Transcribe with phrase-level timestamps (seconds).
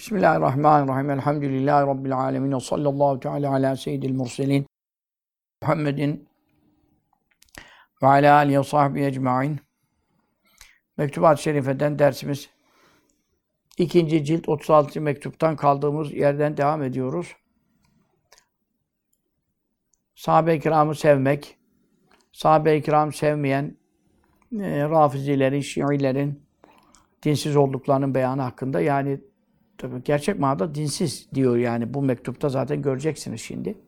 [0.00, 1.10] Bismillahirrahmanirrahim.
[1.10, 2.58] Elhamdülillahi Rabbil alemin.
[2.58, 4.66] Sallallahu teala ala seyyidil murselin.
[5.62, 6.28] Muhammedin
[8.02, 9.60] ve ala alihi ve sahbihi ecma'in.
[10.96, 12.50] Mektubat-ı Şerife'den dersimiz
[13.78, 15.00] ikinci cilt 36.
[15.00, 17.36] mektuptan kaldığımız yerden devam ediyoruz.
[20.14, 21.58] Sahabe-i kiramı sevmek,
[22.32, 23.76] sahabe-i kiram sevmeyen
[24.60, 26.46] e, rafizilerin, şiilerin
[27.22, 29.29] dinsiz olduklarının beyanı hakkında yani
[29.80, 33.78] tabii gerçek manada dinsiz diyor yani bu mektupta zaten göreceksiniz şimdi.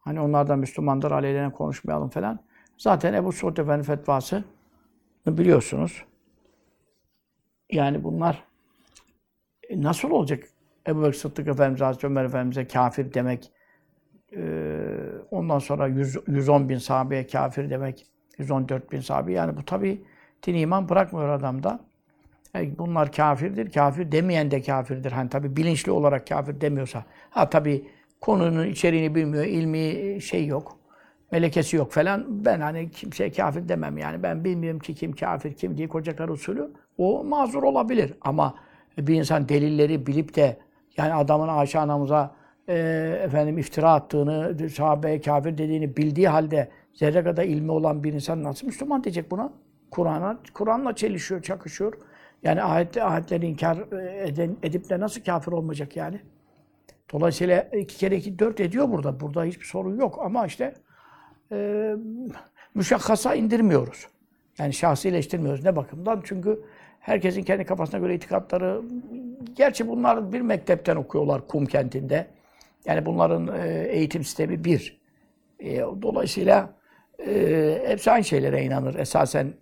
[0.00, 2.40] Hani onlar da Müslümandır, aleyhine konuşmayalım falan.
[2.78, 4.44] Zaten Ebu Suud Efendi fetvası
[5.26, 6.04] biliyorsunuz.
[7.70, 8.44] Yani bunlar
[9.68, 10.44] e, nasıl olacak?
[10.88, 13.52] Ebu Bekir Sıddık Efendimiz, Hazreti Ömer Efendimiz'e kafir demek,
[15.30, 18.06] ondan sonra 100, 110 bin sahabeye kafir demek,
[18.38, 19.32] 114 bin sahabe.
[19.32, 20.04] Yani bu tabi
[20.46, 21.80] din iman bırakmıyor adamda.
[22.54, 23.72] Yani bunlar kafirdir.
[23.72, 25.12] Kafir demeyen de kafirdir.
[25.12, 27.04] Hani tabi bilinçli olarak kafir demiyorsa.
[27.30, 27.88] Ha tabi
[28.20, 30.78] konunun içeriğini bilmiyor, ilmi şey yok,
[31.32, 32.44] melekesi yok falan.
[32.44, 34.22] Ben hani kimseye kafir demem yani.
[34.22, 35.88] Ben bilmiyorum ki kim kafir, kim değil.
[35.88, 36.70] Koca usulü.
[36.98, 38.14] O mazur olabilir.
[38.20, 38.54] Ama
[38.98, 40.56] bir insan delilleri bilip de
[40.96, 42.34] yani adamın Ayşe anamıza
[42.68, 42.74] e,
[43.24, 48.66] efendim iftira attığını, sahabeye kafir dediğini bildiği halde zerre kadar ilmi olan bir insan nasıl
[48.66, 49.52] Müslüman diyecek buna?
[49.90, 51.92] Kur'an'a Kur'an'la çelişiyor, çakışıyor.
[52.42, 53.78] Yani ayet, ayetleri inkar
[54.26, 56.20] eden, edip de nasıl kafir olmayacak yani?
[57.12, 59.20] Dolayısıyla iki kere iki dört ediyor burada.
[59.20, 60.74] Burada hiçbir sorun yok ama işte
[61.52, 61.90] e,
[62.74, 64.06] müşakkasa indirmiyoruz.
[64.58, 65.64] Yani şahsileştirmiyoruz.
[65.64, 66.20] Ne bakımdan?
[66.24, 66.64] Çünkü
[67.00, 68.82] herkesin kendi kafasına göre itikatları,
[69.56, 72.26] gerçi bunlar bir mektepten okuyorlar Kum kentinde.
[72.84, 75.00] Yani bunların e, eğitim sistemi bir.
[75.60, 76.70] E, dolayısıyla
[77.26, 78.94] e, hepsi aynı şeylere inanır.
[78.94, 79.54] Esasen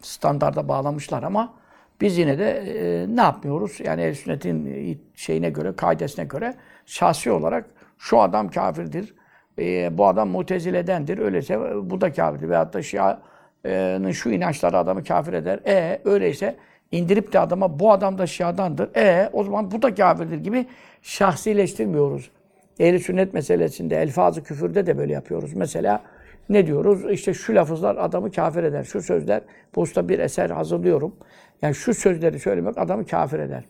[0.00, 1.54] standarda bağlamışlar ama
[2.00, 3.80] biz yine de e, ne yapmıyoruz?
[3.84, 6.54] Yani el sünnetin şeyine göre, kaidesine göre
[6.86, 7.66] şahsi olarak
[7.98, 9.14] şu adam kafirdir,
[9.58, 11.60] e, bu adam muteziledendir, öyleyse
[11.90, 12.48] bu da kafirdir.
[12.48, 15.60] Veyahut da Şia'nın şu inançları adamı kafir eder.
[15.66, 16.56] E öyleyse
[16.92, 18.96] indirip de adama bu adam da Şia'dandır.
[18.96, 20.66] E o zaman bu da kafirdir gibi
[21.02, 22.30] şahsileştirmiyoruz.
[22.78, 25.54] Ehli sünnet meselesinde, elfazı küfürde de böyle yapıyoruz.
[25.54, 26.02] Mesela
[26.48, 27.10] ne diyoruz?
[27.10, 28.84] İşte şu lafızlar adamı kafir eder.
[28.84, 29.42] Şu sözler,
[29.74, 31.16] bu usta bir eser hazırlıyorum.
[31.62, 33.64] Yani şu sözleri söylemek adamı kafir eder.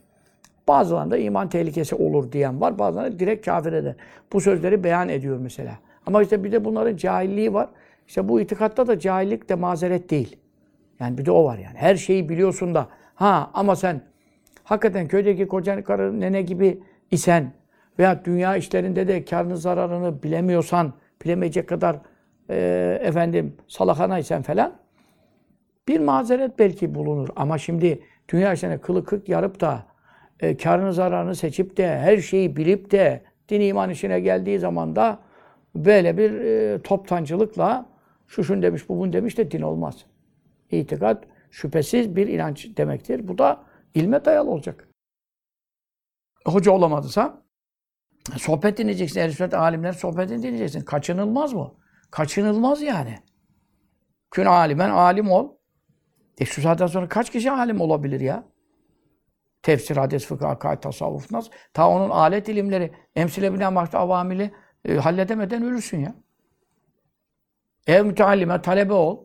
[0.68, 2.78] Bazılarında iman tehlikesi olur diyen var.
[2.78, 3.94] Bazılarında direkt kafir eder.
[4.32, 5.78] Bu sözleri beyan ediyor mesela.
[6.06, 7.68] Ama işte bir de bunların cahilliği var.
[8.08, 10.36] İşte bu itikatta da cahillik de mazeret değil.
[11.00, 11.76] Yani bir de o var yani.
[11.76, 12.88] Her şeyi biliyorsun da.
[13.14, 14.00] Ha ama sen
[14.64, 17.52] hakikaten köydeki koca karı nene gibi isen
[17.98, 20.92] veya dünya işlerinde de karını zararını bilemiyorsan,
[21.24, 21.96] bilemeyecek kadar
[22.50, 24.78] e, efendim salakanaysan falan
[25.88, 27.28] bir mazeret belki bulunur.
[27.36, 29.86] Ama şimdi dünya işlerine kılı kırk yarıp da
[30.40, 35.18] e, karını zararını seçip de her şeyi bilip de din iman işine geldiği zaman da
[35.74, 37.86] böyle bir e, toptancılıkla
[38.26, 40.04] şu şun demiş, bu bun demiş de din olmaz.
[40.70, 43.28] İtikat şüphesiz bir inanç demektir.
[43.28, 44.88] Bu da ilme dayalı olacak.
[46.44, 47.42] Hoca olamadıysa
[48.36, 49.20] sohbet dinleyeceksin.
[49.20, 50.80] Ehl-i alimler sohbetini dinleyeceksin.
[50.80, 51.74] Kaçınılmaz mı?
[52.10, 53.18] Kaçınılmaz yani.
[54.30, 55.52] Kün alimen alim ol.
[56.38, 58.44] E şu saatten sonra kaç kişi alim olabilir ya?
[59.62, 61.50] Tefsir, hadis, fıkıh, akaid, tasavvuf nasıl?
[61.74, 64.50] Ta onun alet ilimleri, emsile binen vakti avamili
[64.84, 66.14] e, halledemeden ölürsün ya.
[67.86, 69.24] Ev müteallime, talebe ol.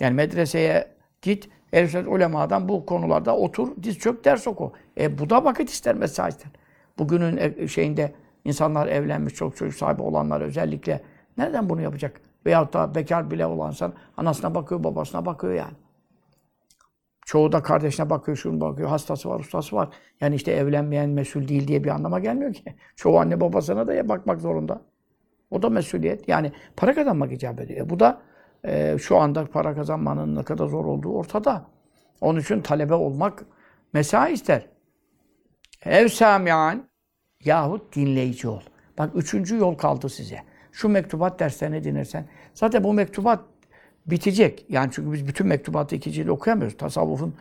[0.00, 4.72] Yani medreseye git, Ehl-i ulemadan bu konularda otur, diz çök, ders oku.
[5.00, 6.50] E bu da vakit ister mesaisten.
[6.98, 8.14] Bugünün şeyinde
[8.46, 11.02] insanlar evlenmiş, çok çocuk sahibi olanlar özellikle
[11.38, 12.20] nereden bunu yapacak?
[12.46, 15.74] Veyahut da bekar bile olan insan anasına bakıyor, babasına bakıyor yani.
[17.26, 19.88] Çoğu da kardeşine bakıyor, şunu bakıyor, hastası var, ustası var.
[20.20, 22.62] Yani işte evlenmeyen mesul değil diye bir anlama gelmiyor ki.
[22.96, 24.82] Çoğu anne babasına da bakmak zorunda.
[25.50, 26.28] O da mesuliyet.
[26.28, 27.90] Yani para kazanmak icap ediyor.
[27.90, 28.22] Bu da
[28.64, 31.66] e, şu anda para kazanmanın ne kadar zor olduğu ortada.
[32.20, 33.44] Onun için talebe olmak
[33.92, 34.66] mesai ister.
[35.84, 36.88] Ev samian
[37.46, 38.60] yahut dinleyici ol.
[38.98, 40.38] Bak üçüncü yol kaldı size.
[40.72, 42.26] Şu mektubat derslerini dinlersen.
[42.54, 43.40] Zaten bu mektubat
[44.06, 44.66] bitecek.
[44.68, 46.76] Yani çünkü biz bütün mektubatı ikinci okuyamıyoruz.
[46.76, 47.34] Tasavvufun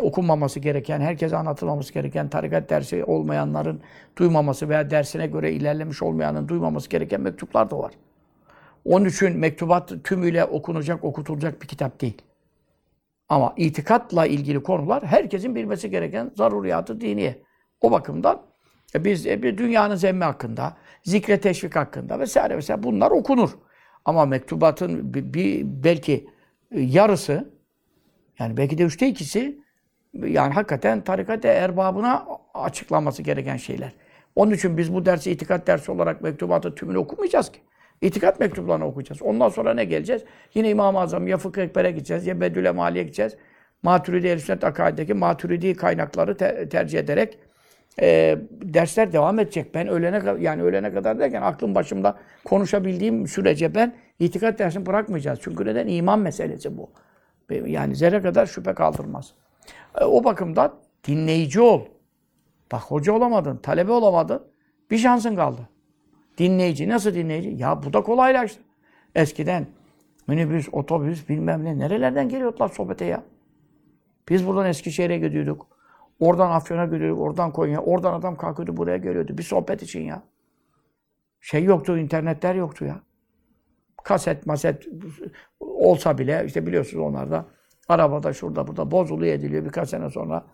[0.00, 3.80] okunmaması gereken, herkese anlatılmaması gereken, tarikat dersi olmayanların
[4.18, 7.92] duymaması veya dersine göre ilerlemiş olmayanın duymaması gereken mektuplar da var.
[8.84, 12.22] Onun için mektubat tümüyle okunacak, okutulacak bir kitap değil.
[13.28, 17.42] Ama itikatla ilgili konular herkesin bilmesi gereken zaruriyatı diniye.
[17.80, 18.42] O bakımdan
[18.94, 23.50] biz e, dünyanın zemmi hakkında, zikre teşvik hakkında vesaire vesaire bunlar okunur.
[24.04, 26.28] Ama mektubatın bir, bir belki
[26.70, 27.50] e, yarısı
[28.38, 29.58] yani belki de üçte ikisi
[30.14, 33.92] yani hakikaten tarikat erbabına açıklaması gereken şeyler.
[34.36, 37.60] Onun için biz bu dersi itikat dersi olarak mektubatı tümünü okumayacağız ki.
[38.00, 39.22] İtikat mektuplarını okuyacağız.
[39.22, 40.24] Ondan sonra ne geleceğiz?
[40.54, 43.36] Yine İmam-ı Azam ya Fıkıh Ekber'e gideceğiz ya Bedül Mali'ye gideceğiz.
[43.82, 47.38] Maturidi el sünnet akaidindeki Maturidi kaynakları te- tercih ederek
[48.00, 49.74] e, dersler devam edecek.
[49.74, 55.38] Ben ölene kadar yani ölene kadar derken aklım başımda konuşabildiğim sürece ben itikat dersini bırakmayacağız.
[55.42, 55.86] Çünkü neden?
[55.86, 56.90] İman meselesi bu.
[57.50, 59.34] Yani zerre kadar şüphe kaldırmaz.
[60.00, 60.74] E, o bakımdan
[61.06, 61.80] dinleyici ol.
[62.72, 64.42] Bak hoca olamadın, talebe olamadın.
[64.90, 65.68] Bir şansın kaldı.
[66.38, 66.88] Dinleyici.
[66.88, 67.48] Nasıl dinleyici?
[67.48, 68.60] Ya bu da kolaylaştı.
[69.14, 69.66] Eskiden
[70.26, 73.22] minibüs, otobüs bilmem ne nerelerden geliyordular sohbete ya.
[74.28, 75.79] Biz buradan Eskişehir'e gidiyorduk.
[76.20, 79.38] Oradan Afyon'a gidiyorduk, oradan Konya, oradan adam kalkıyordu buraya geliyordu.
[79.38, 80.22] Bir sohbet için ya.
[81.40, 83.00] Şey yoktu, internetler yoktu ya.
[84.04, 84.88] Kaset, maset
[85.60, 87.46] olsa bile işte biliyorsunuz onlarda
[87.88, 90.44] arabada şurada burada bozuluyor ediliyor birkaç sene sonra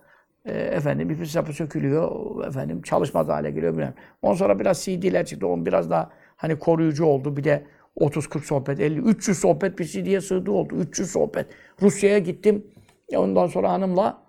[0.45, 2.11] e, efendim bir sapı sökülüyor
[2.47, 3.95] efendim çalışmaz hale geliyor bilmem.
[4.23, 5.47] Ondan sonra biraz CD'ler çıktı.
[5.47, 7.37] On biraz daha hani koruyucu oldu.
[7.37, 7.65] Bir de
[7.97, 10.75] 30-40 sohbet, 50, 300 sohbet bir CD'ye sığdı oldu.
[10.77, 11.47] 300 sohbet.
[11.83, 12.67] Rusya'ya gittim.
[13.09, 14.23] E, Ondan sonra hanımla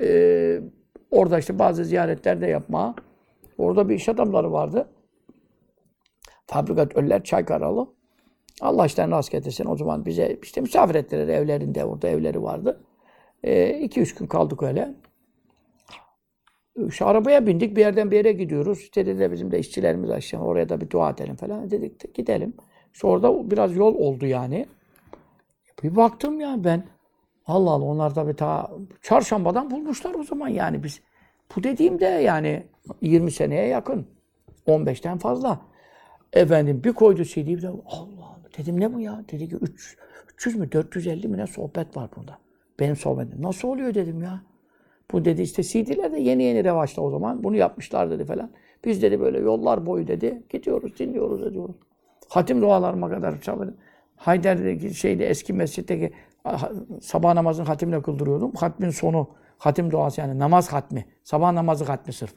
[0.00, 0.60] e,
[1.14, 2.94] orada işte bazı ziyaretler de yapma.
[3.58, 4.88] Orada bir iş adamları vardı.
[6.46, 7.88] Fabrikat Öller Çaykaralı.
[8.60, 9.66] Allah işten rast getirsin.
[9.66, 11.84] O zaman bize işte misafir ettiler evlerinde.
[11.84, 12.80] Orada evleri vardı.
[13.80, 14.94] 2 üç gün kaldık öyle.
[16.90, 17.76] Şu arabaya bindik.
[17.76, 18.80] Bir yerden bir yere gidiyoruz.
[18.80, 20.40] İşte dedi bizim de işçilerimiz aşağı.
[20.42, 21.70] Oraya da bir dua edelim falan.
[21.70, 22.54] Dedik gidelim.
[22.92, 24.66] İşte orada biraz yol oldu yani.
[25.82, 26.93] Bir baktım ya ben.
[27.46, 28.70] Allah Allah onlar tabii ta
[29.02, 31.00] çarşambadan bulmuşlar o zaman yani biz.
[31.56, 32.62] Bu dediğimde yani
[33.02, 34.06] 20 seneye yakın.
[34.66, 35.60] 15'ten fazla.
[36.32, 37.56] Efendim bir koydu CD'yi.
[37.56, 38.38] bir de Allah Allah.
[38.58, 39.24] Dedim ne bu ya?
[39.32, 39.96] Dedi ki 3,
[40.34, 42.38] 300 mü 450 mi ne sohbet var bunda.
[42.80, 43.42] Benim sohbetim.
[43.42, 44.42] Nasıl oluyor dedim ya.
[45.12, 47.44] Bu dedi işte CD'ler de yeni yeni revaçta o zaman.
[47.44, 48.50] Bunu yapmışlar dedi falan.
[48.84, 50.42] Biz dedi böyle yollar boyu dedi.
[50.50, 51.76] Gidiyoruz, dinliyoruz, ediyoruz.
[52.28, 53.72] Hatim dualarıma kadar çalıyor.
[54.16, 56.12] Hayder'deki şeyde eski mescitteki
[57.02, 58.52] sabah namazını hatimle kıldırıyordum.
[58.52, 61.06] Hatmin sonu hatim duası yani namaz hatmi.
[61.24, 62.34] Sabah namazı hatmi sırf.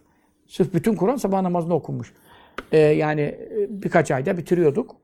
[0.48, 2.13] Sırf bütün Kur'an sabah namazında okunmuş.
[2.71, 4.95] Ee, yani e, birkaç ayda bitiriyorduk.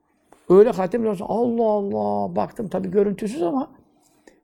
[0.49, 1.23] Öyle hatim duası.
[1.27, 2.35] Allah Allah.
[2.35, 3.71] Baktım tabii görüntüsüz ama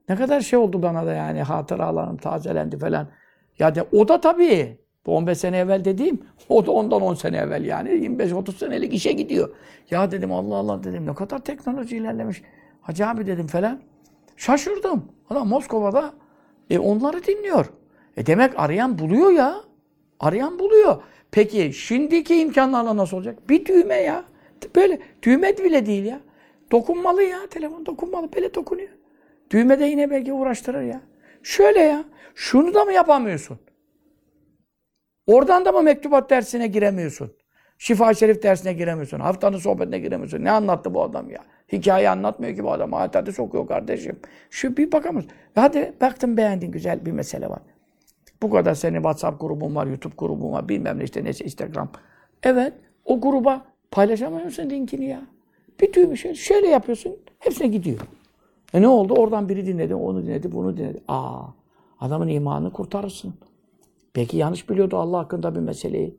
[0.10, 3.08] ne kadar şey oldu bana da yani hatıralarım tazelendi falan.
[3.60, 4.80] Ya de o da tabii.
[5.06, 6.20] Bu 15 sene evvel dediğim
[6.50, 9.50] o da ondan 10 sene evvel yani 25-30 senelik işe gidiyor.
[9.92, 12.42] Ya dedim Allah Allah dedim ne kadar teknoloji ilerlemiş.
[12.82, 13.82] Hacı abi dedim falan.
[14.40, 15.06] Şaşırdım.
[15.30, 16.14] Adam Moskova'da
[16.70, 17.66] e, onları dinliyor.
[18.18, 19.56] E demek arayan buluyor ya.
[20.20, 21.04] Arayan buluyor.
[21.32, 23.50] Peki şimdiki imkanlarla nasıl olacak?
[23.50, 24.26] Bir düğme ya.
[24.76, 26.20] Böyle düğme bile değil ya.
[26.72, 27.48] Dokunmalı ya.
[27.48, 28.34] Telefon dokunmalı.
[28.36, 28.90] Böyle dokunuyor.
[29.52, 31.02] Düğmede yine belki uğraştırır ya.
[31.44, 32.04] Şöyle ya.
[32.36, 33.60] Şunu da mı yapamıyorsun?
[35.28, 37.34] Oradan da mı mektubat dersine giremiyorsun?
[37.80, 39.20] Şifa Şerif dersine giremiyorsun.
[39.20, 40.44] Haftanın sohbetine giremiyorsun.
[40.44, 41.40] Ne anlattı bu adam ya?
[41.72, 42.92] Hikaye anlatmıyor ki bu adam.
[42.94, 44.20] Hayatı sokuyor kardeşim.
[44.50, 45.26] Şu bir bakamız.
[45.56, 47.60] Hadi baktın beğendin güzel bir mesele var.
[48.42, 51.90] Bu kadar senin WhatsApp grubun var, YouTube grubun var, bilmem ne işte neyse Instagram.
[52.44, 52.74] Evet,
[53.06, 55.22] o gruba paylaşamıyor musun linkini ya?
[55.81, 58.00] Bir düğme şöyle, şöyle yapıyorsun, hepsine gidiyor.
[58.74, 59.14] E ne oldu?
[59.14, 61.02] Oradan biri dinledi, onu dinledi, bunu dinledi.
[61.08, 61.42] Aa,
[62.00, 63.34] adamın imanını kurtarırsın.
[64.16, 66.19] Belki yanlış biliyordu Allah hakkında bir meseleyi.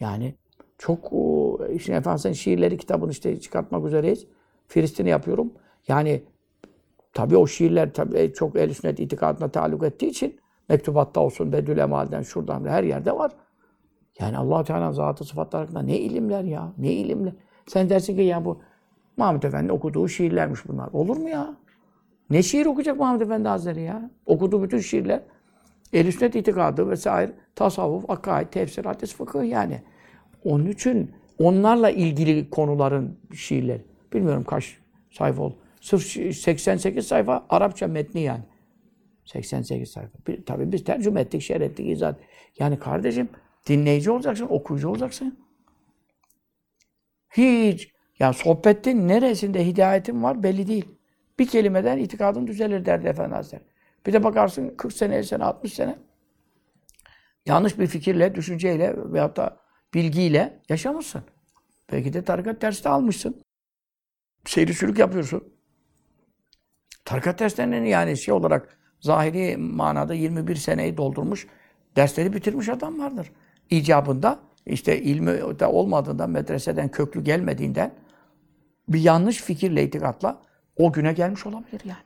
[0.00, 0.34] Yani
[0.78, 1.12] çok
[1.74, 4.26] işin efendim şiirleri kitabını işte çıkartmak üzereyiz.
[4.68, 5.52] Filistin'i yapıyorum.
[5.88, 6.22] Yani
[7.12, 12.22] tabii o şiirler tabii çok el sünnet itikadına taluk ettiği için mektubatta olsun, Bedül Emal'den,
[12.22, 13.32] şuradan her yerde var.
[14.20, 17.32] Yani allah Teala zatı sıfatlar hakkında ne ilimler ya, ne ilimler.
[17.66, 18.60] Sen dersin ki ya bu
[19.16, 20.88] Mahmud Efendi okuduğu şiirlermiş bunlar.
[20.92, 21.56] Olur mu ya?
[22.30, 24.10] Ne şiir okuyacak Mahmud Efendi Hazretleri ya?
[24.26, 25.22] Okuduğu bütün şiirler
[25.92, 29.82] el sünnet itikadı vesaire, tasavvuf, akaid, tefsir, hadis, fıkıh yani.
[30.44, 33.84] Onun için onlarla ilgili konuların şiirleri.
[34.12, 34.78] Bilmiyorum kaç
[35.10, 35.56] sayfa oldu.
[35.80, 36.02] Sırf
[36.36, 38.42] 88 sayfa Arapça metni yani.
[39.24, 40.18] 88 sayfa.
[40.26, 42.14] Bir, tabii biz tercüme ettik, şerh ettik, izah.
[42.58, 43.28] Yani kardeşim
[43.68, 45.38] dinleyici olacaksın, okuyucu olacaksın.
[47.36, 47.92] Hiç.
[48.18, 50.84] Yani sohbetin neresinde hidayetin var belli değil.
[51.38, 53.75] Bir kelimeden itikadın düzelir derdi Efendi Hazretleri.
[54.06, 55.98] Bir de bakarsın 40 sene, 50 sene, 60 sene
[57.46, 59.56] yanlış bir fikirle, düşünceyle veyahut da
[59.94, 61.22] bilgiyle yaşamışsın.
[61.92, 63.42] Belki de tarikat dersi de almışsın.
[64.44, 65.44] Seyri sülük yapıyorsun.
[67.04, 71.46] Tarikat derslerinin yani şey olarak zahiri manada 21 seneyi doldurmuş,
[71.96, 73.32] dersleri bitirmiş adam vardır.
[73.70, 77.94] İcabında işte ilmi de olmadığından, medreseden köklü gelmediğinden
[78.88, 80.42] bir yanlış fikirle, itikatla
[80.76, 82.05] o güne gelmiş olabilir yani.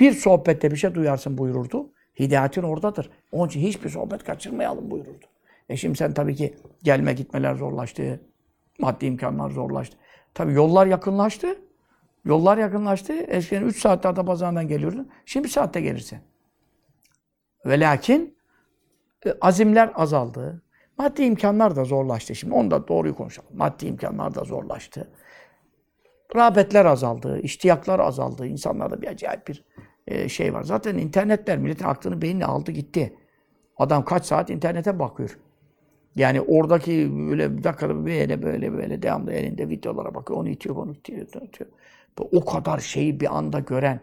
[0.00, 1.90] Bir sohbette bir şey duyarsın buyururdu.
[2.18, 3.10] Hidayetin oradadır.
[3.32, 5.26] Onun için hiçbir sohbet kaçırmayalım buyururdu.
[5.68, 8.20] E şimdi sen tabii ki gelme gitmeler zorlaştı.
[8.78, 9.96] Maddi imkanlar zorlaştı.
[10.34, 11.58] Tabii yollar yakınlaştı.
[12.24, 13.12] Yollar yakınlaştı.
[13.12, 15.10] Eskiden 3 saatte Adapazarı'ndan geliyordun.
[15.26, 16.18] Şimdi bir saatte gelirsin.
[17.66, 18.36] Ve lakin
[19.26, 20.62] e, azimler azaldı.
[20.98, 22.34] Maddi imkanlar da zorlaştı.
[22.34, 23.50] Şimdi onu da doğruyu konuşalım.
[23.54, 25.10] Maddi imkanlar da zorlaştı.
[26.36, 28.46] Rağbetler azaldı, iştiyaklar azaldı.
[28.46, 29.64] İnsanlarda bir acayip bir
[30.08, 30.62] e, şey var.
[30.62, 33.12] Zaten internetler milletin aklını beynini aldı gitti.
[33.76, 35.38] Adam kaç saat internete bakıyor.
[36.16, 40.40] Yani oradaki böyle bir dakikada böyle böyle böyle devamlı elinde videolara bakıyor.
[40.40, 41.70] Onu itiyor, onu itiyor, onu itiyor.
[42.32, 44.00] O kadar şeyi bir anda gören,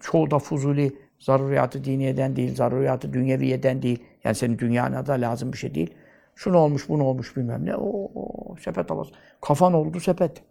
[0.00, 4.02] çoğu da fuzuli, zaruriyatı diniyeden değil, zaruriyatı dünyeviyeden değil.
[4.24, 5.94] Yani senin dünyana da lazım bir şey değil.
[6.34, 7.76] Şunu olmuş, bunu olmuş bilmem ne.
[7.76, 9.10] O sepet havası.
[9.40, 10.42] Kafan oldu sepet.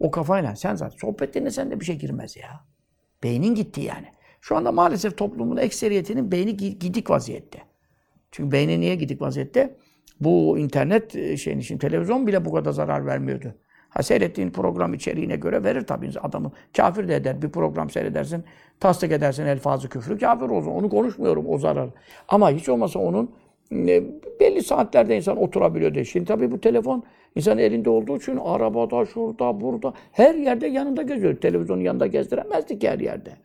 [0.00, 2.64] O kafayla sen zaten sohbetlerine sende bir şey girmez ya.
[3.24, 4.06] Beynin gitti yani.
[4.40, 7.58] Şu anda maalesef toplumun ekseriyetinin beyni gi- gidik vaziyette.
[8.32, 9.76] Çünkü beyni niye gidik vaziyette?
[10.20, 13.54] Bu internet e, şeyin için televizyon bile bu kadar zarar vermiyordu.
[13.88, 16.52] Ha seyrettiğin program içeriğine göre verir tabii adamı.
[16.76, 17.42] Kafir de eder.
[17.42, 18.44] Bir program seyredersin,
[18.80, 20.70] tasdik edersin elfazı küfrü, kafir olsun.
[20.70, 21.90] Onu konuşmuyorum o zarar.
[22.28, 23.30] Ama hiç olmasa onun
[24.40, 26.04] belli saatlerde insan oturabiliyor diye.
[26.04, 27.04] Şimdi tabii bu telefon
[27.34, 31.36] insan elinde olduğu için arabada, şurada, burada, her yerde yanında geziyor.
[31.36, 33.36] Televizyonun yanında gezdiremezdik her yerde.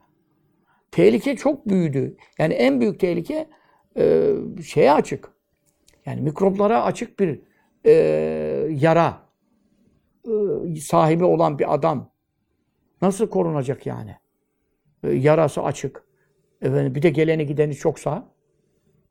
[0.91, 2.17] Tehlike çok büyüdü.
[2.37, 3.47] Yani en büyük tehlike
[3.97, 4.33] e,
[4.65, 5.31] şeye açık.
[6.05, 7.39] Yani mikroplara açık bir
[7.85, 7.91] e,
[8.69, 9.17] yara
[10.25, 12.11] e, sahibi olan bir adam
[13.01, 14.15] nasıl korunacak yani?
[15.03, 16.03] E, yarası açık.
[16.61, 18.27] Efendim, bir de geleni gideni çoksa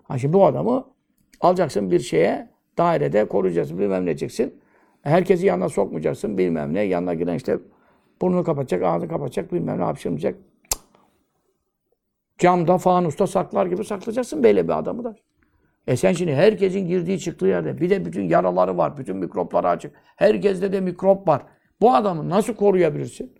[0.02, 0.97] ha şimdi bu adamı
[1.40, 4.60] alacaksın bir şeye dairede koruyacaksın bilmem ne diyeceksin.
[5.02, 6.82] Herkesi yanına sokmayacaksın bilmem ne.
[6.82, 7.58] Yanına giren işte
[8.22, 10.34] burnunu kapatacak, ağzını kapatacak bilmem ne hapşırmayacak.
[12.38, 15.16] Camda, fanusta saklar gibi saklayacaksın böyle bir adamı da.
[15.86, 19.92] E sen şimdi herkesin girdiği çıktığı yerde bir de bütün yaraları var, bütün mikropları açık.
[20.16, 21.42] Herkeste de mikrop var.
[21.80, 23.32] Bu adamı nasıl koruyabilirsin?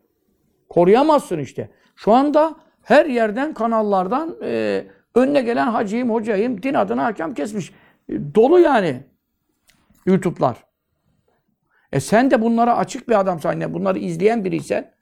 [0.69, 1.71] Koruyamazsın işte.
[1.97, 7.73] Şu anda her yerden, kanallardan e, önüne gelen hacıyım, hocayım, din adına hakem kesmiş.
[8.11, 9.03] Dolu yani
[10.07, 10.65] YouTube'lar.
[11.93, 14.93] E sen de bunlara açık bir adamsan, yani bunları izleyen biriysen,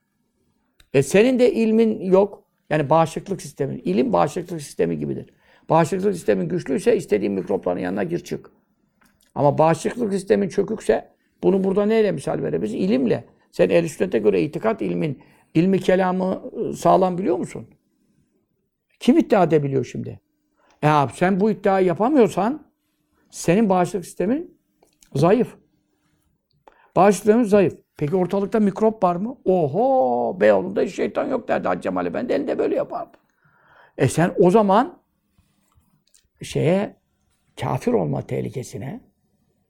[0.94, 2.42] e senin de ilmin yok.
[2.70, 3.76] Yani bağışıklık sistemi.
[3.76, 5.30] İlim bağışıklık sistemi gibidir.
[5.68, 8.50] Bağışıklık sistemin güçlüyse istediğin mikropların yanına gir çık.
[9.34, 11.08] Ama bağışıklık sistemin çökükse
[11.42, 12.75] bunu burada neyle misal verebiliriz?
[12.75, 13.25] İlimle.
[13.52, 15.22] Sen el sünnete göre itikat ilmin,
[15.54, 17.68] ilmi kelamı ıı, sağlam biliyor musun?
[19.00, 20.20] Kim iddia edebiliyor şimdi?
[20.82, 22.65] E abi sen bu iddiayı yapamıyorsan
[23.36, 24.58] senin bağışıklık sistemin
[25.14, 25.56] zayıf.
[26.96, 27.74] Bağışıklığın zayıf.
[27.96, 29.38] Peki ortalıkta mikrop var mı?
[29.44, 30.40] Oho!
[30.40, 32.14] Beyoğlu'nda hiç şeytan yok derdi Hacı Cemal'e.
[32.14, 33.20] Ben de elinde böyle yapardım.
[33.98, 34.98] E sen o zaman
[36.42, 36.96] şeye
[37.60, 39.00] kafir olma tehlikesine,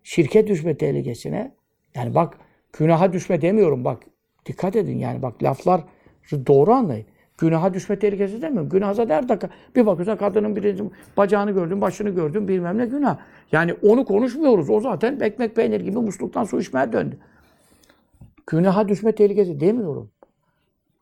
[0.02, 1.54] şirke düşme tehlikesine
[1.94, 2.38] yani bak
[2.73, 4.02] günaha düşme demiyorum bak
[4.46, 5.85] dikkat edin yani bak laflar
[6.46, 7.06] doğru anlayın.
[7.38, 8.69] Günaha düşme tehlikesi demiyorum.
[8.69, 9.49] Günah zaten her dakika.
[9.76, 10.83] Bir bakıyorsun kadının bir
[11.16, 13.19] bacağını gördün, başını gördün bilmem ne günah.
[13.52, 14.71] Yani onu konuşmuyoruz.
[14.71, 17.19] O zaten ekmek peynir gibi musluktan su içmeye döndü.
[18.47, 20.11] Günaha düşme tehlikesi demiyorum.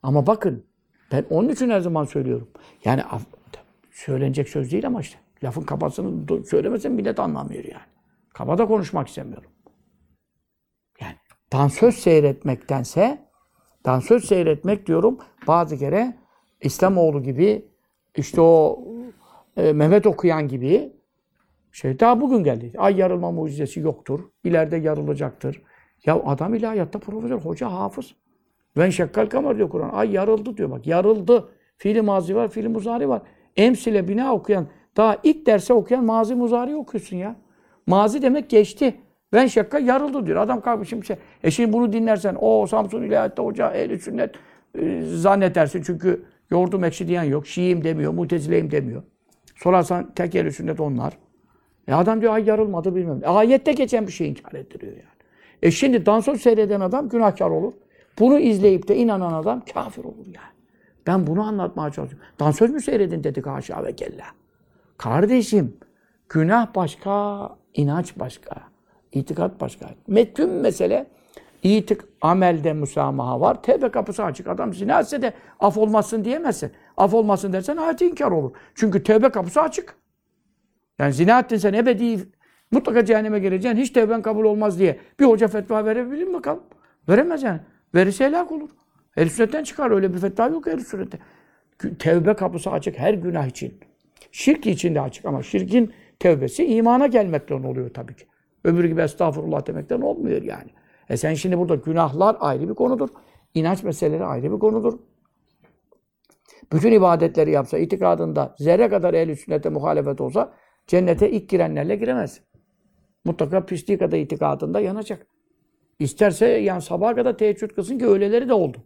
[0.02, 0.64] Ama bakın
[1.12, 2.48] ben onun için her zaman söylüyorum.
[2.84, 3.02] Yani
[3.90, 5.18] söylenecek söz değil ama işte.
[5.44, 7.82] Lafın kabasını söylemesen millet anlamıyor yani.
[8.32, 9.50] Kaba da konuşmak istemiyorum.
[11.00, 11.14] Yani
[11.52, 13.28] dansöz seyretmektense
[13.86, 16.23] dansöz seyretmek diyorum bazı kere
[16.60, 17.64] İslamoğlu gibi
[18.16, 18.84] işte o
[19.56, 20.92] e, Mehmet okuyan gibi
[21.72, 22.72] şey daha bugün geldi.
[22.78, 24.20] Ay yarılma mucizesi yoktur.
[24.44, 25.62] İleride yarılacaktır.
[26.06, 28.14] Ya adam ilahiyatta profesör, hoca, hafız.
[28.76, 29.90] Ben şekkal kamar diyor Kur'an.
[29.92, 30.86] Ay yarıldı diyor bak.
[30.86, 31.48] Yarıldı.
[31.76, 33.22] Fiili mazi var, fiili muzari var.
[33.56, 37.36] Emsile bina okuyan daha ilk derse okuyan mazi muzari okuyorsun ya.
[37.86, 38.94] Mazi demek geçti.
[39.32, 40.40] Ben şakka yarıldı diyor.
[40.40, 41.16] Adam kalkmış şimdi şey.
[41.42, 44.34] E şimdi bunu dinlersen o Samsun İlahiyat'ta hoca ehli sünnet
[44.78, 45.82] e, zannedersin.
[45.86, 47.46] Çünkü yoğurdum ekşi diyen yok.
[47.46, 49.02] Şiiyim demiyor, mutezileyim demiyor.
[49.56, 51.18] Sorarsan tek ehli sünnet onlar.
[51.88, 53.20] E adam diyor ay yarılmadı bilmem.
[53.24, 55.04] E, ayette geçen bir şey inkar ettiriyor yani.
[55.62, 57.72] E şimdi dansöz seyreden adam günahkar olur.
[58.18, 60.54] Bunu izleyip de inanan adam kafir olur yani.
[61.06, 62.28] Ben bunu anlatmaya çalışıyorum.
[62.40, 64.24] Dansöz mü seyredin dedik haşa ve kella.
[64.98, 65.76] Kardeşim,
[66.28, 68.54] günah başka, inanç başka,
[69.12, 69.90] itikat başka.
[70.08, 71.06] Bütün mesele
[71.64, 73.62] itik amelde musamaha var.
[73.62, 74.48] Tevbe kapısı açık.
[74.48, 76.72] Adam zina etse de af olmasın diyemezsin.
[76.96, 78.52] Af olmasın dersen ayet inkar olur.
[78.74, 79.96] Çünkü tevbe kapısı açık.
[80.98, 82.28] Yani zina ettin sen ebedi
[82.70, 83.78] mutlaka cehenneme gireceksin.
[83.78, 84.98] Hiç tevben kabul olmaz diye.
[85.20, 86.62] Bir hoca fetva verebilir mi bakalım?
[87.08, 87.60] Veremez yani.
[87.94, 88.70] Verirse helak olur.
[89.16, 89.90] El sünnetten çıkar.
[89.90, 91.18] Öyle bir fetva yok el sünnette.
[91.98, 93.74] Tevbe kapısı açık her günah için.
[94.32, 98.26] Şirk içinde açık ama şirkin tevbesi imana gelmekten oluyor tabii ki.
[98.64, 100.70] Öbürü gibi estağfurullah demekten olmuyor yani.
[101.08, 103.08] E sen şimdi burada günahlar ayrı bir konudur.
[103.54, 104.98] İnanç meseleleri ayrı bir konudur.
[106.72, 110.52] Bütün ibadetleri yapsa, itikadında zerre kadar ehl sünnete muhalefet olsa
[110.86, 112.40] cennete ilk girenlerle giremez.
[113.24, 115.26] Mutlaka pisliği kadar itikadında yanacak.
[115.98, 118.78] İsterse yani sabaha kadar teheccüd kılsın ki öyleleri de oldu.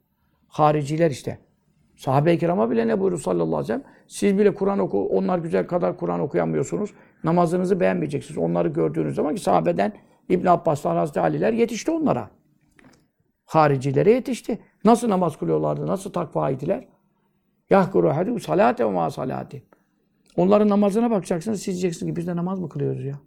[0.49, 1.39] Hariciler işte.
[1.97, 3.85] Sahabe-i kirama bile ne buyurdu sallallahu aleyhi ve sellem?
[4.07, 6.91] Siz bile Kur'an oku, onlar güzel kadar Kur'an okuyamıyorsunuz.
[7.25, 8.39] Namazınızı beğenmeyeceksiniz.
[8.39, 9.93] Onları gördüğünüz zaman ki sahabeden
[10.29, 12.31] İbn Abbaslar, Hazreti Aliler yetişti onlara.
[13.45, 14.59] Haricilere yetişti.
[14.85, 15.87] Nasıl namaz kılıyorlardı?
[15.87, 16.89] Nasıl takva idiler?
[17.71, 19.63] Yahkuru hadu salate ve ma salati.
[20.37, 23.21] Onların namazına bakacaksınız, siz diyeceksiniz ki biz de namaz mı kılıyoruz ya?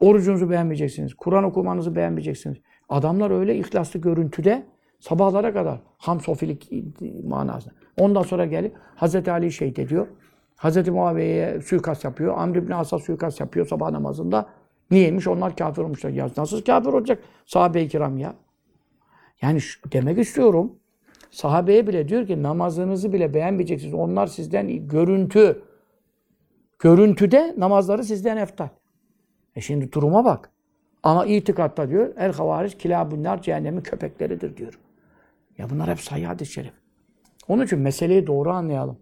[0.00, 1.14] Orucunuzu beğenmeyeceksiniz.
[1.14, 2.58] Kur'an okumanızı beğenmeyeceksiniz.
[2.88, 4.66] Adamlar öyle ihlaslı görüntüde
[5.00, 6.70] sabahlara kadar ham sofilik
[7.24, 7.74] manasında.
[7.98, 10.06] Ondan sonra gelip Hazreti Ali şehit ediyor.
[10.56, 12.38] Hazreti Muaviye'ye suikast yapıyor.
[12.38, 14.48] Amr ibn As'a suikast yapıyor sabah namazında.
[14.94, 15.26] Niyeymiş?
[15.26, 16.10] Onlar kafir olmuşlar.
[16.10, 18.34] Ya nasıl kafir olacak sahabe-i kiram ya?
[19.42, 20.72] Yani şu, demek istiyorum.
[21.30, 23.94] Sahabeye bile diyor ki namazınızı bile beğenmeyeceksiniz.
[23.94, 25.62] Onlar sizden görüntü.
[26.78, 28.68] Görüntüde namazları sizden eftal.
[29.56, 30.50] E şimdi duruma bak.
[31.02, 34.78] Ama itikatta diyor el havariç kilabunlar cehennemin köpekleridir diyor.
[35.58, 36.72] Ya bunlar hep sahih hadis-i şerif.
[37.48, 38.98] Onun için meseleyi doğru anlayalım.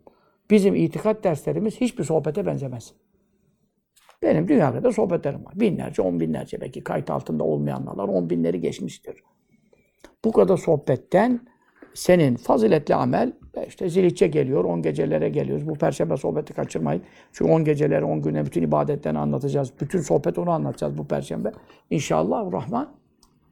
[0.51, 2.93] Bizim itikat derslerimiz hiçbir sohbete benzemez.
[4.23, 5.61] Benim dünya kadar sohbetlerim var.
[5.61, 9.15] Binlerce, on binlerce belki kayıt altında olmayanlar on binleri geçmiştir.
[10.25, 11.41] Bu kadar sohbetten
[11.95, 15.69] senin faziletli amel e işte zilitçe geliyor, on gecelere geliyoruz.
[15.69, 17.03] Bu perşembe sohbeti kaçırmayın.
[17.33, 19.73] Çünkü on geceleri, on güne bütün ibadetlerini anlatacağız.
[19.81, 21.53] Bütün sohbet onu anlatacağız bu perşembe.
[21.91, 22.95] İnşallah Rahman.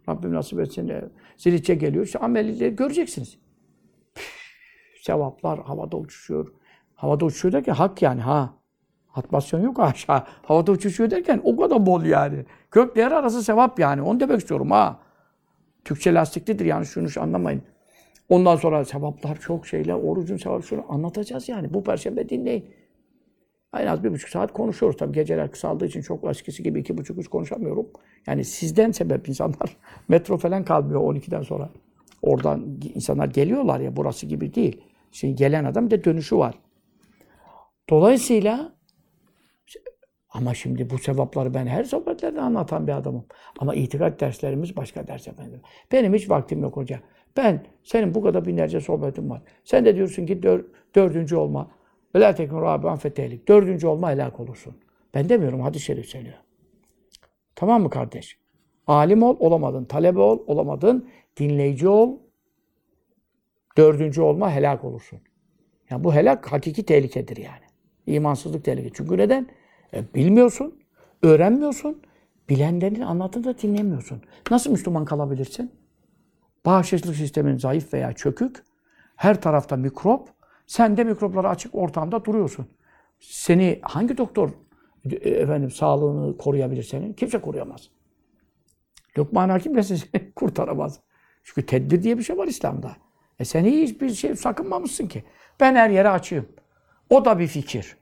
[0.08, 0.88] Rabbim nasip etsin.
[0.88, 1.04] e,
[1.36, 2.04] Zilitçe geliyor.
[2.04, 3.38] İşte ameli göreceksiniz.
[5.02, 6.52] Sevaplar havada uçuşuyor.
[6.94, 8.59] Havada uçuşuyor derken hak yani ha.
[9.14, 10.24] Atmasyon yok aşağı.
[10.42, 12.44] Havada uçuşuyor derken o kadar bol yani.
[12.70, 14.02] Gökle yer arası sevap yani.
[14.02, 15.00] Onu demek istiyorum ha.
[15.84, 17.62] Türkçe lastiklidir yani şunu şu anlamayın.
[18.28, 21.74] Ondan sonra sevaplar çok şeyler, orucun sevabı şunu anlatacağız yani.
[21.74, 22.64] Bu perşembe dinleyin.
[23.76, 24.96] En az bir buçuk saat konuşuyoruz.
[24.96, 27.86] Tabii geceler kısaldığı için çok eskisi gibi iki buçuk üç konuşamıyorum.
[28.26, 29.76] Yani sizden sebep insanlar
[30.08, 31.70] metro falan kalmıyor 12'den sonra.
[32.22, 34.80] Oradan insanlar geliyorlar ya burası gibi değil.
[35.12, 36.54] Şimdi gelen adam bir de dönüşü var.
[37.90, 38.72] Dolayısıyla
[40.32, 43.24] ama şimdi bu sevapları ben her sohbetlerde anlatan bir adamım.
[43.58, 45.60] Ama itikat derslerimiz başka ders efendim.
[45.92, 47.00] Benim hiç vaktim yok hoca.
[47.36, 49.42] Ben, senin bu kadar binlerce sohbetin var.
[49.64, 50.64] Sen de diyorsun ki dör,
[50.94, 51.70] dördüncü olma.
[52.14, 53.48] Velâ tekun râbi'an fetehlik.
[53.48, 54.74] Dördüncü olma helak olursun.
[55.14, 56.38] Ben demiyorum, hadis-i şerif söylüyor.
[57.54, 58.38] Tamam mı kardeş?
[58.86, 59.84] Alim ol, olamadın.
[59.84, 61.08] Talebe ol, olamadın.
[61.36, 62.18] Dinleyici ol.
[63.76, 65.20] Dördüncü olma helak olursun.
[65.90, 67.64] Yani bu helak hakiki tehlikedir yani.
[68.06, 68.94] İmansızlık tehlikesi.
[68.94, 69.48] Çünkü neden?
[69.94, 70.80] E, bilmiyorsun,
[71.22, 72.02] öğrenmiyorsun,
[72.48, 74.22] bilenlerin anlattığını da dinlemiyorsun.
[74.50, 75.72] Nasıl Müslüman kalabilirsin?
[76.66, 78.64] Bağışıklık sistemin zayıf veya çökük,
[79.16, 80.28] her tarafta mikrop,
[80.66, 82.66] sen de mikroplara açık ortamda duruyorsun.
[83.20, 84.50] Seni hangi doktor
[85.10, 87.12] e, efendim sağlığını koruyabilir senin?
[87.12, 87.90] Kimse koruyamaz.
[89.18, 91.00] Lokman Hakim de sizi kurtaramaz.
[91.44, 92.96] Çünkü tedbir diye bir şey var İslam'da.
[93.38, 95.24] E sen hiçbir şey sakınmamışsın ki.
[95.60, 96.48] Ben her yere açayım.
[97.10, 97.96] O da bir fikir.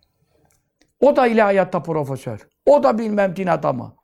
[1.01, 2.49] O da ilahiyatta profesör.
[2.67, 3.95] O da bilmem din adamı.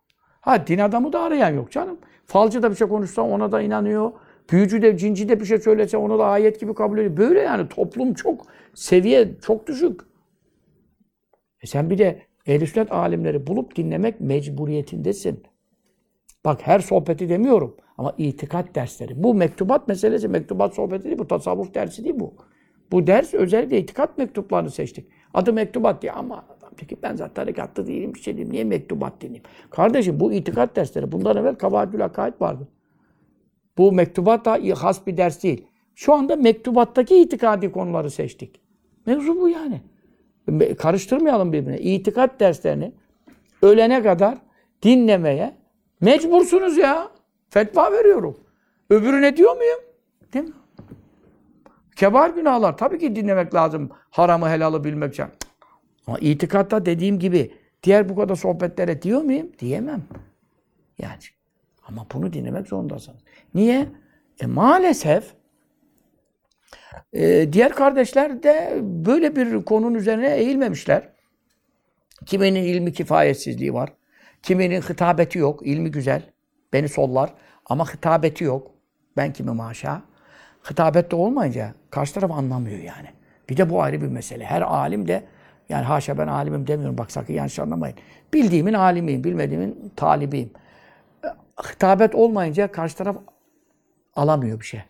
[0.41, 1.99] Ha din adamı da arayan yok canım.
[2.27, 4.13] Falcı da bir şey konuşsa ona da inanıyor.
[4.51, 7.17] Büyücü de, cinci de bir şey söylese onu da ayet gibi kabul ediyor.
[7.17, 10.01] Böyle yani toplum çok, seviye çok düşük.
[11.63, 15.43] E sen bir de ehl sünnet alimleri bulup dinlemek mecburiyetindesin.
[16.45, 19.23] Bak her sohbeti demiyorum ama itikat dersleri.
[19.23, 22.35] Bu mektubat meselesi, mektubat sohbeti değil, bu tasavvuf dersi değil bu.
[22.95, 25.07] Bu ders özellikle itikat mektuplarını seçtik.
[25.35, 26.45] Adı mektubat diye ama
[26.77, 28.53] peki ben zaten harekatlı değilim bir şey diyeyim.
[28.53, 29.43] Niye mektubat dinleyeyim?
[29.71, 31.13] Kardeşim bu itikat dersleri.
[31.13, 32.69] Bundan evvel Kavadül Akaid vardı.
[33.79, 35.67] Bu mektubat da has bir ders değil.
[35.95, 38.61] Şu anda mektubattaki itikadi konuları seçtik.
[39.07, 39.81] Mevzu bu yani.
[40.79, 41.79] Karıştırmayalım birbirine.
[41.79, 42.93] İtikat derslerini
[43.63, 44.39] ölene kadar
[44.83, 45.57] dinlemeye
[46.01, 47.11] mecbursunuz ya.
[47.51, 48.37] Fetva veriyorum.
[48.91, 49.81] Öbürüne diyor muyum?
[50.33, 50.53] Değil mi?
[51.97, 52.77] Kebar günahlar.
[52.77, 53.91] Tabii ki dinlemek lazım.
[54.11, 55.27] Haramı helalı bilmek için.
[56.07, 59.53] Ama itikatta dediğim gibi diğer bu kadar sohbetlere diyor muyum?
[59.59, 60.03] Diyemem.
[60.99, 61.19] Yani.
[61.89, 63.21] Ama bunu dinlemek zorundasınız.
[63.55, 63.89] Niye?
[64.41, 65.35] E maalesef
[67.13, 71.09] e, diğer kardeşler de böyle bir konunun üzerine eğilmemişler.
[72.27, 73.93] Kiminin ilmi kifayetsizliği var.
[74.43, 75.67] Kiminin hitabeti yok.
[75.67, 76.23] ilmi güzel.
[76.73, 77.35] Beni sollar.
[77.67, 78.71] Ama hitabeti yok.
[79.17, 80.03] Ben kimi maşa.
[80.71, 83.09] Hitabette olmayınca karşı taraf anlamıyor yani.
[83.49, 84.45] Bir de bu ayrı bir mesele.
[84.45, 85.25] Her alim de
[85.69, 86.99] Yani haşa ben alimim demiyorum.
[86.99, 87.97] Bak sakın yanlış anlamayın.
[88.35, 90.51] Bildiğimin alimiyim, bilmediğimin talibiyim.
[91.73, 93.17] Hitabet olmayınca karşı taraf
[94.17, 94.81] alamıyor bir şey.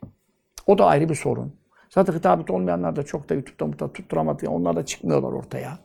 [0.67, 1.55] O da ayrı bir sorun.
[1.91, 4.49] Zaten hitabet olmayanlar da çok da YouTube'da mutlaka tutturamadı.
[4.49, 5.79] Onlar da çıkmıyorlar ortaya.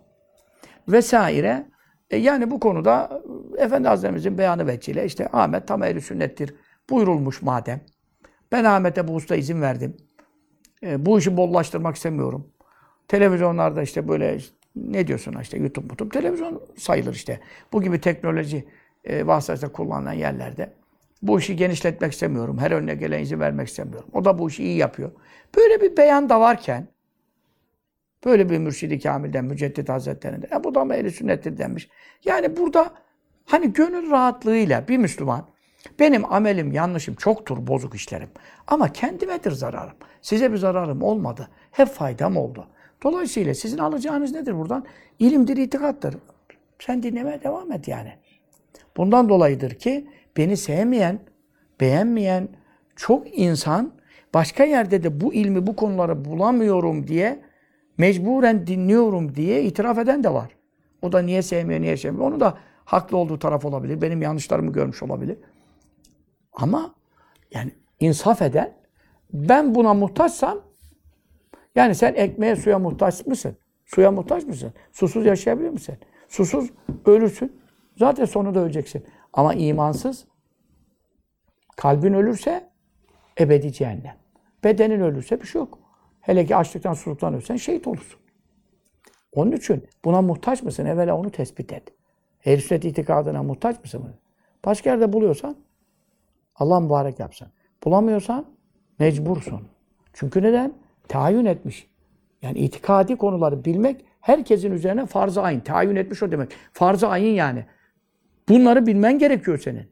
[0.88, 1.65] Vesaire.
[2.10, 3.21] E yani bu konuda
[3.58, 6.56] Efendi Hazretlerimizin beyanı vecciyle işte Ahmet tam ehli sünnettir
[6.89, 7.82] buyurulmuş madem.
[8.52, 9.98] Ben Ahmet'e bu usta izin verdim.
[10.84, 12.48] E, bu işi bollaştırmak istemiyorum.
[13.08, 14.40] Televizyonlarda işte böyle
[14.76, 17.40] ne diyorsun işte YouTube, YouTube televizyon sayılır işte.
[17.74, 18.68] Bu gibi teknoloji
[19.04, 20.74] e, vasıtasıyla kullanılan yerlerde.
[21.22, 22.58] Bu işi genişletmek istemiyorum.
[22.58, 24.10] Her önüne gelen izin vermek istemiyorum.
[24.14, 25.12] O da bu işi iyi yapıyor.
[25.58, 26.88] Böyle bir beyan da varken
[28.26, 30.58] böyle bir mürşidi kamilden, müceddit hazretlerinden.
[30.58, 31.90] E bu da mı ehli sünnettir denmiş.
[32.26, 32.94] Yani burada
[33.46, 35.50] hani gönül rahatlığıyla bir Müslüman
[36.00, 38.30] benim amelim, yanlışım çoktur, bozuk işlerim.
[38.68, 39.96] Ama kendimedir zararım.
[40.22, 41.50] Size bir zararım olmadı.
[41.72, 42.68] Hep faydam oldu.
[43.04, 44.86] Dolayısıyla sizin alacağınız nedir buradan?
[45.20, 46.15] İlimdir, itikattır.
[46.80, 48.13] Sen dinlemeye devam et yani.
[48.98, 51.20] Bundan dolayıdır ki beni sevmeyen,
[51.82, 52.48] beğenmeyen
[52.96, 53.92] çok insan
[54.34, 57.39] başka yerde de bu ilmi, bu konuları bulamıyorum diye
[57.98, 60.50] mecburen dinliyorum diye itiraf eden de var.
[61.02, 62.28] O da niye sevmiyor, niye sevmiyor.
[62.28, 64.02] Onu da haklı olduğu taraf olabilir.
[64.02, 65.38] Benim yanlışlarımı görmüş olabilir.
[66.54, 66.96] Ama
[67.52, 68.74] yani insaf eden
[69.34, 70.62] ben buna muhtaçsam
[71.76, 73.58] yani sen ekmeğe suya muhtaç mısın?
[73.86, 74.74] Suya muhtaç mısın?
[74.92, 75.98] Susuz yaşayabilir misin?
[76.28, 76.70] Susuz
[77.06, 77.62] ölürsün.
[77.98, 79.06] Zaten sonunda öleceksin.
[79.34, 80.26] Ama imansız
[81.76, 82.70] kalbin ölürse
[83.40, 84.16] ebedi cehennem.
[84.64, 85.80] Bedenin ölürse bir şey yok.
[86.22, 88.20] Hele ki açlıktan susuzluktan ölsen şehit olursun.
[89.32, 90.86] Onun için buna muhtaç mısın?
[90.86, 91.84] Evvela onu tespit et.
[92.46, 94.16] Ehl-i itikadına muhtaç mısın?
[94.66, 95.56] Başka yerde buluyorsan
[96.60, 97.48] Allah mübarek yapsın.
[97.84, 98.45] Bulamıyorsan
[99.00, 99.62] mecbursun.
[100.13, 100.74] Çünkü neden?
[101.08, 101.88] Tayin etmiş.
[102.41, 105.60] Yani itikadi konuları bilmek herkesin üzerine farz-ı ayn.
[105.60, 106.52] Tayin etmiş o demek.
[106.74, 107.65] Farz-ı ayn yani.
[108.50, 109.89] Bunları bilmen gerekiyor senin.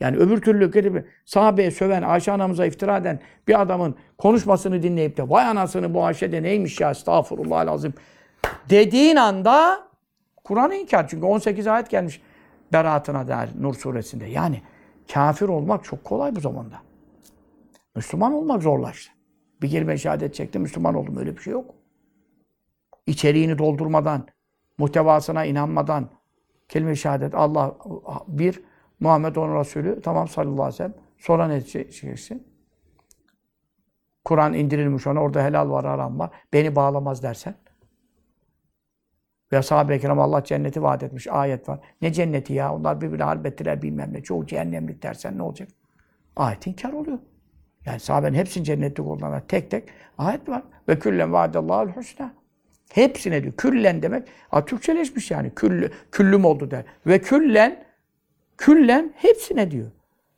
[0.00, 5.30] Yani öbür türlü gibi sahabeye söven, Ayşe anamıza iftira eden bir adamın konuşmasını dinleyip de
[5.30, 7.94] vay anasını bu Ayşe de neymiş ya estağfurullah lazım
[8.70, 9.80] dediğin anda
[10.44, 11.08] Kur'an'ı inkar.
[11.08, 12.20] Çünkü 18 ayet gelmiş
[12.72, 14.26] beraatına dair Nur suresinde.
[14.26, 14.62] Yani
[15.12, 16.76] kafir olmak çok kolay bu zamanda.
[17.96, 19.12] Müslüman olmak zorlaştı.
[19.62, 21.16] Bir kelime şehadet çekti, Müslüman oldum.
[21.16, 21.74] Öyle bir şey yok.
[23.06, 24.26] İçeriğini doldurmadan,
[24.78, 26.08] muhtevasına inanmadan,
[26.68, 27.76] kelime şehadet, Allah
[28.28, 28.62] bir,
[29.00, 30.94] Muhammed onun Resulü, tamam sallallahu aleyhi ve sellem.
[31.18, 32.46] Sonra ne diyeceksin?
[34.24, 36.30] Kur'an indirilmiş ona, orada helal var, haram var.
[36.52, 37.54] Beni bağlamaz dersen.
[39.52, 41.26] Ve sahabe-i kiram Allah cenneti vaat etmiş.
[41.26, 41.78] Ayet var.
[42.02, 42.74] Ne cenneti ya?
[42.74, 44.22] Onlar birbirine harbettiler bilmem ne.
[44.22, 45.68] Çoğu cehennemlik dersen ne olacak?
[46.36, 47.18] Ayet inkar oluyor.
[47.86, 49.88] Yani sahabenin hepsinin cennetlik olanlar tek tek
[50.18, 50.62] ayet var.
[50.88, 52.34] Ve küllen vaadallahul husna.
[52.92, 53.54] Hepsine diyor.
[53.56, 54.28] Küllen demek.
[54.50, 55.50] A, Türkçeleşmiş yani.
[55.54, 56.84] Küllü, küllüm oldu der.
[57.06, 57.84] Ve küllen
[58.58, 59.90] küllen hepsine diyor.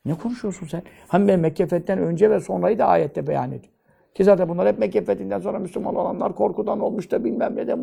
[0.05, 0.83] Ne konuşuyorsun sen?
[1.09, 3.74] Hem ben Mekke önce ve sonrayı da ayette beyan ediyor.
[4.15, 7.77] Ki zaten bunlar hep Mekke fethinden sonra Müslüman olanlar korkudan olmuş da bilmem ne de.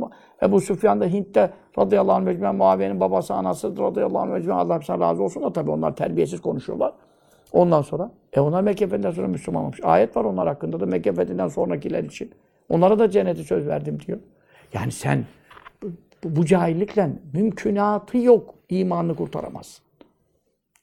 [0.43, 4.99] Ebu Süfyan da Hint'te radıyallahu anh mecmen Muaviye'nin babası anası radıyallahu anh mecmen Allah hepsine
[4.99, 6.93] razı olsun da tabii onlar terbiyesiz konuşuyorlar.
[7.51, 9.79] Ondan sonra e onlar Mekke fethinden sonra Müslüman olmuş.
[9.83, 12.31] Ayet var onlar hakkında da Mekke fethinden sonrakiler için.
[12.69, 14.19] Onlara da cenneti söz verdim diyor.
[14.73, 15.25] Yani sen
[15.83, 15.87] bu,
[16.23, 18.55] bu cahillikle mümkünatı yok.
[18.69, 19.85] imanını kurtaramazsın.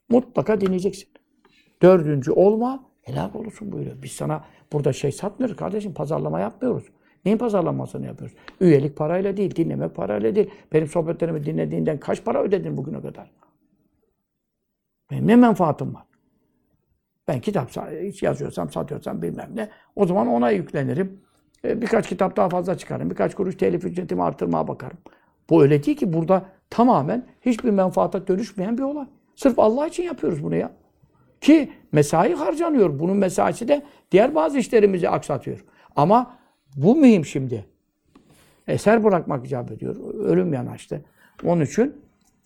[0.08, 1.08] Mutlaka dinleyeceksin.
[1.82, 3.96] Dördüncü olma, helal olursun buyuruyor.
[4.02, 6.84] Biz sana burada şey satmıyoruz kardeşim, pazarlama yapmıyoruz.
[7.24, 8.36] Neyin pazarlamasını yapıyoruz?
[8.60, 10.50] Üyelik parayla değil, dinlemek parayla değil.
[10.72, 13.30] Benim sohbetlerimi dinlediğinden kaç para ödedin bugüne kadar?
[15.10, 16.02] Benim ne menfaatim var?
[17.28, 17.70] Ben kitap
[18.22, 19.68] yazıyorsam, satıyorsam bilmem ne.
[19.96, 21.20] O zaman ona yüklenirim.
[21.64, 23.10] Birkaç kitap daha fazla çıkarım.
[23.10, 24.98] Birkaç kuruş telif ücretimi artırmaya bakarım.
[25.50, 29.06] Bu öyle değil ki burada tamamen hiçbir menfaata dönüşmeyen bir olay.
[29.36, 30.72] Sırf Allah için yapıyoruz bunu ya.
[31.40, 32.98] Ki mesai harcanıyor.
[32.98, 35.64] Bunun mesaisi de diğer bazı işlerimizi aksatıyor.
[35.96, 36.36] Ama
[36.76, 37.64] bu mühim şimdi.
[38.68, 39.96] Eser bırakmak icap ediyor.
[40.14, 41.04] Ölüm yanaştı.
[41.44, 41.94] Onun için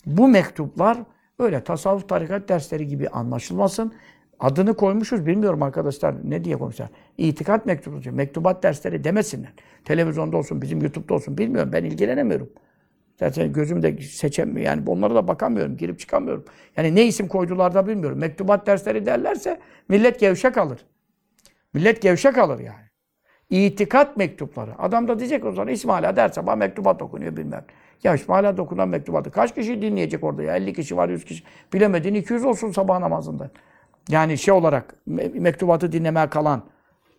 [0.07, 0.98] bu mektuplar
[1.38, 3.92] öyle tasavvuf tarikat dersleri gibi anlaşılmasın.
[4.40, 6.88] Adını koymuşuz bilmiyorum arkadaşlar ne diye koymuşlar.
[7.18, 9.52] İtikat mektubu, mektubat dersleri demesinler.
[9.85, 11.70] Televizyonda olsun, bizim YouTube'da olsun bilmiyorum.
[11.72, 12.50] Ben ilgilenemiyorum.
[13.18, 14.66] Zaten gözümde seçemiyor.
[14.66, 16.44] Yani onlara da bakamıyorum, girip çıkamıyorum.
[16.77, 18.18] Yani ne isim koydular da bilmiyorum.
[18.18, 20.81] Mektubat dersleri derlerse millet gevşek alır.
[21.75, 22.83] Millet gevşek alır yani.
[23.51, 24.79] İtikat mektupları.
[24.79, 27.64] Adam da diyecek o zaman İsmaila derse bana mektubat okunuyor bilmem.
[28.05, 30.57] Ya İsmaila dokunan mektubatı kaç kişi dinleyecek orada ya?
[30.57, 31.44] 50 kişi var, 100 kişi.
[31.72, 33.51] Bilemedin 200 olsun sabah namazında.
[34.09, 34.94] Yani şey olarak
[35.35, 36.62] mektubatı dinlemeye kalan,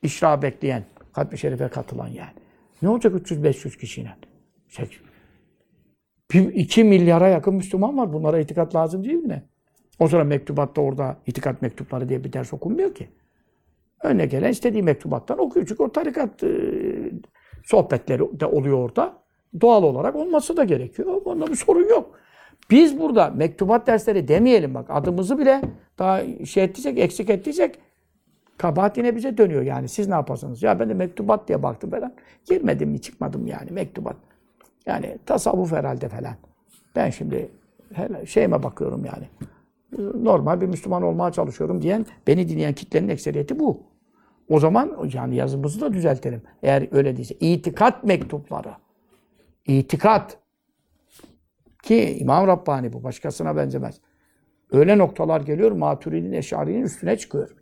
[0.01, 2.33] işra bekleyen, Hatmi Şerif'e katılan yani.
[2.81, 4.15] Ne olacak 300-500 kişiyle?
[4.69, 4.89] Şey,
[6.31, 8.13] Bir, iki milyara yakın Müslüman var.
[8.13, 9.43] Bunlara itikat lazım değil mi ne?
[9.99, 13.07] O sonra mektubatta orada itikat mektupları diye bir ders okunmuyor ki.
[14.03, 15.65] Önüne gelen istediği mektubattan okuyor.
[15.67, 16.49] Çünkü o tarikat e,
[17.63, 19.13] sohbetleri de oluyor orada.
[19.61, 21.21] Doğal olarak olması da gerekiyor.
[21.25, 22.19] Onda bir sorun yok.
[22.71, 24.85] Biz burada mektubat dersleri demeyelim bak.
[24.89, 25.61] Adımızı bile
[25.99, 27.79] daha şey ettiysek, eksik ettiysek
[28.57, 29.87] kabahat yine bize dönüyor yani.
[29.89, 30.63] Siz ne yaparsınız?
[30.63, 32.13] Ya ben de mektubat diye baktım falan.
[32.45, 34.15] Girmedim mi çıkmadım yani mektubat.
[34.85, 36.35] Yani tasavvuf herhalde falan.
[36.95, 37.51] Ben şimdi
[38.25, 39.29] şeyime bakıyorum yani.
[40.23, 43.83] Normal bir Müslüman olmaya çalışıyorum diyen, beni dinleyen kitlenin ekseriyeti bu.
[44.49, 46.41] O zaman yani yazımızı da düzeltelim.
[46.63, 47.35] Eğer öyle değilse.
[47.35, 48.71] İtikat mektupları.
[49.67, 50.37] İtikat.
[51.83, 53.03] Ki İmam Rabbani bu.
[53.03, 53.99] Başkasına benzemez.
[54.71, 55.71] Öyle noktalar geliyor.
[55.71, 57.55] Maturidi'nin Eş'ari'nin üstüne çıkıyor.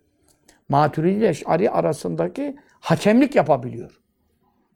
[0.69, 4.01] Maturidi ile Eş'ari arasındaki hakemlik yapabiliyor.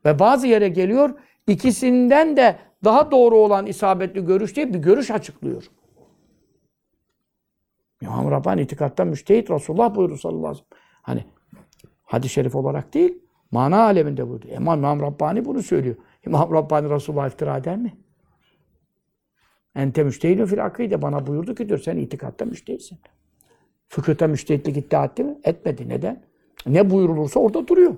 [0.05, 1.10] Ve bazı yere geliyor.
[1.47, 5.63] İkisinden de daha doğru olan isabetli görüş diye bir görüş açıklıyor.
[8.01, 10.84] İmam Rabbani itikatta müştehit Resulullah buyurdu sallallahu aleyhi ve sellem.
[11.01, 11.25] Hani
[12.03, 13.19] hadis-i şerif olarak değil,
[13.51, 14.47] mana aleminde buyurdu.
[14.47, 15.95] İmam, İmam Rabbani bunu söylüyor.
[16.25, 17.97] İmam Rabbani Resulullah iftira eder mi?
[19.75, 21.01] Ente müştehidun fil akide.
[21.01, 22.99] Bana buyurdu ki diyor sen itikatta müştehitsin.
[23.88, 25.38] Fıkıhta müştehitlik iddia etti mi?
[25.43, 25.89] Etmedi.
[25.89, 26.23] Neden?
[26.65, 27.95] Ne buyurulursa orada duruyor.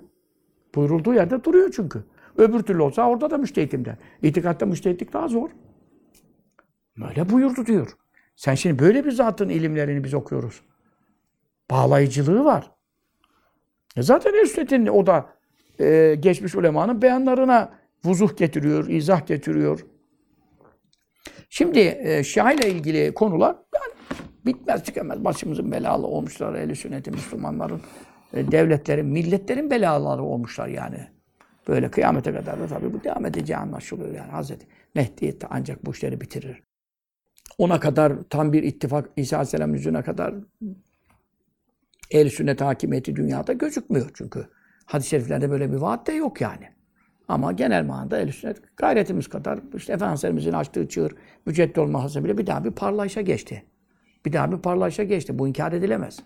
[0.76, 2.04] Buyurulduğu yerde duruyor çünkü.
[2.38, 3.96] Öbür türlü olsa orada da müştehitim der.
[4.22, 5.50] İtikatta müştehitlik daha zor.
[6.98, 7.98] Böyle buyurdu diyor.
[8.36, 10.62] Sen şimdi böyle bir zatın ilimlerini biz okuyoruz.
[11.72, 12.72] Bağlayıcılığı var.
[13.98, 15.26] E zaten Esnet'in o da
[15.80, 17.74] e, geçmiş ulemanın beyanlarına
[18.06, 19.86] vuzuh getiriyor, izah getiriyor.
[21.50, 23.94] Şimdi e, Şia ile ilgili konular yani
[24.46, 25.24] bitmez tükenmez.
[25.26, 27.82] Başımızın belalı olmuşlar ehl sünnetin Müslümanların,
[28.34, 31.17] e, devletlerin, milletlerin belaları olmuşlar yani.
[31.68, 34.32] Böyle kıyamete kadar da tabii bu devam edeceği anlaşılıyor yani.
[34.32, 36.64] Hazreti Mehdi ancak bu işleri bitirir.
[37.58, 40.36] Ona kadar tam bir ittifak İsa Aleyhisselam yüzüne kadar
[42.12, 44.48] ehl sünnet hakimiyeti dünyada gözükmüyor çünkü.
[44.86, 46.70] Hadis-i şeriflerde böyle bir vaat de yok yani.
[47.28, 52.48] Ama genel manada ehl sünnet gayretimiz kadar işte Efendimiz'in açtığı çığır müceddi olma hasebiyle bir
[52.48, 53.64] daha bir parlayışa geçti.
[54.26, 55.40] Bir daha bir parlayışa geçti.
[55.40, 56.20] Bu inkar edilemez.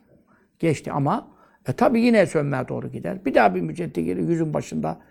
[0.60, 1.28] Geçti ama
[1.68, 3.26] e, tabi yine sönmeye doğru gider.
[3.26, 5.02] Bir daha bir müceddi gelir yüzün başında.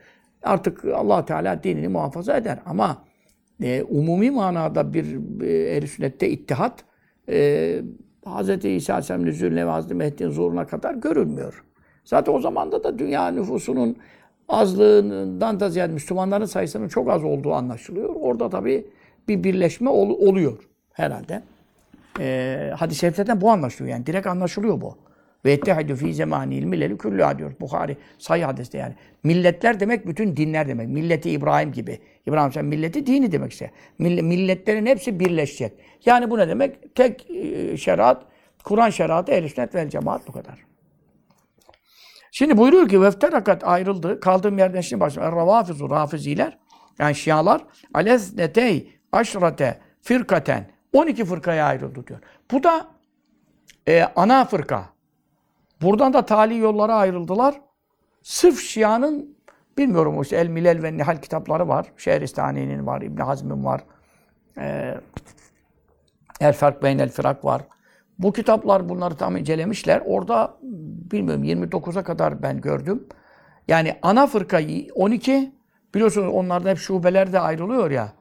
[0.43, 2.59] Artık allah Teala dinini muhafaza eder.
[2.67, 3.05] Ama
[3.63, 6.85] e, umumi manada bir e, ehl sünnette ittihat
[7.29, 7.83] e,
[8.27, 8.49] Hz.
[8.49, 9.91] İsa Aleyhisselam nüzulüne ve Hz.
[9.91, 11.65] Mehdi'nin zuhuruna kadar görülmüyor.
[12.05, 13.97] Zaten o zamanda da dünya nüfusunun
[14.49, 18.09] azlığından da ziyade Müslümanların sayısının çok az olduğu anlaşılıyor.
[18.21, 18.87] Orada tabii
[19.29, 20.59] bir birleşme ol, oluyor
[20.93, 21.43] herhalde.
[22.21, 24.07] Ee, hadis-i şeriflerden bu anlaşılıyor yani.
[24.07, 24.97] Direkt anlaşılıyor bu.
[25.45, 27.53] Ve ettehidü fî zemânil milleli küllâ diyor.
[27.61, 28.95] Bukhari sayı hadiste yani.
[29.23, 30.89] Milletler demek bütün dinler demek.
[30.89, 31.99] Milleti İbrahim gibi.
[32.27, 33.71] İbrahim sen milleti dini demek işte.
[33.99, 35.73] Milletlerin hepsi birleşecek.
[36.07, 36.95] Yani bu ne demek?
[36.95, 38.23] Tek e, şeriat,
[38.65, 40.65] Kur'an şeriatı, ehl sünnet vel cemaat bu kadar.
[42.33, 44.21] Şimdi buyuruyor ki vefterakat ayrıldı.
[44.21, 45.37] Kaldığım yerden şimdi başlayalım.
[45.37, 46.59] Ravafizu, rafiziler
[46.99, 52.21] yani şialar aleznetey aşrate firkaten 12 fırkaya ayrıldı diyor.
[52.51, 52.87] Bu da
[53.89, 54.89] e, ana fırka.
[55.83, 57.61] Buradan da tali yollara ayrıldılar.
[58.23, 59.37] Sırf Şia'nın
[59.79, 61.87] bilmiyorum işte El Milel ve Nihal kitapları var.
[61.97, 63.81] Şehristani'nin var, İbn Hazm'in var.
[64.59, 64.95] Ee,
[66.41, 67.63] El Ferk Beynel Firak var.
[68.19, 70.03] Bu kitaplar bunları tam incelemişler.
[70.07, 70.59] Orada
[71.13, 73.09] bilmiyorum 29'a kadar ben gördüm.
[73.69, 75.53] Yani ana fırkayı 12
[75.95, 78.13] biliyorsunuz onlarda hep şubeler de ayrılıyor ya.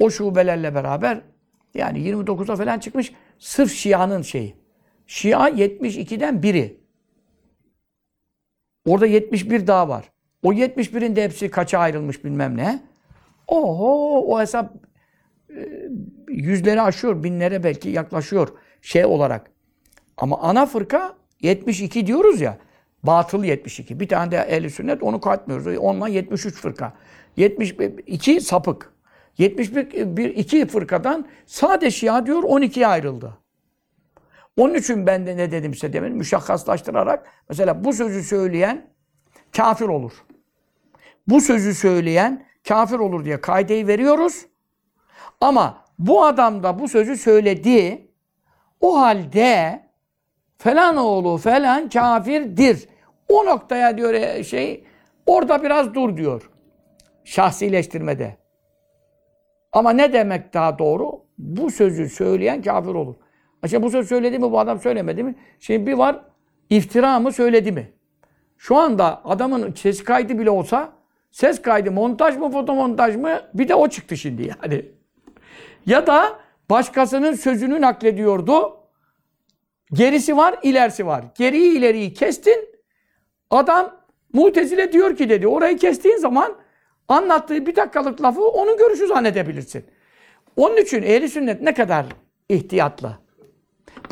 [0.00, 1.20] O şubelerle beraber
[1.74, 4.56] yani 29'a falan çıkmış sırf Şia'nın şeyi.
[5.06, 6.81] Şia 72'den biri.
[8.86, 10.04] Orada 71 daha var.
[10.42, 12.82] O 71'in de hepsi kaça ayrılmış bilmem ne.
[13.48, 14.74] Oho o hesap
[15.50, 15.68] e,
[16.28, 18.48] yüzleri aşıyor, binlere belki yaklaşıyor
[18.82, 19.50] şey olarak.
[20.16, 22.58] Ama ana fırka 72 diyoruz ya.
[23.02, 24.00] Batıl 72.
[24.00, 25.78] Bir tane de ehl sünnet onu katmıyoruz.
[25.78, 26.92] Onunla 73 fırka.
[27.36, 28.92] 72 sapık.
[29.38, 33.38] 71 bir iki fırkadan sade Şia diyor 12'ye ayrıldı.
[34.56, 38.90] Onun için ben de ne dedimse demin müşakkaslaştırarak mesela bu sözü söyleyen
[39.56, 40.12] kafir olur.
[41.28, 44.46] Bu sözü söyleyen kafir olur diye kaideyi veriyoruz.
[45.40, 48.08] Ama bu adam da bu sözü söyledi.
[48.80, 49.82] O halde
[50.58, 52.88] falan oğlu falan kafirdir.
[53.28, 54.84] O noktaya diyor e, şey
[55.26, 56.50] orada biraz dur diyor.
[57.24, 58.36] Şahsileştirmede.
[59.72, 61.24] Ama ne demek daha doğru?
[61.38, 63.14] Bu sözü söyleyen kafir olur.
[63.64, 65.34] İşte bu söz söyledi mi bu adam söylemedi mi?
[65.60, 66.20] Şimdi bir var
[66.70, 67.92] iftira mı söyledi mi?
[68.58, 70.92] Şu anda adamın ses kaydı bile olsa
[71.30, 74.84] ses kaydı montaj mı fotomontaj mı bir de o çıktı şimdi yani.
[75.86, 76.38] Ya da
[76.70, 78.76] başkasının sözünü naklediyordu.
[79.92, 81.24] Gerisi var, ilerisi var.
[81.34, 82.68] Geriyi ileriyi kestin.
[83.50, 83.96] Adam
[84.32, 86.54] Mutezile diyor ki dedi orayı kestiğin zaman
[87.08, 89.84] anlattığı bir dakikalık lafı onun görüşü zannedebilirsin.
[90.56, 92.06] Onun için ehli sünnet ne kadar
[92.48, 93.21] ihtiyatlı.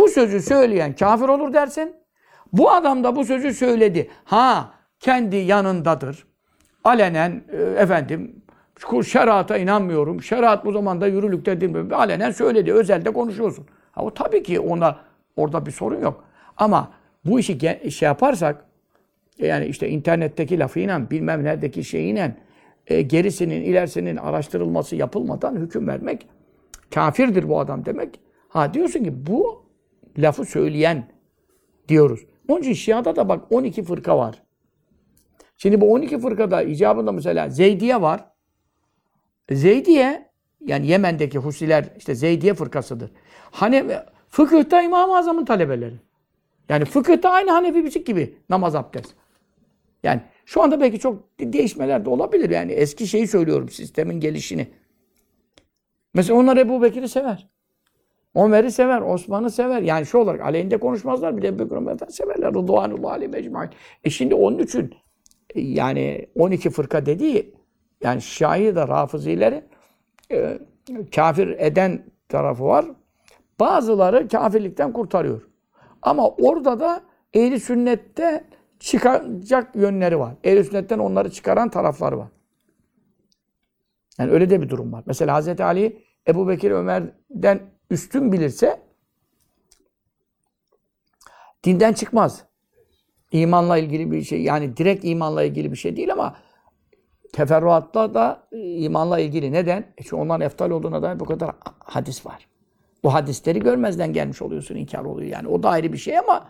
[0.00, 1.94] Bu sözü söyleyen kafir olur dersin.
[2.52, 4.10] Bu adam da bu sözü söyledi.
[4.24, 6.26] Ha kendi yanındadır.
[6.84, 8.42] Alenen e, efendim
[9.04, 10.22] şerata inanmıyorum.
[10.22, 11.94] Şeriat bu zamanda yürürlükte değil mi?
[11.94, 12.72] Alenen söyledi.
[12.72, 13.66] Özelde konuşuyorsun.
[13.92, 14.96] Ha, o tabii ki ona
[15.36, 16.24] orada bir sorun yok.
[16.56, 16.90] Ama
[17.24, 17.58] bu işi
[17.90, 18.64] şey yaparsak
[19.38, 22.36] yani işte internetteki lafıyla bilmem neredeki şeyiyle
[22.86, 26.26] e, gerisinin ilerisinin araştırılması yapılmadan hüküm vermek
[26.94, 28.20] kafirdir bu adam demek.
[28.48, 29.59] Ha diyorsun ki bu
[30.18, 31.12] lafı söyleyen
[31.88, 32.20] diyoruz.
[32.48, 34.42] Onun için Şia'da da bak 12 fırka var.
[35.56, 38.24] Şimdi bu 12 fırkada icabında mesela Zeydiye var.
[39.52, 43.10] Zeydiye yani Yemen'deki Husiler işte Zeydiye fırkasıdır.
[43.50, 45.94] Hanefi, fıkıhta İmam-ı Azam'ın talebeleri.
[46.68, 49.14] Yani fıkıhta aynı Hanefi biçik gibi namaz abdest.
[50.02, 52.50] Yani şu anda belki çok de- değişmeler de olabilir.
[52.50, 54.68] Yani eski şeyi söylüyorum sistemin gelişini.
[56.14, 57.48] Mesela onlar Ebu Bekir'i sever.
[58.34, 59.82] Ömer'i sever, Osman'ı sever.
[59.82, 61.36] Yani şu olarak aleyhinde konuşmazlar.
[61.36, 62.54] Bir de Ebu Bekir Ömer'den severler.
[62.54, 63.70] Rıdvanullah aleyhi mecmain.
[64.04, 64.94] E şimdi onun için
[65.54, 67.54] e, yani 12 fırka dediği
[68.02, 69.64] yani Şahi de Rafizileri
[70.32, 70.58] e,
[71.14, 72.86] kafir eden tarafı var.
[73.60, 75.42] Bazıları kafirlikten kurtarıyor.
[76.02, 77.00] Ama orada da
[77.34, 78.44] ehli sünnette
[78.78, 80.34] çıkacak yönleri var.
[80.44, 82.28] Ehli sünnetten onları çıkaran taraflar var.
[84.18, 85.02] Yani öyle de bir durum var.
[85.06, 88.80] Mesela Hazreti Ali Ebu Bekir Ömer'den üstün bilirse
[91.64, 92.44] dinden çıkmaz.
[93.32, 96.36] İmanla ilgili bir şey yani direkt imanla ilgili bir şey değil ama
[97.32, 99.52] teferruatla da imanla ilgili.
[99.52, 99.80] Neden?
[99.80, 102.46] E çünkü onların eftal olduğuna dair bu kadar hadis var.
[103.04, 105.48] Bu hadisleri görmezden gelmiş oluyorsun, inkar oluyor yani.
[105.48, 106.48] O da ayrı bir şey ama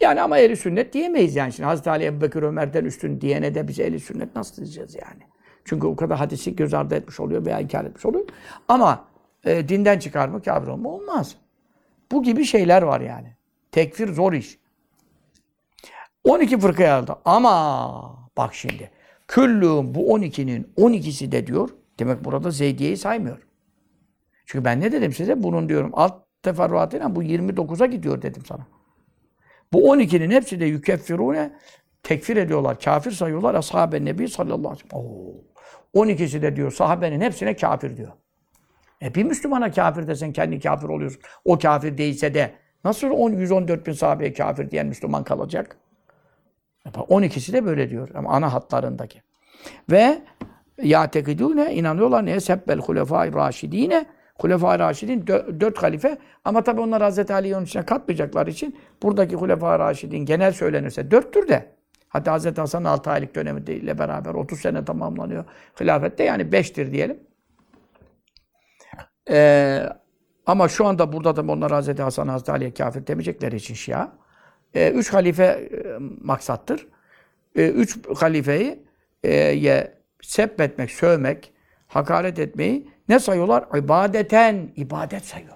[0.00, 1.52] yani ama ehli sünnet diyemeyiz yani.
[1.52, 5.22] Şimdi Hazreti Ali Ebu Bekir Ömer'den üstün diyene de biz ehli sünnet nasıl diyeceğiz yani?
[5.64, 8.24] Çünkü o kadar hadisi göz ardı etmiş oluyor veya inkar etmiş oluyor.
[8.68, 9.04] Ama
[9.44, 11.36] e, dinden çıkar mı, kafir olma olmaz.
[12.12, 13.36] Bu gibi şeyler var yani.
[13.72, 14.58] Tekfir zor iş.
[16.24, 17.16] 12 fırkaya aldı.
[17.24, 18.90] Ama bak şimdi.
[19.28, 21.70] Küllüğün bu 12'nin 12'si de diyor.
[21.98, 23.46] Demek burada Zeydiye'yi saymıyor.
[24.46, 25.42] Çünkü ben ne dedim size?
[25.42, 28.66] Bunun diyorum alt teferruatıyla bu 29'a gidiyor dedim sana.
[29.72, 31.52] Bu 12'nin hepsi de yükeffirune
[32.02, 32.80] tekfir ediyorlar.
[32.80, 33.54] Kafir sayıyorlar.
[33.54, 35.04] Ashab-ı Nebi sallallahu aleyhi ve sellem.
[35.04, 35.34] Oo.
[35.94, 38.12] 12'si de diyor sahabenin hepsine kafir diyor.
[39.04, 41.20] E bir Müslümana kafir desen kendi kafir oluyorsun.
[41.44, 45.76] O kafir değilse de nasıl 10, 114 bin sahabeye kafir diyen Müslüman kalacak?
[46.86, 48.08] E bak 12'si de böyle diyor.
[48.14, 49.22] Ama ana hatlarındaki.
[49.90, 50.18] Ve
[50.82, 54.06] ya tekidune inanıyorlar neye sebbel hulefai raşidine
[54.40, 59.36] Hulefai Raşidin dö- dört halife ama tabi onlar Hazreti Ali'yi onun içine katmayacaklar için buradaki
[59.36, 61.72] Hulefai Raşidin genel söylenirse dörttür de
[62.08, 65.44] hatta Hazreti Hasan'ın 6 aylık dönemiyle beraber 30 sene tamamlanıyor
[65.80, 67.20] hilafette yani beştir diyelim.
[69.30, 69.88] Ee,
[70.46, 74.08] ama şu anda burada da onlar Hazreti Hasan, Hazreti Ali'ye kafir demeyecekleri için Şia.
[74.74, 75.68] Ee, üç halife e,
[76.20, 76.86] maksattır.
[77.56, 78.82] Ee, üç halifeyi
[79.22, 81.52] e, ye, sebbetmek, sövmek,
[81.86, 83.64] hakaret etmeyi ne sayıyorlar?
[83.76, 85.54] İbadeten, ibadet sayıyor.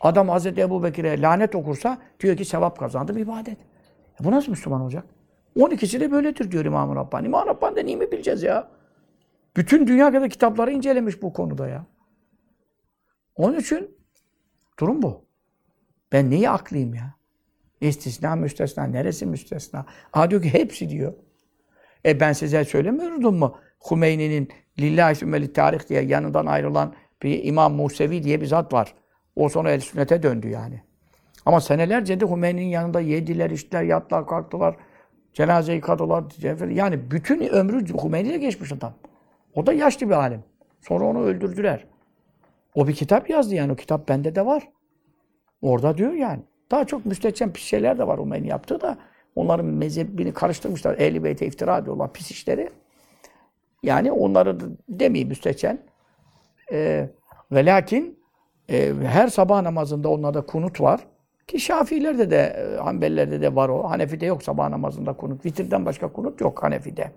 [0.00, 3.58] Adam Hazreti Ebu Bekir'e lanet okursa diyor ki sevap kazandım, ibadet.
[4.20, 5.04] E bu nasıl Müslüman olacak?
[5.56, 7.26] 12'si de böyledir diyor İmam-ı Rabbani.
[7.26, 8.68] İmam-ı Rabbani'den iyi mi bileceğiz ya?
[9.56, 11.84] Bütün dünya kadar kitapları incelemiş bu konuda ya.
[13.36, 13.96] Onun için
[14.78, 15.24] durum bu.
[16.12, 17.14] Ben neyi aklıyım ya?
[17.80, 18.84] İstisna, müstesna.
[18.84, 19.86] Neresi müstesna?
[20.12, 21.14] Aa diyor ki hepsi diyor.
[22.06, 23.58] E ben size söylemiyordum mu?
[23.90, 28.94] Hümeyni'nin Lillahi Sümmeli Tarih diye yanından ayrılan bir İmam Musevi diye bir zat var.
[29.36, 30.82] O sonra el sünnete döndü yani.
[31.46, 34.76] Ama senelerce de Hümeyni'nin yanında yediler, içtiler, yattılar, kalktılar.
[35.32, 36.24] Cenaze yıkadılar.
[36.70, 38.94] Yani bütün ömrü Hümeyni'de geçmiş adam.
[39.54, 40.44] O da yaşlı bir alim.
[40.80, 41.86] Sonra onu öldürdüler.
[42.76, 43.72] O bir kitap yazdı yani.
[43.72, 44.68] O kitap bende de var.
[45.62, 46.42] Orada diyor yani.
[46.70, 48.98] Daha çok müstehcen pis şeyler de var Hümeyni yaptığı da.
[49.36, 50.98] Onların mezhebini karıştırmışlar.
[50.98, 52.70] Ehl-i Beyt'e iftira ediyorlar pis işleri.
[53.82, 54.58] Yani onları
[54.88, 55.78] demeyeyim müstehcen.
[56.72, 57.10] Ee,
[57.52, 58.18] ve lakin
[58.70, 61.00] e, her sabah namazında onlarda kunut var.
[61.46, 63.90] Ki Şafiilerde de, e, Hanbelilerde de var o.
[63.90, 65.44] Hanefi'de yok sabah namazında kunut.
[65.44, 67.12] Vitirden başka kunut yok Hanefi'de.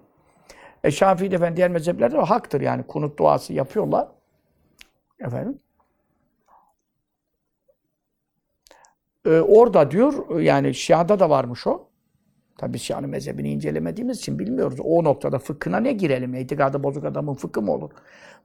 [0.84, 2.84] E, Şafii'de efendim diğer mezheplerde haktır yani.
[2.84, 4.08] Kunut duası yapıyorlar.
[5.20, 5.60] Efendim.
[9.26, 11.90] Ee, orada diyor, yani Şia'da da varmış o.
[12.58, 14.80] Tabii Şia'nın mezhebini incelemediğimiz için bilmiyoruz.
[14.84, 16.36] O noktada fıkhına ne girelim?
[16.36, 17.92] İtikadı bozuk adamın fıkhı mı olur?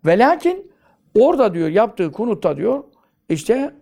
[0.05, 0.75] Ve lakin
[1.15, 2.85] Orada diyor yaptığı kunutta diyor
[3.29, 3.75] işte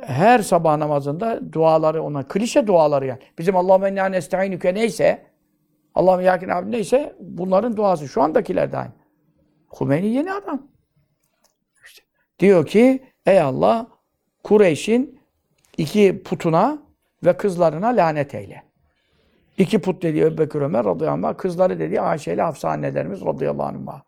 [0.00, 3.18] her sabah namazında duaları ona klişe duaları yani.
[3.38, 5.26] Bizim Allahümme inna nesta'inüke neyse
[5.94, 8.92] Allahümme yakin abi neyse bunların duası şu andakiler de aynı.
[9.80, 10.62] Hümeyni yeni adam.
[12.38, 13.86] Diyor ki ey Allah
[14.44, 15.20] Kureyş'in
[15.76, 16.78] iki putuna
[17.24, 18.62] ve kızlarına lanet eyle.
[19.58, 24.00] İki put dediği Ebubekir Ömer radıyallahu anh, kızları dediği Ayşe ile Hafsa annelerimiz radıyallahu anh.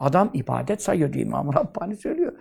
[0.00, 2.32] Adam ibadet sayıyor diye İmam Rabbani söylüyor.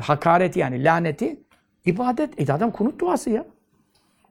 [0.00, 1.40] Hakareti yani laneti
[1.84, 2.40] ibadet.
[2.40, 3.46] E adam kunut duası ya.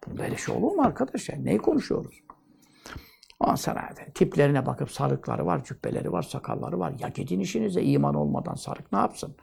[0.07, 1.35] Böyle şey olur mu arkadaş ya?
[1.37, 2.23] Neyi konuşuyoruz?
[3.39, 6.93] Ondan sonra tiplerine bakıp sarıkları var, cübbeleri var, sakalları var.
[6.99, 9.35] Ya gidin işinize iman olmadan sarık ne yapsın?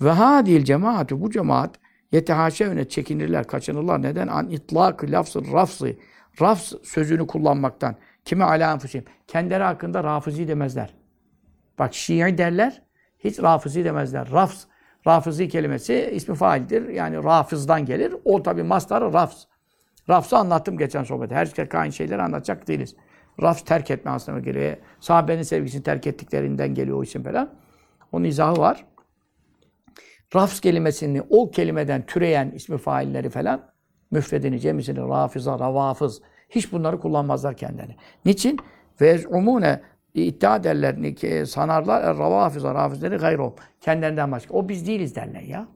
[0.00, 1.70] Ve hadil cemaati bu cemaat
[2.12, 4.02] yetehaşevne çekinirler, kaçınırlar.
[4.02, 4.28] Neden?
[4.28, 5.96] An itlak lafzı rafzı.
[6.40, 7.96] Rafz sözünü kullanmaktan.
[8.24, 9.04] Kime ala enfusim?
[9.26, 10.94] Kendileri hakkında rafizi demezler.
[11.78, 12.82] Bak Şii derler,
[13.18, 14.30] hiç rafizi demezler.
[14.32, 14.66] Rafz,
[15.06, 16.88] rafizi kelimesi ismi faildir.
[16.88, 18.14] Yani rafızdan gelir.
[18.24, 19.46] O tabi mastarı rafz.
[20.08, 21.34] Rafzı anlattım geçen sohbette.
[21.34, 22.96] Her aynı şeyleri anlatacak değiliz.
[23.42, 24.76] Rafz terk etme aslında geliyor.
[25.00, 27.50] Sahabenin sevgisini terk ettiklerinden geliyor o isim falan.
[28.12, 28.84] Onun izahı var.
[30.34, 33.62] Rafz kelimesini o kelimeden türeyen ismi failleri falan
[34.10, 37.96] müfredini, cemisini, rafiza, ravafız hiç bunları kullanmazlar kendilerine.
[38.24, 38.58] Niçin?
[39.00, 39.80] Ve umune
[40.14, 43.54] iddia ederler ki sanarlar "Er ravafiza, rafizleri gayrom.
[43.80, 44.54] Kendilerinden başka.
[44.54, 45.68] O biz değiliz derler ya.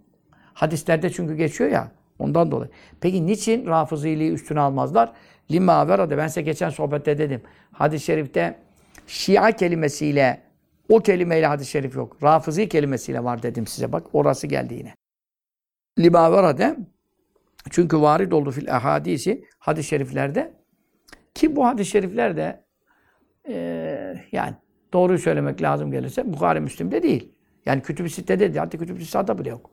[0.54, 1.90] Hadislerde çünkü geçiyor ya.
[2.18, 2.70] Ondan dolayı.
[3.00, 5.12] Peki niçin rafıziliği üstüne almazlar?
[5.50, 6.18] Lima verade.
[6.18, 7.42] Ben size geçen sohbette dedim.
[7.72, 8.58] Hadis-i şerifte
[9.06, 10.40] Şia kelimesiyle
[10.88, 12.22] o kelimeyle hadis-i şerif yok.
[12.22, 13.92] Rafızi kelimesiyle var dedim size.
[13.92, 14.94] Bak orası geldi yine.
[15.98, 16.76] Lima verade.
[17.70, 20.52] Çünkü varid oldu fil ahadisi hadis-i şeriflerde.
[21.34, 22.64] Ki bu hadis-i şeriflerde
[23.48, 23.54] e,
[24.32, 24.54] yani
[24.92, 27.32] doğruyu söylemek lazım gelirse Bukhari Müslim'de değil.
[27.66, 28.56] Yani Kütüb-i Sitte'de değil.
[28.56, 29.70] Hatta Kütüb-i Sitte'de bile yok.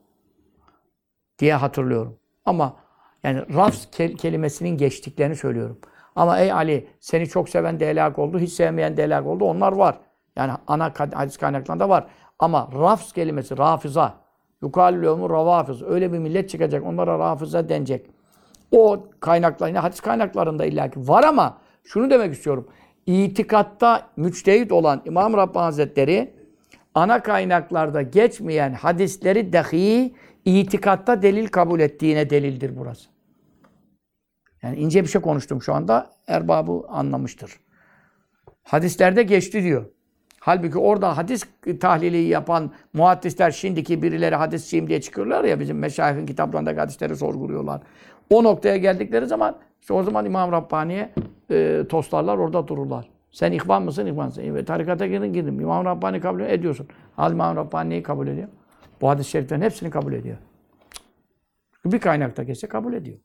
[1.39, 2.20] Diye hatırlıyorum.
[2.45, 2.80] Ama
[3.24, 5.80] yani rafs kel- kelimesinin geçtiklerini söylüyorum.
[6.16, 9.45] Ama ey Ali seni çok seven de helak oldu, hiç sevmeyen de helak oldu.
[9.45, 9.99] Onlar var.
[10.36, 12.08] Yani ana hadis kaynaklarında var.
[12.40, 14.14] Ama rafs kelimesi, rafiza,
[14.62, 15.84] yukallûmu ravafız.
[15.84, 16.86] Öyle bir millet çıkacak.
[16.86, 18.06] Onlara rafiza denecek.
[18.72, 22.68] O kaynaklar, yine hadis kaynaklarında illaki var ama şunu demek istiyorum.
[23.06, 26.34] İtikatta müçtehit olan İmam Rabbani Hazretleri
[26.96, 30.16] ana kaynaklarda geçmeyen hadisleri dahi
[30.46, 33.10] itikatta delil kabul ettiğine delildir burası.
[34.62, 36.12] Yani ince bir şey konuştum şu anda.
[36.28, 37.60] Erbabı anlamıştır.
[38.64, 39.86] Hadislerde geçti diyor.
[40.46, 41.43] Halbuki orada hadis
[41.80, 47.82] tahlili yapan muhaddisler şimdiki birileri hadisçiyim diye çıkıyorlar ya bizim meşayihin kitaplarındaki hadisleri sorguluyorlar.
[48.30, 51.10] O noktaya geldikleri zaman işte o zaman İmam Rabbani'ye
[51.52, 53.10] e, toslarlar orada dururlar.
[53.32, 54.06] Sen ihvan mısın?
[54.06, 54.56] İhvansın.
[54.56, 55.60] E, tarikata girdin girdin.
[55.60, 56.88] İmam Rabbani kabul ediyorsun.
[57.16, 58.48] Hal İmam Rabbani neyi kabul ediyor?
[59.02, 60.38] Bu hadis-i şeriflerin hepsini kabul ediyor.
[61.86, 63.18] Bir kaynakta geçse kabul ediyor.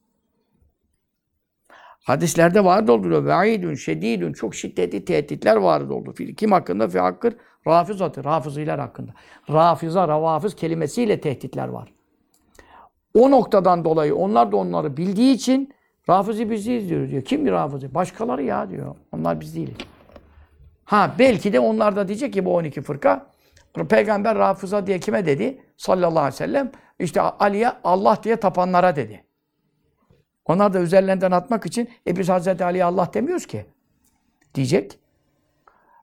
[2.05, 3.25] Hadislerde varid oluyor.
[3.25, 6.15] Ve'idün, şedidün, çok şiddetli tehditler varid oldu.
[6.37, 6.89] Kim hakkında?
[6.89, 7.35] Fi hakkır
[7.67, 9.13] rafizatı, rafıziler hakkında.
[9.51, 11.93] Rafiza, ravafız kelimesiyle tehditler var.
[13.15, 15.75] O noktadan dolayı onlar da onları bildiği için
[16.09, 17.23] Rafizi biz değiliz diyor, diyor.
[17.23, 17.95] Kim bir Rafizi?
[17.95, 18.95] Başkaları ya diyor.
[19.13, 19.77] Onlar biz değiliz.
[20.85, 23.27] Ha belki de onlar da diyecek ki bu 12 fırka
[23.89, 25.63] Peygamber Rafiza diye kime dedi?
[25.77, 29.25] Sallallahu aleyhi ve sellem işte Ali'ye Allah diye tapanlara dedi.
[30.51, 33.67] Onlar da üzerlerinden atmak için e biz Hazreti Ali'ye Allah demiyoruz ki.
[34.55, 34.99] Diyecek.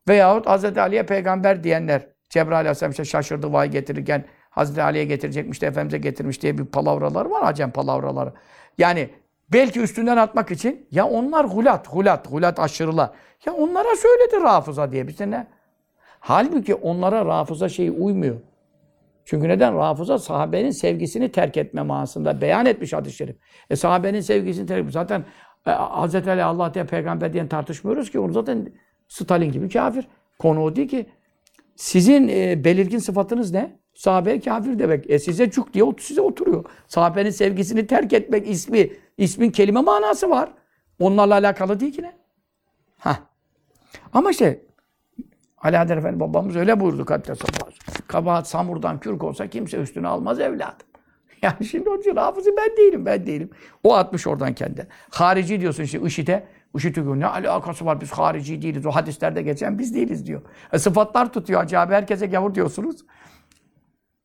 [0.07, 5.67] Veyahut Hazreti Ali'ye peygamber diyenler Cebrail Aleyhisselam işte şaşırdı vay getirirken Hazreti Ali'ye getirecekmiş de
[5.67, 7.41] Efendimiz'e getirmiş diye bir palavraları var.
[7.43, 8.33] Acem palavraları.
[8.77, 9.09] Yani
[9.53, 13.09] belki üstünden atmak için ya onlar hulat, hulat, hulat aşırılar.
[13.45, 15.07] Ya onlara söyledi rafıza diye.
[15.07, 15.47] Biz de ne?
[16.19, 18.35] Halbuki onlara rafıza şeyi uymuyor.
[19.28, 19.78] Çünkü neden?
[19.78, 23.36] Rafıza sahabenin sevgisini terk etme manasında beyan etmiş hadis-i şerif.
[23.69, 24.93] E sahabenin sevgisini terk etmiş.
[24.93, 25.25] Zaten
[25.67, 26.15] e, Hz.
[26.28, 28.19] Ali Allah diye peygamber diye tartışmıyoruz ki.
[28.19, 28.73] Onu zaten
[29.07, 30.07] Stalin gibi kafir.
[30.39, 31.05] Konu o değil ki.
[31.75, 33.80] Sizin e, belirgin sıfatınız ne?
[33.93, 35.09] Sahabe kafir demek.
[35.09, 36.65] E size cuk diye size oturuyor.
[36.88, 40.49] Sahabenin sevgisini terk etmek ismi, ismin kelime manası var.
[40.99, 42.11] Onlarla alakalı değil ki ne?
[42.97, 43.19] Hah.
[44.13, 44.66] Ama işte
[45.68, 47.70] Ali Adel Efendi babamız öyle buyurdu Kaddesallahu
[48.07, 50.88] Kabahat samurdan kürk olsa kimse üstüne almaz evladım.
[51.41, 53.49] Yani şimdi onun için hafızı ben değilim, ben değilim.
[53.84, 54.88] O atmış oradan kendi.
[55.09, 56.47] Harici diyorsun işte IŞİD'e.
[56.76, 58.86] IŞİD'e ne alakası var biz harici değiliz.
[58.86, 60.41] O hadislerde geçen biz değiliz diyor.
[60.74, 63.05] E, sıfatlar tutuyor acaba herkese gavur diyorsunuz.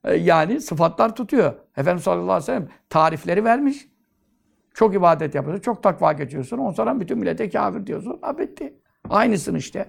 [0.05, 1.53] E, yani sıfatlar tutuyor.
[1.77, 3.89] Efendimiz sallallahu aleyhi ve sellem tarifleri vermiş.
[4.75, 6.59] Çok ibadet yapıyorsun, çok takva geçiyorsun.
[6.59, 8.19] Ondan sonra bütün millete kafir diyorsun.
[8.23, 8.75] Ha bitti.
[9.11, 9.87] Aynısın işte.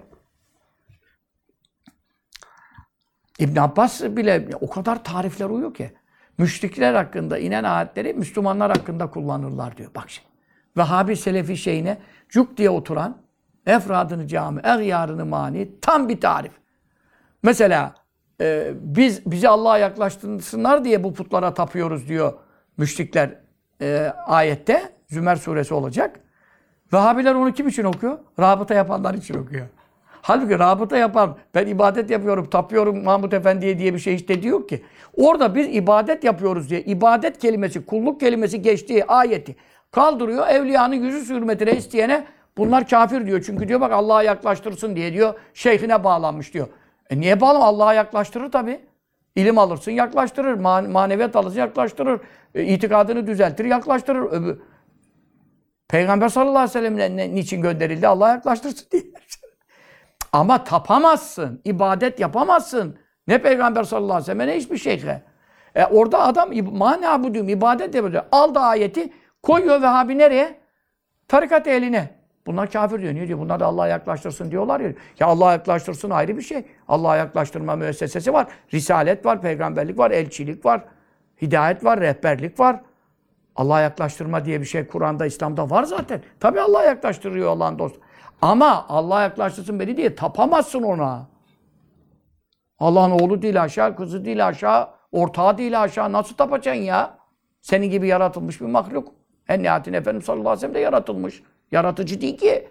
[3.38, 5.92] İbn Abbas bile o kadar tarifler uyuyor ki.
[6.38, 9.90] Müşrikler hakkında inen ayetleri Müslümanlar hakkında kullanırlar diyor.
[9.94, 10.28] Bak şimdi.
[10.76, 13.18] Vehhabi Selefi şeyine cuk diye oturan
[13.66, 16.52] efradını cami, eğyarını mani tam bir tarif.
[17.42, 17.94] Mesela
[18.40, 22.32] e, biz bizi Allah'a yaklaştırsınlar diye bu putlara tapıyoruz diyor
[22.76, 23.30] müşrikler
[23.80, 24.94] e, ayette.
[25.08, 26.20] Zümer suresi olacak.
[26.92, 28.18] Vehhabiler onu kim için okuyor?
[28.40, 29.66] Rabıta yapanlar için okuyor.
[30.26, 34.68] Halbuki rabıta yapan, ben ibadet yapıyorum, tapıyorum Mahmut Efendi'ye diye bir şey hiç dediği yok
[34.68, 34.84] ki.
[35.16, 39.56] Orada biz ibadet yapıyoruz diye, ibadet kelimesi, kulluk kelimesi geçtiği ayeti
[39.90, 40.48] kaldırıyor.
[40.48, 43.42] Evliyanın yüzü hürmetine isteyene bunlar kafir diyor.
[43.46, 46.68] Çünkü diyor bak Allah'a yaklaştırsın diye diyor, şeyhine bağlanmış diyor.
[47.10, 47.58] E niye bağlı?
[47.58, 48.80] Allah'a yaklaştırır tabii.
[49.36, 50.54] İlim alırsın, yaklaştırır.
[50.54, 52.20] Man maneviyat alırsın, yaklaştırır.
[52.54, 54.22] E, itikadını düzeltir, yaklaştırır.
[54.32, 54.58] Öbür...
[55.88, 58.06] Peygamber sallallahu aleyhi ve sellem niçin gönderildi?
[58.08, 59.02] Allah'a yaklaştırsın diye.
[60.34, 62.98] Ama tapamazsın, ibadet yapamazsın.
[63.28, 65.22] Ne Peygamber sallallahu aleyhi ve sellem ne hiçbir şeyhe.
[65.74, 68.22] E orada adam mana bu diyorum, ibadet yapıyor.
[68.32, 69.12] Aldı ayeti,
[69.42, 70.60] koyuyor Vehhabi nereye?
[71.28, 72.10] Tarikat eline.
[72.46, 73.14] Bunlar kafir diyor.
[73.14, 73.38] Niye diyor?
[73.38, 74.92] Bunlar da Allah'a yaklaştırsın diyorlar ya.
[75.20, 76.64] Ya Allah'a yaklaştırsın ayrı bir şey.
[76.88, 78.46] Allah'a yaklaştırma müessesesi var.
[78.74, 80.84] Risalet var, peygamberlik var, elçilik var.
[81.42, 82.80] Hidayet var, rehberlik var.
[83.56, 86.22] Allah'a yaklaştırma diye bir şey Kur'an'da, İslam'da var zaten.
[86.40, 88.00] Tabi Allah'a yaklaştırıyor Allah'ın dostu.
[88.42, 91.26] Ama Allah'a yaklaştırsın beni diye tapamazsın ona.
[92.78, 96.12] Allah'ın oğlu değil aşağı, kızı değil aşağı, ortağı değil aşağı.
[96.12, 97.18] Nasıl tapacaksın ya?
[97.60, 99.12] Senin gibi yaratılmış bir mahluk.
[99.48, 101.42] En nihayetinde Efendimiz sallallahu aleyhi ve sellem de yaratılmış.
[101.72, 102.68] Yaratıcı değil ki.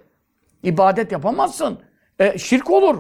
[0.64, 1.80] İbadet yapamazsın.
[2.20, 2.98] E, şirk olur.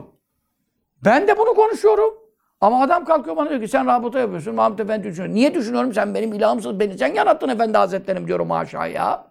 [1.06, 2.14] Ben de bunu konuşuyorum.
[2.62, 4.56] Ama adam kalkıyor bana diyor ki sen rabıta yapıyorsun.
[4.56, 5.36] Mahmut Efendi düşünüyor.
[5.36, 5.94] Niye düşünüyorum?
[5.94, 6.80] Sen benim ilahımsın.
[6.80, 9.28] Beni sen yarattın Efendi Hazretlerim diyorum haşa ya.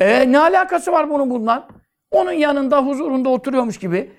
[0.00, 1.64] E, ne alakası var bunun bundan?
[2.12, 4.10] Onun yanında, huzurunda oturuyormuş gibi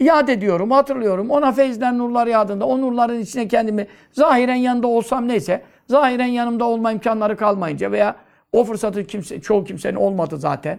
[0.00, 1.30] yad ediyorum, hatırlıyorum.
[1.30, 6.92] Ona feyizden nurlar yağdığında, o nurların içine kendimi zahiren yanında olsam neyse, zahiren yanımda olma
[6.92, 8.16] imkanları kalmayınca veya
[8.52, 10.78] o fırsatı kimse, çoğu kimsenin olmadı zaten.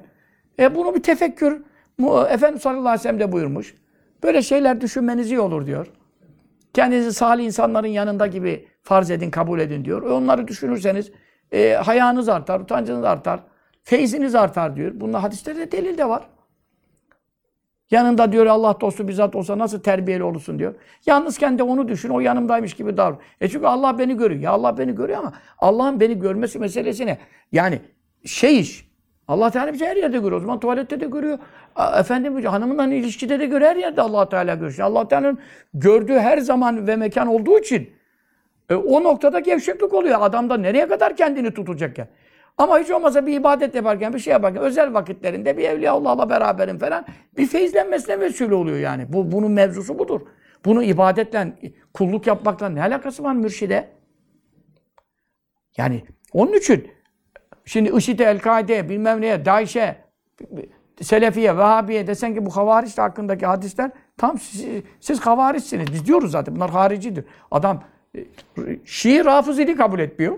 [0.60, 1.64] E bunu bir tefekkür,
[2.30, 3.76] Efendimiz sallallahu aleyhi ve sellem de buyurmuş.
[4.24, 5.88] Böyle şeyler düşünmeniz iyi olur diyor.
[6.74, 10.04] Kendinizi salih insanların yanında gibi farz edin, kabul edin diyor.
[10.04, 11.12] E onları düşünürseniz
[11.52, 13.40] e, hayanız artar, utancınız artar,
[13.84, 14.92] feyziniz artar diyor.
[14.96, 16.28] Bunun hadislerde delil de var.
[17.92, 20.76] Yanında diyor Allah dostu bizzat olsa nasıl terbiyeli olursun diyor.
[21.06, 23.20] Yalnızken de onu düşün, o yanımdaymış gibi davran.
[23.42, 24.42] E çünkü Allah beni görüyor.
[24.42, 27.18] Ya Allah beni görüyor ama Allah'ın beni görmesi meselesi ne?
[27.52, 27.80] Yani
[28.26, 28.90] şey iş.
[29.28, 30.38] Allah Teala bizi her yerde görüyor.
[30.38, 31.40] O zaman tuvalette de görüyor.
[32.00, 33.72] Efendim hanımınla ilişkide de görüyor.
[33.72, 34.80] Her yerde Allah Teala görüyor.
[34.80, 35.40] Allah Teala'nın
[35.74, 37.90] gördüğü her zaman ve mekan olduğu için
[38.70, 40.18] e, o noktada gevşeklik oluyor.
[40.22, 42.08] Adam da nereye kadar kendini tutacak ya?
[42.60, 46.78] Ama hiç olmazsa bir ibadet yaparken, bir şey yaparken, özel vakitlerinde bir evliya Allah'la beraberim
[46.78, 47.06] falan
[47.38, 49.14] bir feyizlenmesine vesile oluyor yani.
[49.14, 50.22] Bu, bunun mevzusu budur.
[50.66, 51.54] Bunu ibadetle,
[51.94, 53.90] kulluk yapmakla ne alakası var mürşide?
[55.78, 56.04] Yani
[56.34, 56.88] onun için
[57.66, 59.96] şimdi IŞİD'e, El-Kaide'ye, bilmem neye, DAEŞ'e,
[61.02, 64.66] Selefiye, Vehhabiye desen ki bu havariç hakkındaki hadisler tam siz,
[65.00, 65.94] siz havariçsiniz.
[65.94, 67.26] Biz diyoruz zaten bunlar haricidir.
[67.52, 67.84] Adam
[68.16, 68.20] e,
[68.86, 70.38] Şii rafızili kabul etmiyor.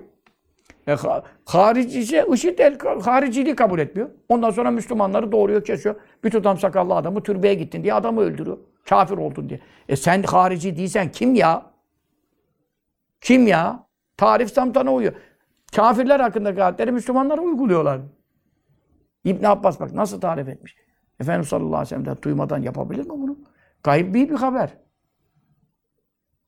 [0.92, 2.00] E, harici
[2.34, 4.10] IŞİD el hariciliği kabul etmiyor.
[4.30, 5.96] Ondan sonra Müslümanları doğuruyor, kesiyor.
[6.24, 8.58] Bir tutam sakallı adamı türbeye gittin diye adamı öldürüyor.
[8.90, 9.60] Kafir oldun diye.
[9.90, 11.66] E sen harici değilsen kim ya?
[13.22, 13.88] Kim ya?
[14.18, 15.14] Tarif samtana uyuyor.
[15.76, 18.00] Kafirler hakkındaki ayetleri Müslümanlara uyguluyorlar.
[19.24, 20.76] İbn Abbas bak nasıl tarif etmiş.
[21.20, 23.40] Efendimiz sallallahu aleyhi ve sellem'den duymadan yapabilir mi bunu?
[23.84, 24.70] Gayb bir haber.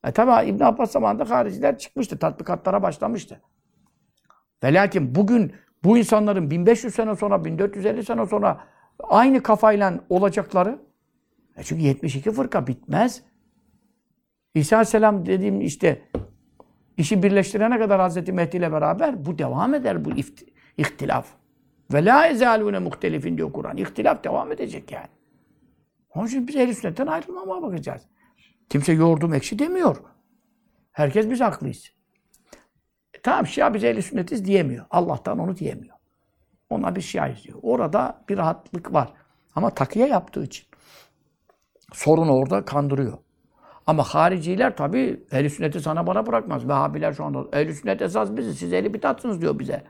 [0.08, 2.20] E tabi İbn Abbas zamanında hariciler çıkmıştı.
[2.20, 3.42] Tatbikatlara başlamıştı.
[4.64, 5.54] Ve lakin bugün
[5.84, 8.64] bu insanların 1500 sene sonra, 1450 sene sonra
[9.00, 10.80] aynı kafayla olacakları
[11.58, 13.22] e çünkü 72 fırka bitmez.
[14.56, 16.02] İsa Aleyhisselam dediğim işte
[16.98, 20.10] işi birleştirene kadar Hazreti Mehdi ile beraber bu devam eder bu
[20.78, 21.28] ihtilaf.
[21.94, 23.78] Ve la ezalune muhtelifin diyor Kur'an.
[23.78, 25.08] İhtilaf devam edecek yani.
[26.16, 28.02] Onun için biz ehl sünnetten ayrılmamaya bakacağız.
[28.70, 29.98] Kimse yoğurdum ekşi demiyor.
[30.92, 31.94] Herkes biz haklıyız.
[33.24, 34.86] Tamam Şia biz ehl sünnetiz diyemiyor.
[34.90, 35.96] Allah'tan onu diyemiyor.
[36.70, 37.60] Ona bir Şia'yız diyor.
[37.62, 39.14] Orada bir rahatlık var.
[39.56, 40.66] Ama takıya yaptığı için.
[41.94, 43.18] Sorun orada kandırıyor.
[43.88, 46.68] Ama hariciler tabi ehl sünneti sana bana bırakmaz.
[46.68, 48.60] Vehhabiler şu anda ehl sünnet esas biziz.
[48.60, 49.84] Siz ehli bitatsınız diyor bize.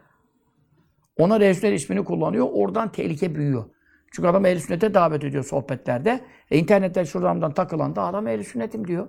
[1.17, 2.47] Ona ehl ismini kullanıyor.
[2.51, 3.65] Oradan tehlike büyüyor.
[4.11, 6.19] Çünkü adam ehl sünnete davet ediyor sohbetlerde.
[6.51, 9.07] E internette şuradan takılan da adam ehl sünnetim diyor.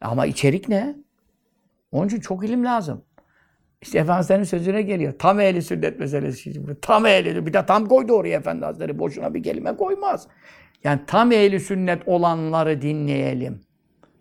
[0.00, 0.96] Ama içerik ne?
[1.92, 3.04] Onun için çok ilim lazım.
[3.84, 5.14] İşte Efendimiz'in sözüne geliyor.
[5.18, 6.62] Tam ehli sünnet meselesi.
[6.82, 7.46] Tam ehli.
[7.46, 8.98] Bir de tam koydu oraya Efendi Hazretleri.
[8.98, 10.28] Boşuna bir kelime koymaz.
[10.84, 13.60] Yani tam ehli sünnet olanları dinleyelim.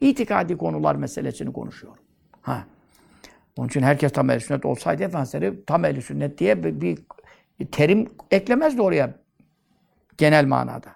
[0.02, 2.04] itikadi konular meselesini konuşuyorum.
[2.42, 2.66] Ha.
[3.58, 6.98] Onun için herkes tam ehl sünnet olsaydı Efendimiz tam ehl sünnet diye bir,
[7.60, 9.14] bir terim eklemezdi oraya
[10.18, 10.96] genel manada.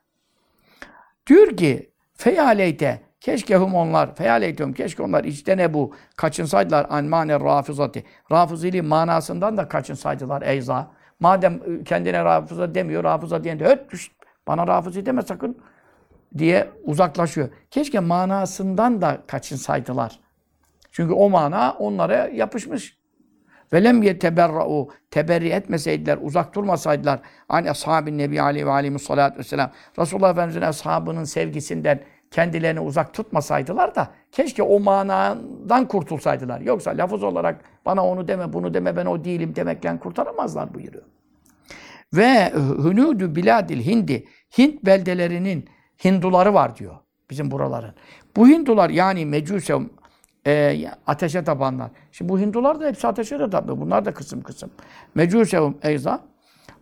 [1.28, 8.04] Diyor ki feyaleyte keşke hum onlar feyaleytum keşke onlar içtene bu kaçınsaydılar an mane rafizati.
[8.32, 10.92] Rafizili manasından da kaçınsaydılar eyza.
[11.20, 13.80] Madem kendine rafıza demiyor, rafıza diyen de öt
[14.48, 15.58] bana rafızi deme sakın
[16.38, 17.50] diye uzaklaşıyor.
[17.72, 20.20] Keşke manasından da kaçınsaydılar.
[20.92, 22.98] Çünkü o mana onlara yapışmış.
[23.74, 27.20] Ve lem yeteberra'u teberri etmeseydiler, uzak durmasaydılar
[27.50, 29.72] an ashabin nebi aleyhi ve aleyhi salatu vesselam.
[30.00, 32.00] Resulullah Efendimiz'in ashabının sevgisinden
[32.32, 36.62] kendilerini uzak tutmasaydılar da keşke o manadan kurtulsaydılar.
[36.62, 41.04] Yoksa lafız olarak bana onu deme, bunu deme, ben o değilim demekle kurtaramazlar buyuruyor.
[42.14, 45.70] Ve hünûdü biladil hindi, Hint beldelerinin
[46.04, 46.96] Hinduları var diyor.
[47.30, 47.94] Bizim buraların.
[48.36, 49.80] Bu Hindular yani Mecuse
[50.48, 51.92] e, ateşe tapanlar.
[52.12, 53.80] Şimdi bu Hindular da hepsi ateşe de tapıyor.
[53.80, 54.72] Bunlar da kısım kısım.
[55.16, 56.22] Mecusevum eyza.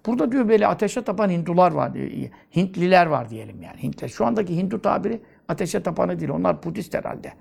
[0.05, 1.93] Burada diyor böyle ateşe tapan Hindular var.
[1.93, 2.29] diyor.
[2.55, 3.83] Hintliler var diyelim yani.
[3.83, 4.07] Hintler.
[4.07, 6.31] Şu andaki Hindu tabiri ateşe tapanı değil.
[6.31, 7.33] Onlar Budist herhalde.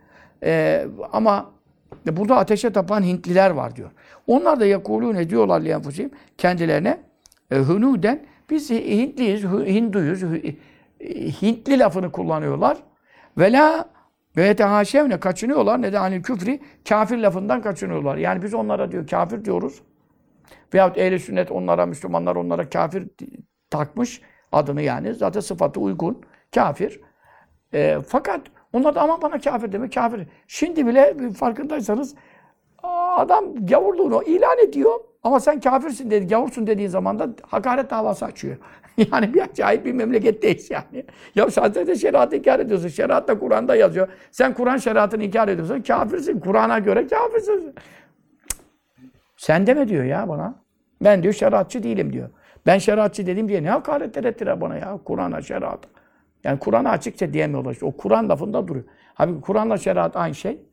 [0.45, 1.51] E, ama
[2.07, 3.91] burada ateşe tapan Hintliler var diyor.
[4.27, 7.01] Onlar da yakulûne diyorlar liyenfusihim kendilerine
[7.51, 10.23] e, hünuden biz Hintliyiz, Hinduyuz.
[11.43, 12.79] Hintli lafını kullanıyorlar.
[13.39, 13.89] Ve la
[14.37, 15.83] ve yetehaşevne kaçınıyorlar.
[15.83, 18.17] Ne de hani küfri kafir lafından kaçınıyorlar.
[18.17, 19.83] Yani biz onlara diyor kafir diyoruz.
[20.75, 23.09] Veyahut ehli sünnet onlara, Müslümanlar onlara kafir
[23.71, 24.21] takmış
[24.53, 25.15] adını yani.
[25.15, 26.23] Zaten sıfatı uygun.
[26.55, 27.01] Kafir.
[27.75, 28.41] E, fakat
[28.73, 30.27] onlar da aman bana kafir deme kafir.
[30.49, 32.15] Şimdi bile farkındaysanız
[33.17, 35.01] adam gavurluğunu ilan ediyor.
[35.23, 38.57] Ama sen kafirsin dedi, gavursun dediğin zaman da hakaret davası açıyor.
[39.13, 41.05] yani bir acayip bir memleketteyiz yani.
[41.35, 42.89] Ya sadece şeriatı inkar ediyorsun.
[42.89, 44.09] Şeriatta Kur'an'da yazıyor.
[44.31, 45.83] Sen Kur'an şeriatını inkar ediyorsun.
[45.83, 46.41] Kafirsin.
[46.41, 47.75] Kur'an'a göre kafirsin.
[49.37, 50.55] Sen deme diyor ya bana.
[51.01, 52.29] Ben diyor şeriatçı değilim diyor.
[52.67, 55.89] Ben şeriatçı dedim diye ne hakaretler ettiler bana ya Kur'an'a şeriata.
[56.45, 57.73] Yani Kur'an'a açıkça diyemiyorlar.
[57.73, 57.87] İşte.
[57.87, 58.85] O Kur'an lafında duruyor.
[59.19, 60.67] Abi Kur'an'la şeriat aynı şey.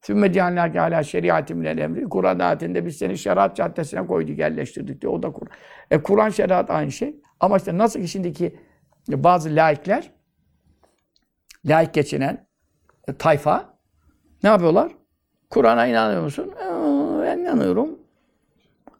[0.00, 2.08] Sümme cehennâke alâ şeriatı minel emri.
[2.08, 5.12] Kur'an ayetinde biz seni şeriat caddesine koyduk, yerleştirdik diyor.
[5.12, 5.52] O da Kur'an.
[5.90, 7.20] E Kur'an şeriat aynı şey.
[7.40, 8.56] Ama işte nasıl ki şimdiki
[9.08, 10.10] bazı laikler,
[11.64, 12.46] laik geçinen
[13.08, 13.78] e, tayfa
[14.42, 14.92] ne yapıyorlar?
[15.50, 16.54] Kur'an'a inanıyor musun?
[17.22, 17.98] Ben inanıyorum.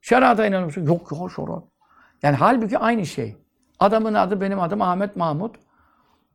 [0.03, 0.87] Şeriata inanıyor musun?
[0.87, 1.63] Yok yok şeriat.
[2.23, 3.37] Yani halbuki aynı şey.
[3.81, 5.57] Adamın adı benim adım Ahmet Mahmut.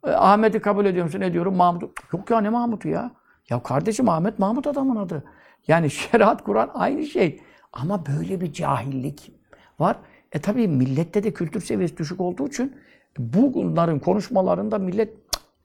[0.08, 1.20] E, Ahmet'i kabul ediyor musun?
[1.20, 1.56] Ne diyorum?
[1.56, 2.14] Mahmut.
[2.14, 3.12] Yok ya ne Mahmut'u ya?
[3.50, 5.24] Ya kardeşim Ahmet Mahmut adamın adı.
[5.68, 7.42] Yani şeriat, Kur'an aynı şey.
[7.74, 9.32] Ama böyle bir cahillik
[9.80, 9.98] var.
[10.32, 12.76] E tabii millette de kültür seviyesi düşük olduğu için
[13.18, 15.14] bunların konuşmalarında millet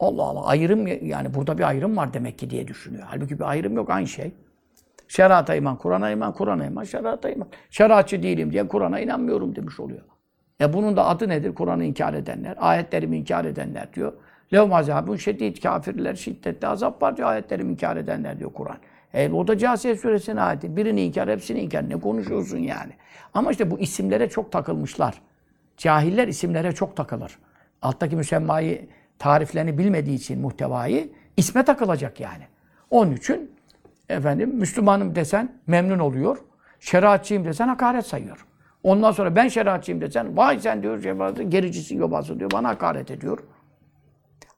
[0.00, 3.04] Allah Allah ayrım yani burada bir ayrım var demek ki diye düşünüyor.
[3.06, 4.32] Halbuki bir ayrım yok aynı şey.
[5.08, 7.48] Şerata iman, Kur'an'a iman, Kur'an'a iman, şerata iman.
[7.70, 10.02] Şeriatçı değilim diye Kur'an'a inanmıyorum demiş oluyor.
[10.61, 11.54] E bunun da adı nedir?
[11.54, 14.12] Kur'an'ı inkar edenler, ayetlerimi inkar edenler diyor.
[14.52, 18.76] Levm azabun şedid kafirler şiddetli azap var diyor ayetlerimi inkar edenler diyor Kur'an.
[19.14, 20.76] E, o da Câsiye suresinin ayeti.
[20.76, 21.88] Birini inkar, hepsini inkar.
[21.88, 22.92] Ne konuşuyorsun yani?
[23.34, 25.20] Ama işte bu isimlere çok takılmışlar.
[25.76, 27.38] Cahiller isimlere çok takılır.
[27.82, 28.88] Alttaki müsemmayı
[29.18, 32.44] tariflerini bilmediği için muhtevayı isme takılacak yani.
[32.90, 33.50] Onun için
[34.08, 36.38] efendim Müslümanım desen memnun oluyor.
[36.80, 38.46] Şeriatçıyım desen hakaret sayıyor.
[38.82, 43.38] Ondan sonra ben şeriatçıyım desen vay sen diyor gericisin yobası diyor bana hakaret ediyor.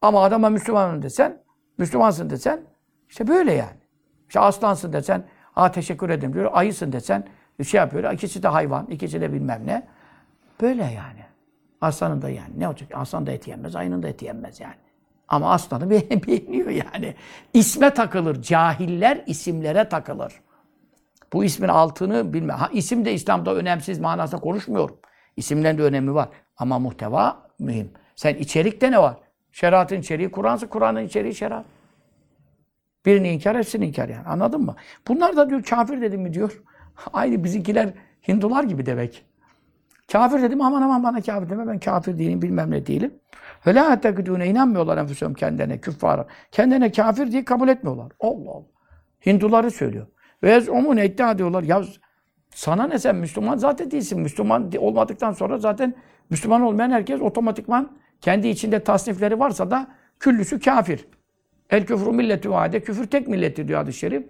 [0.03, 1.43] Ama adama Müslümanım desen,
[1.79, 2.61] Müslümansın desen,
[3.09, 3.83] işte böyle yani.
[4.29, 5.25] İşte aslansın desen,
[5.57, 6.51] aa teşekkür ederim diyor.
[6.55, 7.27] Ayısın desen,
[7.65, 8.13] şey yapıyor.
[8.13, 9.89] İkisi de hayvan, ikisi de bilmem ne.
[10.61, 11.25] Böyle yani.
[11.81, 12.51] Aslanın da yani.
[12.59, 12.91] Ne olacak?
[12.95, 14.75] Aslan da et yenmez, ayının da eti yenmez yani.
[15.29, 15.91] Ama aslanı
[16.27, 17.15] beğeniyor yani.
[17.55, 18.43] İsme takılır.
[18.43, 20.33] Cahiller isimlere takılır.
[21.33, 22.53] Bu ismin altını bilme.
[22.53, 24.97] Ha, isim de İslam'da önemsiz manasında konuşmuyorum.
[25.37, 26.29] İsimlerin de önemi var.
[26.57, 27.91] Ama muhteva mühim.
[28.17, 29.17] Sen içerikte ne var?
[29.53, 31.65] Şeriatın içeriği Kur'an'sa Kur'an'ın içeriği şeriat.
[33.07, 34.27] Birini inkar, hepsini inkar yani.
[34.27, 34.77] Anladın mı?
[35.09, 36.63] Bunlar da diyor kafir dedim mi diyor.
[37.13, 37.91] Aynı bizimkiler
[38.29, 39.25] Hindular gibi demek.
[40.13, 43.15] Kafir dedim aman aman bana kafir deme ben kafir değilim bilmem ne değilim.
[43.67, 46.27] La ettekidûne inanmıyorlar enfusum kendine küffara.
[46.51, 48.13] Kendine kafir diye kabul etmiyorlar.
[48.21, 48.67] Allah Allah.
[49.27, 50.07] Hinduları söylüyor.
[50.43, 51.63] Ve ez'umun iddia diyorlar.
[51.63, 51.83] Ya
[52.55, 54.21] sana ne sen Müslüman zaten değilsin.
[54.21, 55.95] Müslüman olmadıktan sonra zaten
[56.31, 59.89] Müslüman olmayan herkes otomatikman kendi içinde tasnifleri varsa da
[60.21, 61.07] küllüsü kafir.
[61.71, 62.81] El küfrü milleti vade.
[62.81, 64.27] Küfür tek milleti diyor hadis-i şerif.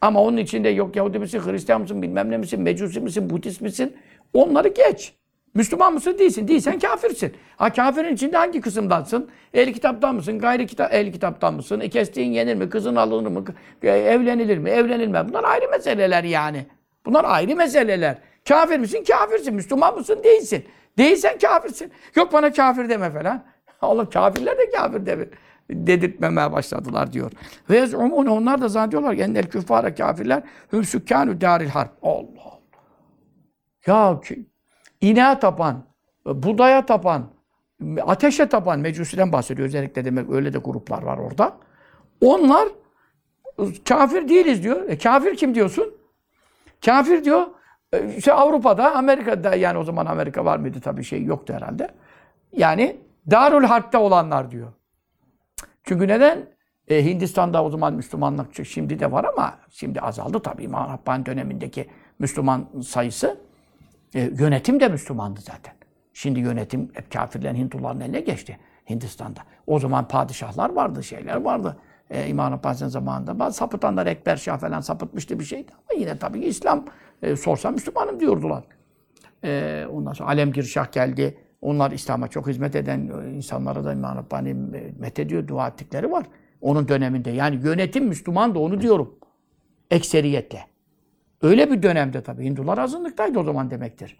[0.00, 3.96] Ama onun içinde yok Yahudi misin, Hristiyan mısın, bilmem ne misin, Mecusi misin, Budist misin?
[4.34, 5.14] Onları geç.
[5.54, 6.18] Müslüman mısın?
[6.18, 6.48] Değilsin.
[6.48, 7.32] Değilsen kafirsin.
[7.56, 9.30] Ha kafirin içinde hangi kısımdansın?
[9.54, 10.38] Ehli kitaptan mısın?
[10.38, 11.80] Gayri kitap, ehli kitaptan mısın?
[11.80, 12.70] E, kestiğin yenir mi?
[12.70, 13.44] Kızın alınır mı?
[13.82, 14.70] E, evlenilir mi?
[14.70, 15.28] Evlenilmez.
[15.28, 16.66] Bunlar ayrı meseleler yani.
[17.06, 18.18] Bunlar ayrı meseleler.
[18.48, 19.04] Kafir misin?
[19.08, 19.54] Kafirsin.
[19.54, 20.20] Müslüman mısın?
[20.24, 20.64] Değilsin.
[20.98, 21.92] Değilsen kafirsin.
[22.16, 23.44] Yok bana kafir deme falan.
[23.80, 25.26] Allah kafirler de kafir deme
[25.70, 27.30] dedirtmemeye başladılar diyor.
[27.70, 30.42] Ve yaz'umun onlar da zannediyorlar ki ennel küffara kafirler
[30.72, 31.90] hüm sükkânü dâril harp.
[32.02, 32.60] Allah Allah.
[33.86, 34.46] Ya ki,
[35.02, 35.84] ineğe tapan,
[36.26, 37.26] budaya tapan,
[38.02, 41.56] ateşe tapan, mecusiden bahsediyor özellikle demek öyle de gruplar var orada.
[42.20, 42.68] Onlar
[43.88, 44.88] kafir değiliz diyor.
[44.88, 45.94] E, kafir kim diyorsun?
[46.84, 47.46] Kafir diyor.
[47.92, 51.88] e, işte Avrupa'da, Amerika'da yani o zaman Amerika var mıydı tabii şey yoktu herhalde.
[52.52, 52.96] Yani
[53.30, 54.72] Darül Harp'te olanlar diyor.
[55.84, 56.46] Çünkü neden?
[56.88, 60.62] E, Hindistan'da o zaman Müslümanlık şimdi de var ama şimdi azaldı tabii.
[60.62, 61.88] İmam Rabbani dönemindeki
[62.18, 63.40] Müslüman sayısı.
[64.14, 65.74] E, yönetim de Müslümandı zaten.
[66.12, 68.58] Şimdi yönetim hep kafirlerin, Hinduların eline geçti
[68.90, 69.40] Hindistan'da.
[69.66, 71.76] O zaman padişahlar vardı, şeyler vardı.
[72.10, 75.72] E, İmam Rabbani'nin zamanında bazı sapıtanlar Ekber Şah falan sapıtmıştı bir şeydi.
[75.72, 76.84] Ama yine tabii İslam
[77.22, 78.64] e, sorsa Müslümanım diyordular.
[79.44, 81.38] E, ondan sonra Alemgir Şah geldi.
[81.60, 83.00] Onlar İslam'a çok hizmet eden
[83.34, 84.54] insanlara da İmam Rabbani
[84.98, 86.26] methediyor, dua ettikleri var.
[86.60, 87.30] Onun döneminde.
[87.30, 89.14] Yani yönetim Müslüman da onu diyorum.
[89.90, 90.71] Ekseriyetle.
[91.42, 92.44] Öyle bir dönemde tabii.
[92.44, 94.18] Hindular azınlıktaydı o zaman demektir.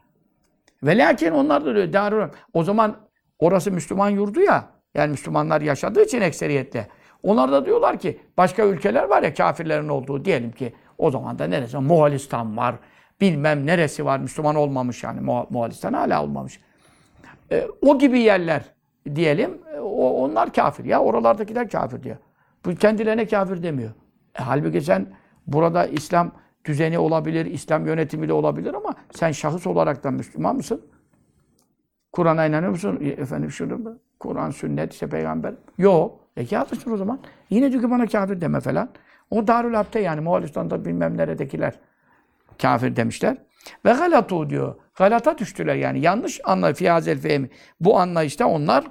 [0.82, 1.92] Ve lakin onlar da öyle.
[1.92, 2.96] Darul O zaman
[3.38, 4.68] orası Müslüman yurdu ya.
[4.94, 6.88] Yani Müslümanlar yaşadığı için ekseriyetle.
[7.22, 11.46] Onlar da diyorlar ki başka ülkeler var ya kafirlerin olduğu diyelim ki o zaman da
[11.46, 11.76] neresi?
[11.78, 12.74] Moğolistan var.
[13.20, 14.18] Bilmem neresi var.
[14.18, 15.20] Müslüman olmamış yani.
[15.50, 16.60] Moğolistan hala olmamış.
[17.52, 18.62] E, o gibi yerler
[19.14, 19.58] diyelim.
[19.74, 21.00] E, o, onlar kafir ya.
[21.00, 22.16] Oralardakiler kafir diyor.
[22.64, 23.90] Bu kendilerine kafir demiyor.
[24.38, 25.06] E, halbuki sen
[25.46, 26.32] burada İslam
[26.64, 30.82] düzeni olabilir, İslam yönetimi de olabilir ama sen şahıs olarak da Müslüman mısın?
[32.12, 32.98] Kur'an'a inanıyor musun?
[33.02, 35.54] E, efendim şunu Kur'an, sünnet, işte peygamber.
[35.78, 36.20] Yok.
[36.36, 37.20] E kafirsin o zaman.
[37.50, 38.90] Yine diyor ki bana kafir deme falan.
[39.30, 41.74] O Darül Harp'te yani Moğolistan'da bilmem neredekiler
[42.62, 43.36] kafir demişler.
[43.84, 44.74] Ve galatu diyor.
[44.94, 46.00] Galata düştüler yani.
[46.00, 47.50] Yanlış anla fiyazel fehmi.
[47.80, 48.84] Bu anlayışta onlar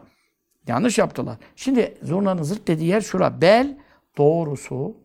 [0.68, 1.38] yanlış yaptılar.
[1.56, 3.42] Şimdi zurnanın zırt dediği yer şura.
[3.42, 3.78] Bel
[4.18, 4.98] doğrusu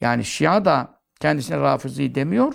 [0.00, 0.93] yani Şia da
[1.24, 2.54] kendisine Rafizi demiyor.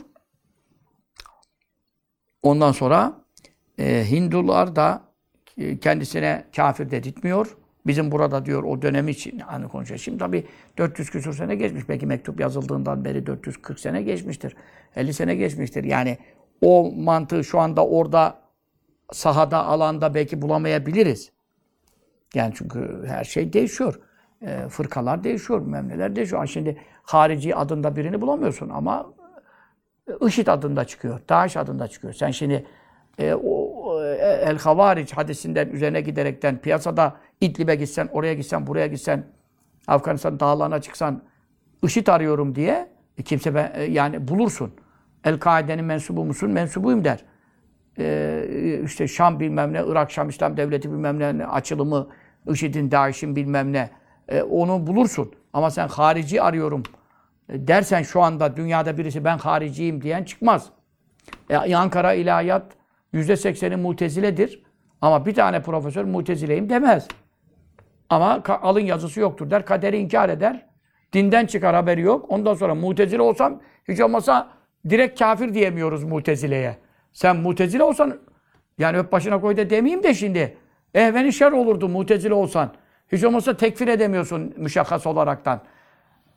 [2.44, 3.14] Ondan sonra
[3.80, 5.02] e, Hindular da
[5.82, 7.58] kendisine kafir dedirtmiyor.
[7.88, 10.00] Bizim burada diyor o dönem için hani konuşuyor.
[10.00, 10.48] Şimdi tabii
[10.78, 11.90] 400 küsur sene geçmiş.
[11.90, 14.56] Belki mektup yazıldığından beri 440 sene geçmiştir.
[14.96, 15.84] 50 sene geçmiştir.
[15.84, 16.18] Yani
[16.62, 18.42] o mantığı şu anda orada
[19.12, 21.32] sahada, alanda belki bulamayabiliriz.
[22.34, 24.00] Yani çünkü her şey değişiyor.
[24.42, 26.48] E, fırkalar değişiyor, memleler değişiyor.
[26.48, 29.14] Şimdi harici adında birini bulamıyorsun ama
[30.28, 32.14] IŞİD adında çıkıyor, DAEŞ adında çıkıyor.
[32.14, 32.66] Sen şimdi
[33.18, 34.16] e, o, e,
[34.46, 39.24] El Havaric hadisinden üzerine giderekten piyasada İdlib'e gitsen, oraya gitsen, buraya gitsen,
[39.88, 41.22] Afganistan dağlarına çıksan,
[41.84, 44.74] IŞİD arıyorum diye e, kimse ben, e, yani bulursun.
[45.24, 46.52] El-Kaide'nin mensubu musun?
[46.52, 47.20] Mensubuyum der.
[48.00, 52.08] Ee, işte Şam bilmem ne, Irak Şam İslam Devleti bilmem ne açılımı,
[52.48, 53.90] IŞİD'in, DAEŞ'in bilmem ne.
[54.30, 55.34] Ee, onu bulursun.
[55.54, 56.84] Ama sen harici arıyorum
[57.50, 60.70] e, dersen şu anda dünyada birisi ben hariciyim diyen çıkmaz.
[61.50, 62.66] E, Ankara İlahiyat
[63.14, 64.64] yüzde sekseni muteziledir.
[65.02, 67.08] Ama bir tane profesör mutezileyim demez.
[68.10, 69.66] Ama alın yazısı yoktur der.
[69.66, 70.66] Kaderi inkar eder.
[71.14, 72.26] Dinden çıkar haberi yok.
[72.30, 74.50] Ondan sonra mutezile olsam hiç olmasa
[74.90, 76.78] direkt kafir diyemiyoruz mutezileye.
[77.14, 78.20] Sen mutezile olsan
[78.78, 80.58] yani öp başına koy da demeyeyim de şimdi.
[80.94, 82.72] Ehveni şer olurdu mutezile olsan.
[83.12, 85.62] Hiç olmazsa tekfir edemiyorsun müşakkas olaraktan.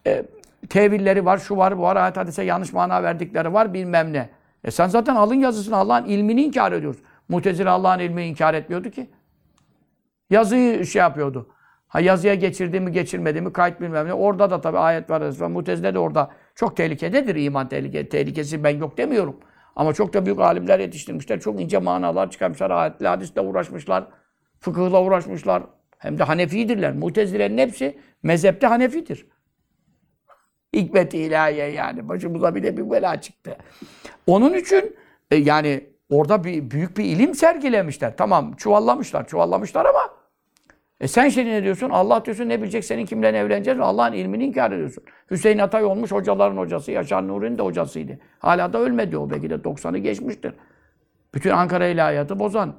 [0.07, 0.25] E,
[0.69, 4.29] tevilleri var, şu var, bu var, ayet hadise yanlış mana verdikleri var, bilmem ne.
[4.65, 7.05] E sen zaten alın yazısını, Allah'ın ilmini inkar ediyorsun.
[7.29, 9.11] Mutezile Allah'ın ilmini inkar etmiyordu ki.
[10.31, 11.49] Yazıyı şey yapıyordu.
[11.89, 14.13] Ha yazıya geçirdi mi, geçirmedi mi, kayıt bilmem ne.
[14.13, 15.47] Orada da tabii ayet var.
[15.49, 18.65] Mutezile de orada çok tehlikededir iman tehlike, tehlikesi.
[18.65, 19.37] Ben yok demiyorum.
[19.77, 21.41] Ama çok da büyük alimler yetiştirmişler.
[21.41, 22.71] Çok ince manalar çıkarmışlar.
[22.71, 24.05] Ayetle, hadisle uğraşmışlar.
[24.61, 25.63] Fıkıhla uğraşmışlar.
[26.03, 26.93] Hem de Hanefidirler.
[26.93, 29.27] Mutezilerin hepsi mezhepte Hanefidir.
[30.77, 32.09] Hikmet-i ilahiye yani.
[32.09, 33.57] Başımıza bir de bir bela çıktı.
[34.27, 34.97] Onun için
[35.31, 38.17] e, yani orada bir büyük bir ilim sergilemişler.
[38.17, 40.11] Tamam çuvallamışlar, çuvallamışlar ama
[41.01, 41.91] e sen şimdi ne diyorsun?
[41.91, 43.81] Allah diyorsun ne bilecek senin kimle evleneceğiz?
[43.81, 45.05] Allah'ın ilmini inkar ediyorsun.
[45.31, 46.93] Hüseyin Atay olmuş hocaların hocası.
[46.93, 48.19] Yaşar Nuri'nin de hocasıydı.
[48.39, 49.31] Hala da ölmedi o.
[49.31, 50.55] Belki de 90'ı geçmiştir.
[51.35, 52.75] Bütün Ankara ilahiyatı bozan.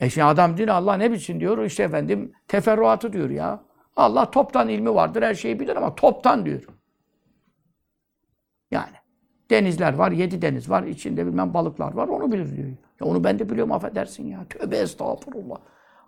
[0.00, 1.64] E şimdi adam diyor Allah ne bilsin diyor.
[1.64, 3.60] İşte efendim teferruatı diyor ya.
[3.96, 5.22] Allah toptan ilmi vardır.
[5.22, 6.64] Her şeyi bilir ama toptan diyor.
[8.70, 8.94] Yani.
[9.50, 12.68] Denizler var, yedi deniz var, içinde bilmem balıklar var, onu bilir diyor.
[13.00, 14.44] Ya onu ben de biliyorum affedersin ya.
[14.50, 15.56] Tövbe estağfurullah.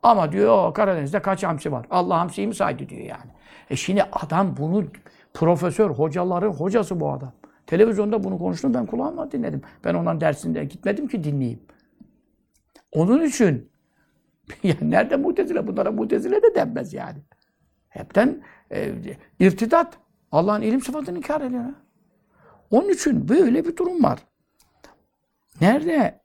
[0.03, 1.87] Ama diyor Karadeniz'de kaç hamsi var?
[1.91, 3.31] Allah hamsiyi mi saydı diyor yani.
[3.71, 4.85] E şimdi adam bunu
[5.35, 7.33] profesör, hocaların hocası bu adam.
[7.67, 9.63] Televizyonda bunu konuştum ben kulağımla dinledim.
[9.85, 11.61] Ben ondan dersinde gitmedim ki dinleyeyim.
[12.93, 13.71] Onun için
[14.63, 15.67] ya nerede mutezile?
[15.67, 17.19] Bunlara mutezile de denmez yani.
[17.89, 18.43] Hepten
[18.73, 18.93] e,
[19.41, 19.99] irtidat.
[20.33, 21.65] Allah'ın ilim sıfatını inkar ediyor.
[22.71, 24.19] Onun için böyle bir durum var.
[25.61, 26.21] Nerede?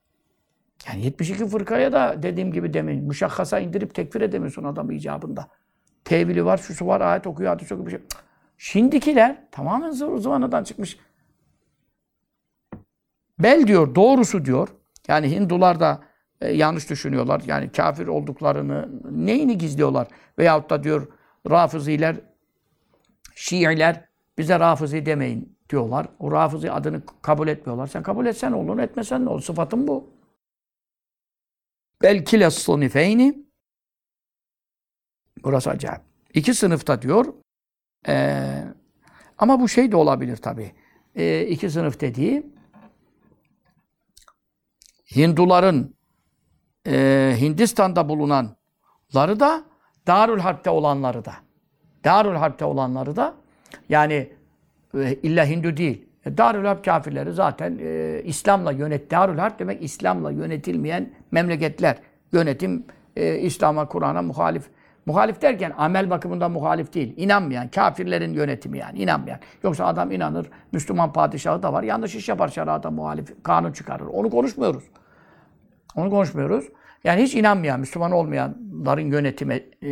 [0.88, 3.04] Yani 72 fırkaya da dediğim gibi demeyin.
[3.04, 5.48] Müşakkasa indirip tekfir edemiyorsun adamı icabında.
[6.04, 8.00] Tevili var, şusu var, ayet okuyor, hadis okuyor bir şey.
[8.58, 11.00] Şimdikiler tamamen zıvır zıvanadan çıkmış.
[13.40, 14.68] Bel diyor, doğrusu diyor.
[15.08, 16.02] Yani Hindular da
[16.42, 17.42] e, yanlış düşünüyorlar.
[17.46, 20.08] Yani kafir olduklarını, neyini gizliyorlar?
[20.40, 21.08] Veyahut da diyor
[21.50, 22.16] Rafiziler,
[23.36, 24.06] Şiiler
[24.38, 26.08] bize Rafizi demeyin diyorlar.
[26.20, 27.88] O Rafizi adını kabul etmiyorlar.
[27.88, 29.42] Sen kabul etsen olur, etmesen ne olur?
[29.42, 30.10] Sıfatın bu.
[32.02, 33.52] Belki le sınıfeyni
[35.44, 36.02] Burası acayip.
[36.34, 37.34] İki sınıfta diyor.
[38.08, 38.64] Ee,
[39.38, 40.72] ama bu şey de olabilir tabii.
[41.16, 42.46] Ee, iki sınıf dediği
[45.16, 45.96] Hinduların
[46.88, 49.64] e, Hindistan'da bulunanları da
[50.08, 51.34] Darül Harp'te olanları da.
[52.04, 53.34] Darül Harp'te olanları da
[53.90, 54.30] yani
[54.98, 56.06] e, illa Hindu değil.
[56.26, 59.12] E, Darül Harp kafirleri zaten e, İslam'la yönet.
[59.12, 61.98] Darül Harp demek İslam'la yönetilmeyen memleketler.
[62.32, 64.64] Yönetim e, İslam'a, Kur'an'a muhalif.
[65.06, 67.14] Muhalif derken amel bakımından muhalif değil.
[67.18, 69.00] İnanmayan, kafirlerin yönetimi yani.
[69.00, 69.40] inanmayan.
[69.64, 71.84] Yoksa adam inanır, Müslüman padişahı da var.
[71.84, 74.06] Yanlış iş yapar şerata muhalif, kanun çıkarır.
[74.06, 74.84] Onu konuşmuyoruz.
[75.96, 76.66] Onu konuşmuyoruz.
[77.04, 79.92] Yani hiç inanmayan, Müslüman olmayanların yönetimi e,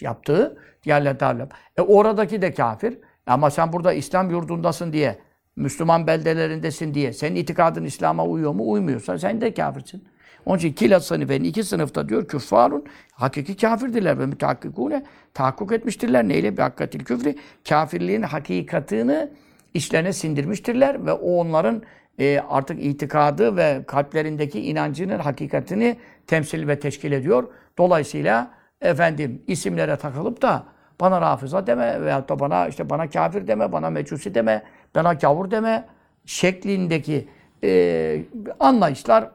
[0.00, 1.48] yaptığı diğerler darlar.
[1.76, 2.98] E oradaki de kafir.
[3.26, 5.18] Ama sen burada İslam yurdundasın diye,
[5.56, 8.70] Müslüman beldelerindesin diye, senin itikadın İslam'a uyuyor mu?
[8.70, 10.04] Uymuyorsa sen de kafirsin.
[10.46, 16.28] Onun için kilat sınıfın iki sınıfta diyor küffarun hakiki kafirdirler ve mütehakkikune tahakkuk etmiştirler.
[16.28, 16.56] Neyle?
[16.56, 17.36] Bir hakikatil küfri.
[17.68, 19.30] Kafirliğin hakikatını
[19.74, 21.82] işlerine sindirmiştirler ve o onların
[22.18, 25.96] e, artık itikadı ve kalplerindeki inancının hakikatini
[26.26, 27.48] temsil ve teşkil ediyor.
[27.78, 28.50] Dolayısıyla
[28.80, 30.64] efendim isimlere takılıp da
[31.00, 34.62] bana rafıza deme veyahut da bana işte bana kafir deme, bana mecusi deme,
[34.94, 35.84] bana gavur deme
[36.24, 37.28] şeklindeki
[37.64, 38.22] e,
[38.60, 39.30] anlayışlar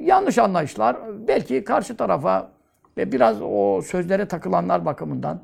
[0.00, 0.96] yanlış anlayışlar.
[1.28, 2.50] Belki karşı tarafa
[2.96, 5.42] ve biraz o sözlere takılanlar bakımından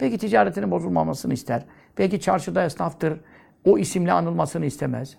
[0.00, 1.62] belki ticaretinin bozulmamasını ister.
[1.98, 3.20] Belki çarşıda esnaftır.
[3.64, 5.16] O isimle anılmasını istemez.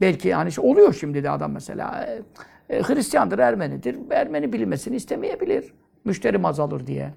[0.00, 2.22] Belki yani işte oluyor şimdi de adam mesela e,
[2.76, 3.96] e, Hristiyandır, Ermenidir.
[4.10, 5.74] Ermeni bilinmesini istemeyebilir.
[6.04, 7.14] Müşterim azalır diye.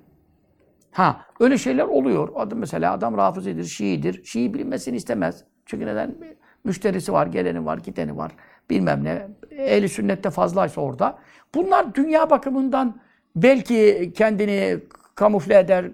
[0.92, 2.30] Ha öyle şeyler oluyor.
[2.36, 4.24] Adam mesela adam Rafizidir, Şii'dir.
[4.24, 5.44] Şii bilinmesini istemez.
[5.66, 6.16] Çünkü neden?
[6.64, 8.32] Müşterisi var, geleni var, gideni var.
[8.70, 9.28] Bilmem ne.
[9.52, 11.18] Ehli sünnette fazlaysa orada.
[11.56, 13.02] Bunlar dünya bakımından
[13.36, 14.80] belki kendini
[15.16, 15.86] kamufle eder,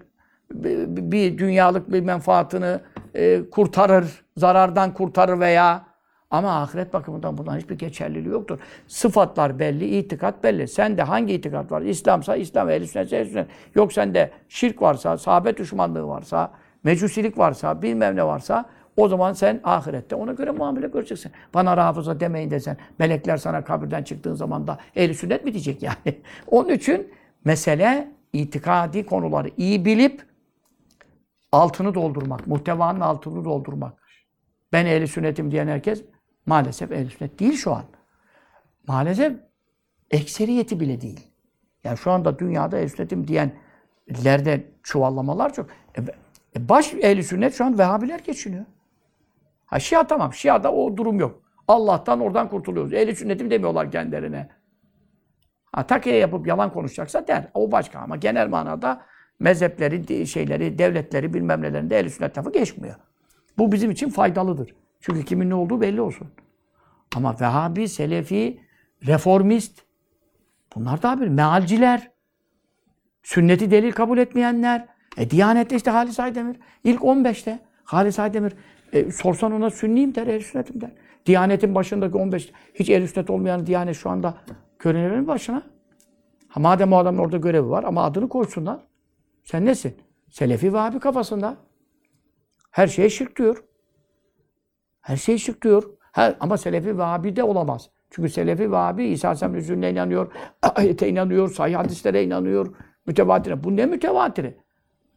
[0.50, 2.80] bir dünyalık bir menfaatını
[3.14, 5.86] e, kurtarır, zarardan kurtarır veya
[6.36, 8.58] ama ahiret bakımından bundan hiçbir geçerliliği yoktur.
[8.86, 10.68] Sıfatlar belli, itikat belli.
[10.68, 11.82] Sen de hangi itikat var?
[11.82, 13.46] İslamsa İslam, ehl sünnetse ehl sünnet.
[13.74, 16.50] Yok sende şirk varsa, sahabe düşmanlığı varsa,
[16.84, 18.64] mecusilik varsa, bilmem ne varsa
[18.96, 21.32] o zaman sen ahirette ona göre muamele göreceksin.
[21.54, 25.96] Bana rafıza demeyin desen, melekler sana kabirden çıktığın zaman da ehl sünnet mi diyecek yani?
[26.46, 27.12] Onun için
[27.44, 30.22] mesele itikadi konuları iyi bilip
[31.52, 34.06] altını doldurmak, muhtevanın altını doldurmak.
[34.72, 36.04] Ben ehli sünnetim diyen herkes
[36.46, 37.84] maalesef ehli sünnet değil şu an.
[38.88, 39.32] Maalesef
[40.10, 41.26] ekseriyeti bile değil.
[41.84, 45.70] Yani şu anda dünyada ehli sünnetim diyenlerde çuvallamalar çok.
[45.70, 46.00] E,
[46.56, 48.64] e, baş ehli sünnet şu an Vehhabiler geçiniyor.
[49.66, 50.32] Ha Şia tamam.
[50.32, 51.42] Şia'da o durum yok.
[51.68, 52.92] Allah'tan oradan kurtuluyoruz.
[52.92, 54.48] Ehli sünnetim demiyorlar kendilerine.
[55.72, 57.48] Ha takiye yapıp yalan konuşacaksa der.
[57.54, 59.02] O başka ama genel manada
[59.40, 62.94] mezhepleri, şeyleri, devletleri bilmem nelerinde ehl sünnet tarafı geçmiyor.
[63.58, 64.74] Bu bizim için faydalıdır.
[65.00, 66.28] Çünkü kimin ne olduğu belli olsun.
[67.16, 68.60] Ama Vehhabi, Selefi,
[69.06, 69.82] Reformist
[70.74, 72.10] bunlar da bir mealciler.
[73.22, 74.88] Sünneti delil kabul etmeyenler.
[75.16, 76.56] E Diyanet'te işte Halis Aydemir.
[76.84, 78.52] İlk 15'te Halis Aydemir
[78.92, 80.90] e, sorsan ona sünniyim der, ehl sünnetim der.
[81.26, 84.34] Diyanet'in başındaki 15 hiç ehl sünnet olmayan Diyanet şu anda
[84.84, 85.62] mi başına?
[86.48, 88.80] Ha, madem o adamın orada görevi var ama adını koysunlar.
[89.44, 89.96] Sen nesin?
[90.30, 91.56] Selefi Vehhabi kafasında.
[92.70, 93.64] Her şeye şirk diyor.
[95.06, 95.82] Her şey şirk diyor.
[96.12, 97.90] Her, ama Selefi Vehhabi de olamaz.
[98.10, 100.32] Çünkü Selefi Vehhabi İsa Aleyhisselam'ın üzerine inanıyor,
[100.76, 102.74] ayete inanıyor, sahih hadislere inanıyor,
[103.06, 103.64] mütevatire.
[103.64, 104.56] Bu ne mütevatiri?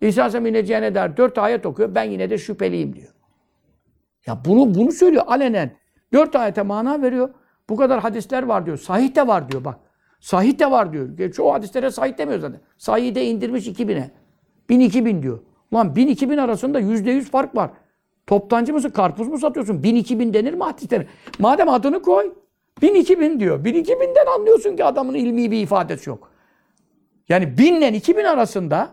[0.02, 3.14] İsa Aleyhisselam ineceğine der, dört ayet okuyor, ben yine de şüpheliyim diyor.
[4.26, 5.78] Ya bunu bunu söylüyor alenen.
[6.14, 7.30] Dört ayete mana veriyor.
[7.70, 8.78] Bu kadar hadisler var diyor.
[8.78, 9.80] Sahih de var diyor bak.
[10.20, 11.32] Sahih de var diyor.
[11.32, 12.62] Çoğu hadislere sahih demiyor zaten.
[12.78, 14.12] Sahih de indirmiş 2000'e.
[14.70, 15.40] 1000 2000 diyor.
[15.74, 17.72] Lan 1000 2000 arasında %100 fark var.
[18.30, 18.89] Toptancı mısın?
[18.89, 19.84] Karpuz mu satıyorsun?
[19.84, 21.07] 1000 2000 denir mi hadislere?
[21.39, 22.34] Madem adını koy.
[22.82, 23.63] 1000 2000 diyor.
[23.65, 26.32] 1000 2000'den anlıyorsun ki adamın ilmi bir ifadesi yok.
[27.30, 28.89] Yani 1000 ile 2000 arasında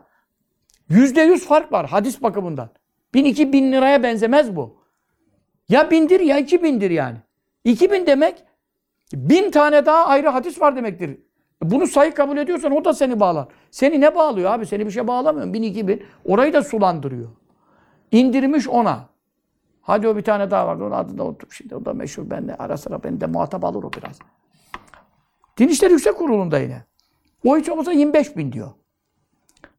[0.91, 2.69] %100 fark var hadis bakımından.
[3.15, 4.77] 1000 2000 liraya benzemez bu.
[5.69, 7.17] Ya bindir ya 2000'dir yani.
[7.65, 8.45] 2000 demek
[9.13, 11.19] bin tane daha ayrı hadis var demektir.
[11.63, 13.49] Bunu sayı kabul ediyorsan o da seni bağlar.
[13.71, 14.67] Seni ne bağlıyor abi?
[14.67, 15.53] Seni bir şey bağlamıyor.
[15.53, 16.03] Bin iki bin.
[16.25, 17.29] Orayı da sulandırıyor.
[18.13, 19.16] İndirmiş ona.
[19.87, 20.85] Hadi o bir tane daha vardı.
[20.85, 21.75] Onun adı da unuttum şimdi.
[21.75, 22.31] O da meşhur.
[22.31, 24.19] Ben ara sıra beni de muhatap alır o biraz.
[25.59, 26.85] Din İşleri Yüksek Kurulu'nda yine.
[27.45, 28.71] O hiç olmazsa 25 bin diyor.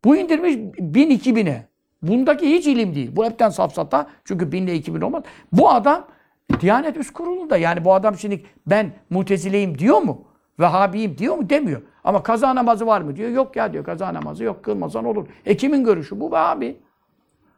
[0.06, 1.68] Bu indirmiş bin iki bine.
[2.02, 3.16] Bundaki hiç ilim değil.
[3.16, 4.08] Bu hepten safsata.
[4.26, 5.24] Çünkü binle iki bin olmaz.
[5.52, 6.08] Bu adam
[6.60, 7.58] Diyanet Üst Kurulu'nda.
[7.58, 10.24] Yani bu adam şimdi ben mutezileyim diyor mu?
[10.60, 11.50] Vehhabiyim diyor mu?
[11.50, 11.82] Demiyor.
[12.04, 13.30] Ama kaza namazı var mı diyor.
[13.30, 15.28] Yok ya diyor kaza namazı yok kılmasan olur.
[15.46, 16.20] E kimin görüşü?
[16.20, 16.78] Bu Vehhabi.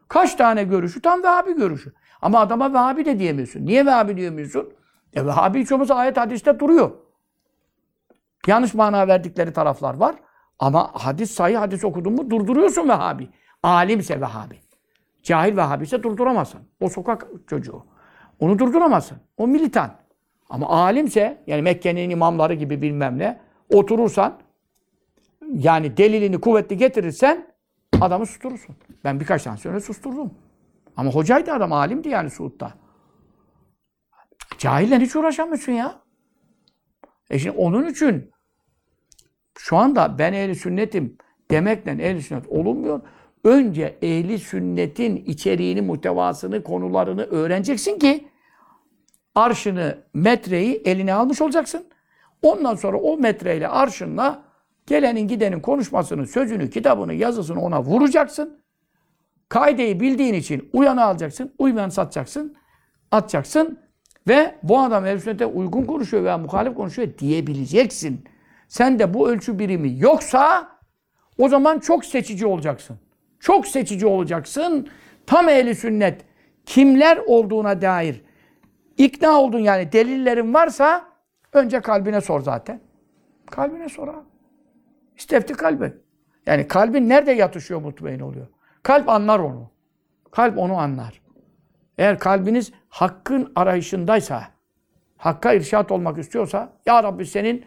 [0.07, 1.01] Kaç tane görüşü?
[1.01, 1.93] Tam Vehhabi görüşü.
[2.21, 3.65] Ama adama Vehhabi de diyemiyorsun.
[3.65, 4.73] Niye Vehhabi diyemiyorsun?
[5.13, 6.91] E Vehhabi hiç olmazsa ayet hadiste duruyor.
[8.47, 10.15] Yanlış mana verdikleri taraflar var.
[10.59, 13.29] Ama hadis sayı hadis okudun mu durduruyorsun Vehhabi.
[13.63, 14.59] Alimse Vehhabi.
[15.23, 16.61] Cahil Vehhabi ise durduramazsın.
[16.81, 17.83] O sokak çocuğu.
[18.39, 19.17] Onu durduramazsın.
[19.37, 19.91] O militan.
[20.49, 23.39] Ama alimse yani Mekke'nin imamları gibi bilmem ne
[23.73, 24.39] oturursan
[25.53, 27.47] yani delilini kuvvetli getirirsen
[28.01, 28.75] adamı susturursun.
[29.03, 30.33] Ben birkaç tane sonra susturdum.
[30.99, 32.73] Ama hocaydı adam, alimdi yani Suud'da.
[34.57, 36.01] Cahille hiç uğraşamıyorsun ya.
[37.29, 38.31] E şimdi onun için
[39.57, 41.17] şu anda ben ehli sünnetim
[41.51, 43.01] demekle ehli sünnet olunmuyor.
[43.43, 48.27] Önce ehli sünnetin içeriğini, muhtevasını, konularını öğreneceksin ki
[49.35, 51.85] arşını, metreyi eline almış olacaksın.
[52.41, 54.43] Ondan sonra o metreyle arşınla
[54.87, 58.58] gelenin gidenin konuşmasını, sözünü, kitabını, yazısını ona vuracaksın.
[59.49, 62.55] Kaideyi bildiğin için uyanı alacaksın, uymayanı satacaksın,
[63.11, 63.79] atacaksın
[64.27, 68.23] ve bu adam ehl uygun konuşuyor veya muhalif konuşuyor diyebileceksin.
[68.67, 70.69] Sen de bu ölçü birimi yoksa
[71.37, 72.99] o zaman çok seçici olacaksın.
[73.39, 74.87] Çok seçici olacaksın.
[75.25, 76.21] Tam ehli sünnet
[76.65, 78.21] kimler olduğuna dair
[78.97, 81.05] ikna oldun yani delillerin varsa
[81.53, 82.81] önce kalbine sor zaten.
[83.51, 84.27] Kalbine sor abi.
[85.17, 85.93] İstefti kalbi.
[86.45, 88.47] Yani kalbin nerede yatışıyor mutmain oluyor.
[88.89, 89.71] Kalp anlar onu.
[90.31, 91.21] Kalp onu anlar.
[91.97, 94.43] Eğer kalbiniz hakkın arayışındaysa,
[95.17, 97.65] hakka irşat olmak istiyorsa, Ya Rabbi senin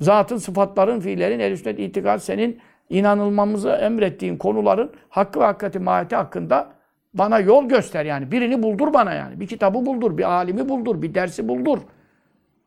[0.00, 6.72] zatın, sıfatların, fiillerin, el sünnet itikad senin inanılmamızı emrettiğin konuların hakkı ve hakikati mahiyeti hakkında
[7.14, 8.32] bana yol göster yani.
[8.32, 9.40] Birini buldur bana yani.
[9.40, 11.78] Bir kitabı buldur, bir alimi buldur, bir dersi buldur.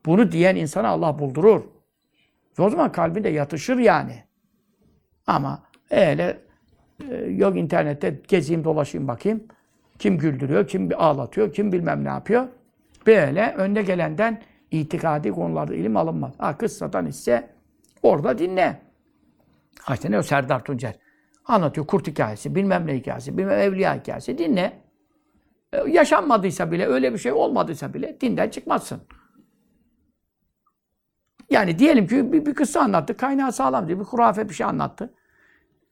[0.05, 1.62] Bunu diyen insana Allah buldurur.
[2.60, 4.24] O zaman kalbinde yatışır yani.
[5.28, 6.47] Ama öyle
[7.30, 9.43] yok internette gezeyim dolaşayım bakayım.
[10.00, 12.48] Kim güldürüyor, kim ağlatıyor, kim bilmem ne yapıyor.
[13.08, 14.41] Böyle önde gelenden
[14.72, 16.34] itikadi konularda ilim alınmaz.
[16.38, 17.50] Ha kıssadan ise
[18.04, 18.82] orada dinle.
[19.82, 20.95] Ha işte ne o Serdar Tuncer.
[21.45, 24.38] Anlatıyor kurt hikayesi, bilmem ne hikayesi, bilmem evliya hikayesi.
[24.38, 24.74] Dinle.
[25.74, 29.02] E, yaşanmadıysa bile, öyle bir şey olmadıysa bile dinden çıkmazsın.
[31.50, 35.14] Yani diyelim ki bir, bir kıssa anlattı, kaynağı sağlam diye bir hurafe bir şey anlattı.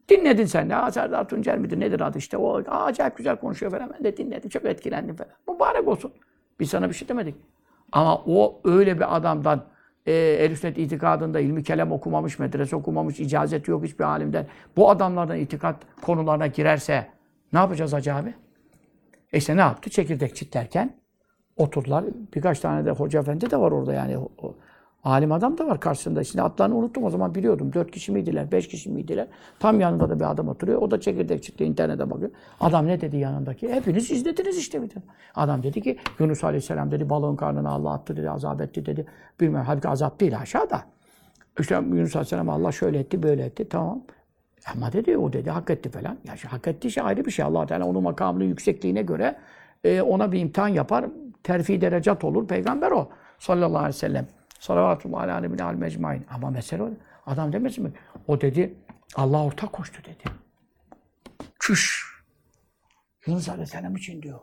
[0.10, 0.92] Dinledin sen de.
[0.92, 2.38] Serdar Tuncer midir nedir adı işte.
[2.38, 3.92] O acayip güzel konuşuyor falan.
[3.94, 4.50] Ben de dinledim.
[4.50, 5.32] Çok etkilendim falan.
[5.50, 6.12] Mübarek olsun.
[6.60, 7.36] Biz sana bir şey demedik.
[7.92, 9.64] Ama o öyle bir adamdan
[10.06, 14.48] e, Ehl-i Sünnet itikadında ilmi kelam okumamış, medrese okumamış, icazeti yok hiçbir alimden.
[14.78, 17.08] Bu adamlardan itikat konularına girerse
[17.54, 18.34] ne yapacağız Hacı abi?
[19.34, 19.90] E işte ne yaptı?
[19.90, 20.96] Çekirdek çitlerken
[21.56, 22.06] oturdular.
[22.36, 24.18] Birkaç tane de hoca efendi de var orada yani.
[24.18, 24.56] O, o,
[25.06, 26.24] alim adam da var karşısında.
[26.24, 27.74] Şimdi adlarını unuttum o zaman biliyordum.
[27.74, 29.28] Dört kişi miydiler, beş kişi miydiler?
[29.60, 30.82] Tam yanında da bir adam oturuyor.
[30.82, 32.32] O da çekirdek çıktı internete bakıyor.
[32.60, 33.74] Adam ne dedi yanındaki?
[33.74, 34.94] Hepiniz izlediniz işte bir de.
[35.36, 39.06] Adam dedi ki Yunus Aleyhisselam dedi balığın karnına Allah attı dedi, azap etti dedi.
[39.40, 40.82] Bilmem halbuki azap değil aşağıda.
[41.60, 43.70] İşte Yunus Aleyhisselam Allah şöyle etti, böyle etti.
[43.70, 44.02] Tamam.
[44.76, 46.18] Ama dedi o dedi hak etti falan.
[46.28, 47.46] Ya şu hak ettiği şey ayrı bir şey.
[47.46, 49.36] Allah Teala onun makamının yüksekliğine göre
[49.84, 51.06] e, ona bir imtihan yapar.
[51.44, 52.48] Terfi derecat olur.
[52.48, 53.10] Peygamber o.
[53.40, 54.28] Sallallahu aleyhi ve sellem.
[54.66, 56.26] Salavatullah ala nebine al mecmain.
[56.30, 56.90] Ama mesele o.
[57.26, 57.92] Adam demesin mi?
[58.28, 58.76] O dedi
[59.16, 60.24] Allah ortak koştu dedi.
[61.60, 62.06] Çüş.
[63.26, 64.40] Yunus Aleyhisselam için diyor.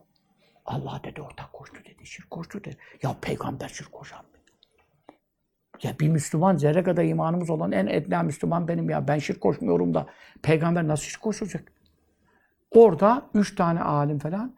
[0.67, 2.07] Allah dedi ortak koştu dedi.
[2.07, 2.77] Şirk koştu dedi.
[3.03, 4.25] Ya peygamber şirk koşar mı?
[5.83, 9.09] Ya bir Müslüman zerre kadar imanımız olan en etna Müslüman benim ya.
[9.09, 10.07] Ben şirk koşmuyorum da
[10.43, 11.73] peygamber nasıl şirk koşacak?
[12.71, 14.57] Orada üç tane alim falan,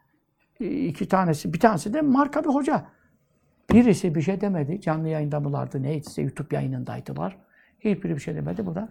[0.59, 2.85] iki tanesi, bir tanesi de marka bir hoca.
[3.71, 4.81] Birisi bir şey demedi.
[4.81, 7.37] Canlı yayında mılardı neyse YouTube yayınındaydılar.
[7.79, 8.65] Hiçbiri bir şey demedi.
[8.65, 8.89] Bu da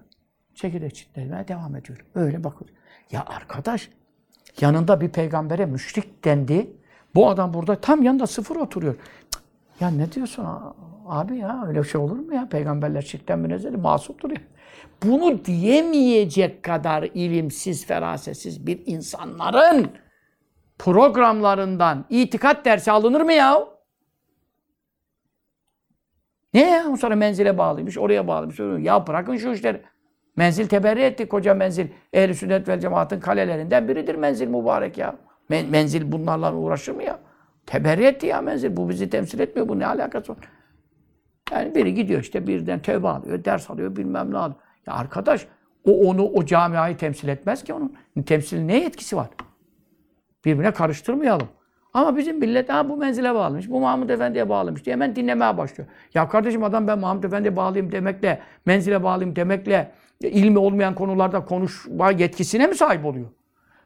[0.54, 2.04] çekirdek çitlemeye devam ediyor.
[2.14, 2.70] Öyle bakıyor.
[3.10, 3.88] Ya arkadaş
[4.60, 6.70] yanında bir peygambere müşrik dendi.
[7.14, 8.94] Bu adam burada tam yanında sıfır oturuyor.
[9.80, 10.46] Ya ne diyorsun
[11.06, 12.48] abi ya öyle şey olur mu ya?
[12.48, 14.36] Peygamberler şirkten münezzeli masumdur ya.
[15.02, 19.90] Bunu diyemeyecek kadar ilimsiz, ferasetsiz bir insanların
[20.78, 23.73] programlarından itikat dersi alınır mı ya?
[26.54, 26.88] Ne ya?
[26.92, 28.60] O sonra menzile bağlıymış, oraya bağlıymış.
[28.60, 29.82] oraya- Ya bırakın şu işleri.
[30.36, 31.86] Menzil teberri etti koca menzil.
[32.12, 35.16] Ehl-i sünnet vel cemaatin kalelerinden biridir menzil mübarek ya.
[35.48, 37.18] Men- menzil bunlarla uğraşır mı ya?
[37.66, 38.76] Teberri etti ya menzil.
[38.76, 39.68] Bu bizi temsil etmiyor.
[39.68, 40.38] Bu ne alakası var?
[41.52, 44.56] Yani biri gidiyor işte birden tövbe alıyor, ders alıyor, bilmem ne alıyor.
[44.86, 45.46] Ya arkadaş
[45.84, 47.94] o onu, o camiayı temsil etmez ki onun.
[48.26, 49.28] Temsil ne etkisi var?
[50.44, 51.48] Birbirine karıştırmayalım.
[51.94, 55.88] Ama bizim millet ha bu menzile bağlamış, bu Mahmud Efendi'ye bağlamış diye hemen dinlemeye başlıyor.
[56.14, 59.92] Ya kardeşim adam ben Mahmud Efendi'ye bağlayayım demekle, menzile bağlayayım demekle
[60.24, 63.26] e, ilmi olmayan konularda konuşma yetkisine mi sahip oluyor?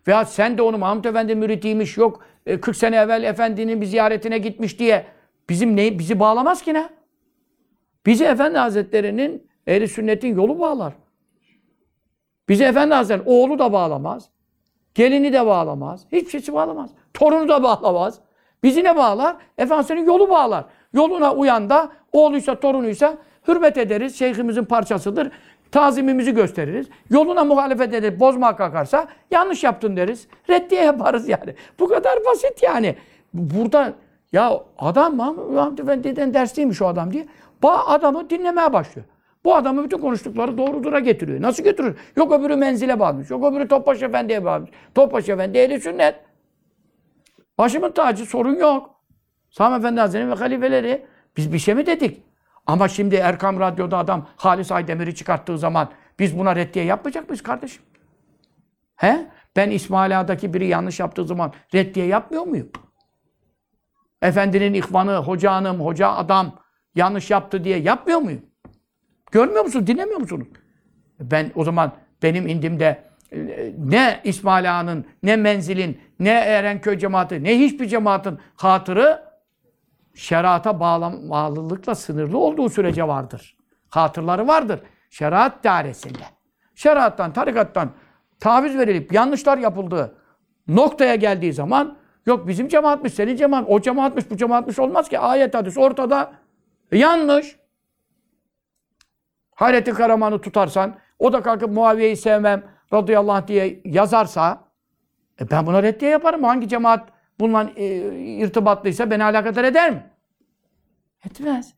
[0.06, 4.38] Veya sen de onu Mahmud Efendi müritiymiş, yok e, 40 sene evvel Efendi'nin bir ziyaretine
[4.38, 5.06] gitmiş diye
[5.48, 6.88] bizim ne bizi bağlamaz ki ne?
[8.06, 10.92] Bizi Efendi Hazretleri'nin ehli sünnetin yolu bağlar.
[12.48, 14.30] Bizi Efendi Hazretleri oğlu da bağlamaz.
[14.98, 16.00] Gelini de bağlamaz.
[16.12, 16.90] Hiçbir şeysi bağlamaz.
[17.14, 18.18] Torunu da bağlamaz.
[18.62, 19.36] Bizi ne bağlar?
[19.58, 20.64] Efendimiz'in yolu bağlar.
[20.92, 23.18] Yoluna uyan da oğluysa torunuysa
[23.48, 24.18] hürmet ederiz.
[24.18, 25.30] Şeyhimizin parçasıdır.
[25.72, 26.88] Tazimimizi gösteririz.
[27.10, 30.28] Yoluna muhalefet edip bozmaya kalkarsa yanlış yaptın deriz.
[30.50, 31.54] Reddiye yaparız yani.
[31.78, 32.96] Bu kadar basit yani.
[33.34, 33.92] Burada
[34.32, 37.26] ya adam Mahmud Efendi'den dersliymiş o adam diye.
[37.62, 39.06] Bu adamı dinlemeye başlıyor.
[39.44, 41.42] Bu adamı bütün konuştukları doğrudura getiriyor.
[41.42, 41.98] Nasıl götürür?
[42.16, 43.30] Yok öbürü menzile bağlamış.
[43.30, 44.70] Yok öbürü Topbaş Efendi'ye bağlamış.
[44.94, 46.14] Topbaş Efendi ehli sünnet.
[47.58, 48.94] Başımın tacı sorun yok.
[49.50, 52.22] Sami Efendi Hazretleri ve halifeleri biz bir şey mi dedik?
[52.66, 57.82] Ama şimdi Erkam Radyo'da adam Halis Aydemir'i çıkarttığı zaman biz buna reddiye yapmayacak mıyız kardeşim?
[58.96, 59.30] He?
[59.56, 62.70] Ben İsmail Ağa'daki biri yanlış yaptığı zaman reddiye yapmıyor muyum?
[64.22, 66.58] Efendinin ihvanı, hoca hanım, hoca adam
[66.94, 68.42] yanlış yaptı diye yapmıyor muyum?
[69.30, 69.86] Görmüyor musun?
[69.86, 70.48] Dinlemiyor musunuz?
[71.20, 77.58] Ben o zaman benim indimde e, ne İsmail Ağa'nın, ne Menzil'in, ne Erenköy cemaati, ne
[77.58, 79.22] hiçbir cemaatin hatırı
[80.14, 83.56] şerata bağlam bağlılıkla sınırlı olduğu sürece vardır.
[83.88, 84.80] Hatırları vardır.
[85.10, 86.24] Şeriat dairesinde.
[86.74, 87.90] Şeriattan, tarikattan
[88.40, 90.14] taviz verilip yanlışlar yapıldığı
[90.68, 95.18] noktaya geldiği zaman yok bizim cemaatmiş, senin cemaat, o cemaatmiş, bu cemaatmiş olmaz ki.
[95.18, 96.32] Ayet hadis ortada.
[96.92, 97.57] Yanlış.
[99.58, 104.64] Hayrettin Karaman'ı tutarsan, o da kalkıp Muaviye'yi sevmem radıyallahu anh diye yazarsa,
[105.40, 106.44] e ben buna reddiye yaparım.
[106.44, 107.08] Hangi cemaat
[107.40, 107.86] bununla e,
[108.18, 110.10] irtibatlıysa beni alakadar eder mi?
[111.26, 111.74] Etmez.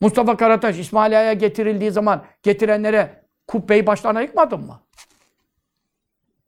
[0.00, 4.80] Mustafa Karataş İsmail Ağa'ya getirildiği zaman getirenlere kubbeyi başlarına yıkmadın mı?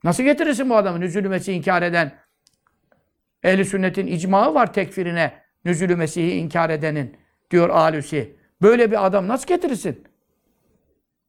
[0.04, 1.00] Nasıl getirirsin bu adamı?
[1.00, 2.12] Nüzülü inkar eden
[3.42, 5.32] Ehli sünnetin icmağı var tekfirine
[5.64, 7.16] Nüzülü Mesih'i inkar edenin
[7.50, 8.43] diyor Alusi.
[8.62, 10.04] Böyle bir adam nasıl getirirsin?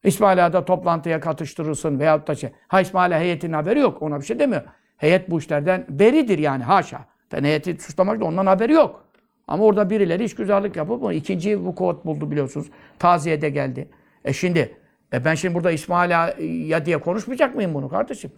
[0.04, 2.50] İsmail Ağa'da toplantıya katıştırırsın veyahut da şey.
[2.68, 4.02] Ha İsmail Ağa heyetinin haberi yok.
[4.02, 4.62] Ona bir şey demiyor.
[4.96, 7.04] Heyet bu işlerden beridir yani haşa.
[7.32, 9.04] Ben heyeti suçlamak da ondan haberi yok.
[9.48, 12.66] Ama orada birileri işgüzarlık yapıp ikinci vukuat buldu biliyorsunuz.
[12.98, 13.88] Taziyede geldi.
[14.24, 14.76] E şimdi
[15.12, 18.32] e ben şimdi burada İsmail Ağa'ya diye konuşmayacak mıyım bunu kardeşim?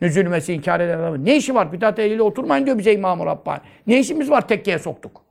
[0.00, 1.24] Nüzül Mesih inkar eden adamın.
[1.24, 1.72] Ne işi var?
[1.72, 3.60] Bidat ehliyle oturmayın diyor bize İmam-ı Rabbani.
[3.86, 5.22] Ne işimiz var tekkeye soktuk.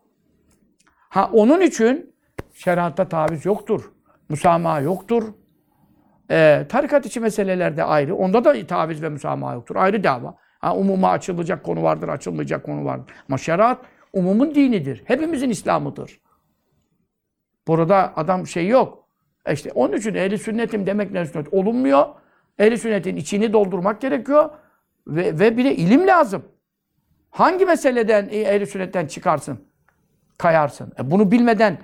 [1.09, 2.14] Ha onun için
[2.55, 3.91] şeriatta taviz yoktur.
[4.29, 5.33] Müsamaha yoktur.
[6.31, 8.15] Ee, tarikat içi meselelerde ayrı.
[8.15, 9.75] Onda da taviz ve müsamaha yoktur.
[9.75, 10.35] Ayrı dava.
[10.59, 13.13] Ha, umuma açılacak konu vardır, açılmayacak konu vardır.
[13.29, 15.03] Ama şeriat umumun dinidir.
[15.05, 16.19] Hepimizin İslam'ıdır.
[17.67, 19.07] Burada adam şey yok.
[19.45, 22.05] E İşte onun için ehli sünnetim demek ne sünnet olunmuyor.
[22.59, 24.49] Ehli sünnetin içini doldurmak gerekiyor.
[25.07, 26.45] Ve, ve bir de ilim lazım.
[27.29, 29.59] Hangi meseleden ehli sünnetten çıkarsın?
[30.37, 30.93] Kayarsın.
[30.99, 31.77] E bunu bilmeden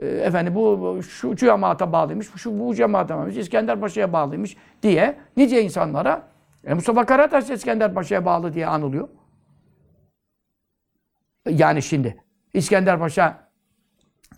[0.00, 5.18] e, efendim bu, bu şu cemaate bağlıymış, şu bu cemaate bağlıymış, İskender Paşa'ya bağlıymış diye
[5.36, 6.28] nice insanlara
[6.64, 9.08] e, Mustafa Karataş İskender Paşa'ya bağlı diye anılıyor.
[11.48, 12.16] Yani şimdi
[12.54, 13.48] İskender Paşa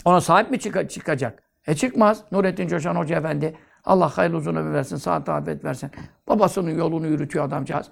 [0.04, 1.42] ona sahip mi çıka- çıkacak?
[1.66, 2.24] E çıkmaz.
[2.32, 5.90] Nurettin Coşan Hoca Efendi Allah hayırlı uzun ömür versin, sağ afiyet versin.
[6.28, 7.86] Babasının yolunu yürütüyor adamcağız.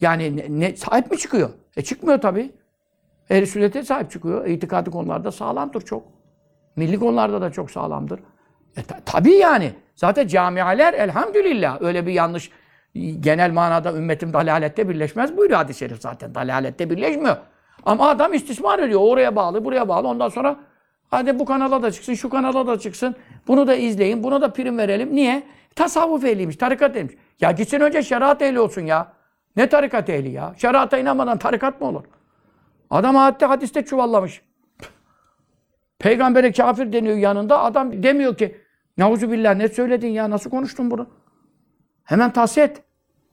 [0.00, 1.50] Yani ne, ne- sahip mi çıkıyor?
[1.76, 2.52] E çıkmıyor tabii.
[3.30, 4.46] Ehl-i sünnete sahip çıkıyor.
[4.46, 6.21] İtikadi konularda sağlamdır çok.
[6.76, 8.20] Milli konularda da çok sağlamdır.
[8.76, 9.72] E, ta- tabii yani.
[9.94, 12.50] Zaten camialer elhamdülillah öyle bir yanlış
[13.20, 16.34] genel manada ümmetim dalalette birleşmez buyuruyor hadis-i şerif zaten.
[16.34, 17.36] Dalalette birleşmiyor.
[17.86, 19.00] Ama adam istismar ediyor.
[19.02, 20.08] Oraya bağlı, buraya bağlı.
[20.08, 20.56] Ondan sonra
[21.12, 23.14] Hadi bu kanala da çıksın, şu kanala da çıksın.
[23.48, 25.14] Bunu da izleyin, buna da prim verelim.
[25.14, 25.42] Niye?
[25.76, 27.14] Tasavvuf ehliymiş, tarikat ehliymiş.
[27.40, 29.12] Ya gitsin önce şeriat ehli olsun ya.
[29.56, 30.54] Ne tarikat ehli ya?
[30.58, 32.04] Şeriata inanmadan tarikat mı olur?
[32.90, 34.42] Adam hatta hadiste çuvallamış.
[36.02, 37.62] Peygambere kafir deniyor yanında.
[37.62, 38.56] Adam demiyor ki
[38.98, 40.30] Nauzubillah ne söyledin ya?
[40.30, 41.06] Nasıl konuştun bunu?
[42.04, 42.82] Hemen tahsiye et.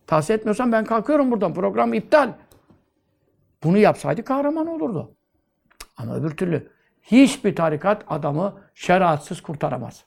[0.08, 1.54] Tahsiye etmiyorsan ben kalkıyorum buradan.
[1.54, 2.34] Program iptal.
[3.64, 5.16] Bunu yapsaydı kahraman olurdu.
[5.98, 6.68] Ama öbür türlü
[7.02, 10.06] hiçbir tarikat adamı şeriatsız kurtaramaz.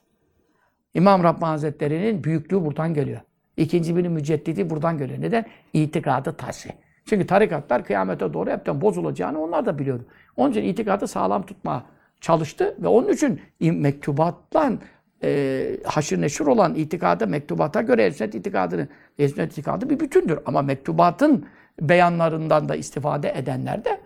[0.93, 3.21] İmam Rabbani Hazretleri'nin büyüklüğü buradan geliyor.
[3.57, 5.21] İkinci binin müceddidi buradan geliyor.
[5.21, 5.45] Neden?
[5.73, 6.69] İtikadı taşı.
[7.05, 10.05] Çünkü tarikatlar kıyamete doğru hepten bozulacağını onlar da biliyordu.
[10.37, 11.83] Onun için itikadı sağlam tutmaya
[12.23, 14.79] çalıştı ve onun için mektubattan
[15.23, 18.89] e, haşır neşir olan itikada, mektubata göre Ehl-i itikadının,
[19.19, 20.39] Ehl-i itikadı bir bütündür.
[20.45, 21.45] Ama mektubatın
[21.81, 24.01] beyanlarından da istifade edenler de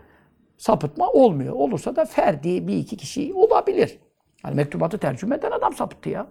[0.58, 1.54] sapıtma olmuyor.
[1.54, 4.00] Olursa da ferdi bir iki kişi olabilir.
[4.44, 6.28] Yani mektubatı tercüme eden adam sapıttı ya.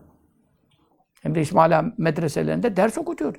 [1.22, 3.38] Hem de İsmaila medreselerinde ders okutuyordu.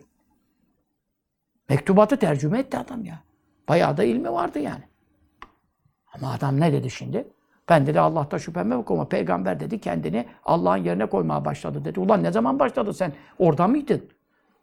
[1.70, 3.24] Mektubatı tercüme etti adam ya.
[3.70, 4.84] Bayağı da ilmi vardı yani.
[6.14, 7.28] Ama adam ne dedi şimdi?
[7.70, 12.00] Ben dedi Allah'ta şüphem yok ama peygamber dedi kendini Allah'ın yerine koymaya başladı dedi.
[12.00, 13.14] Ulan ne zaman başladı sen?
[13.40, 14.02] Orada mıydın?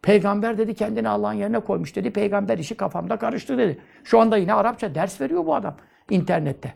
[0.03, 2.11] Peygamber dedi kendini Allah'ın yerine koymuş dedi.
[2.11, 3.79] Peygamber işi kafamda karıştı dedi.
[4.05, 5.77] Şu anda yine Arapça ders veriyor bu adam
[6.11, 6.75] internette.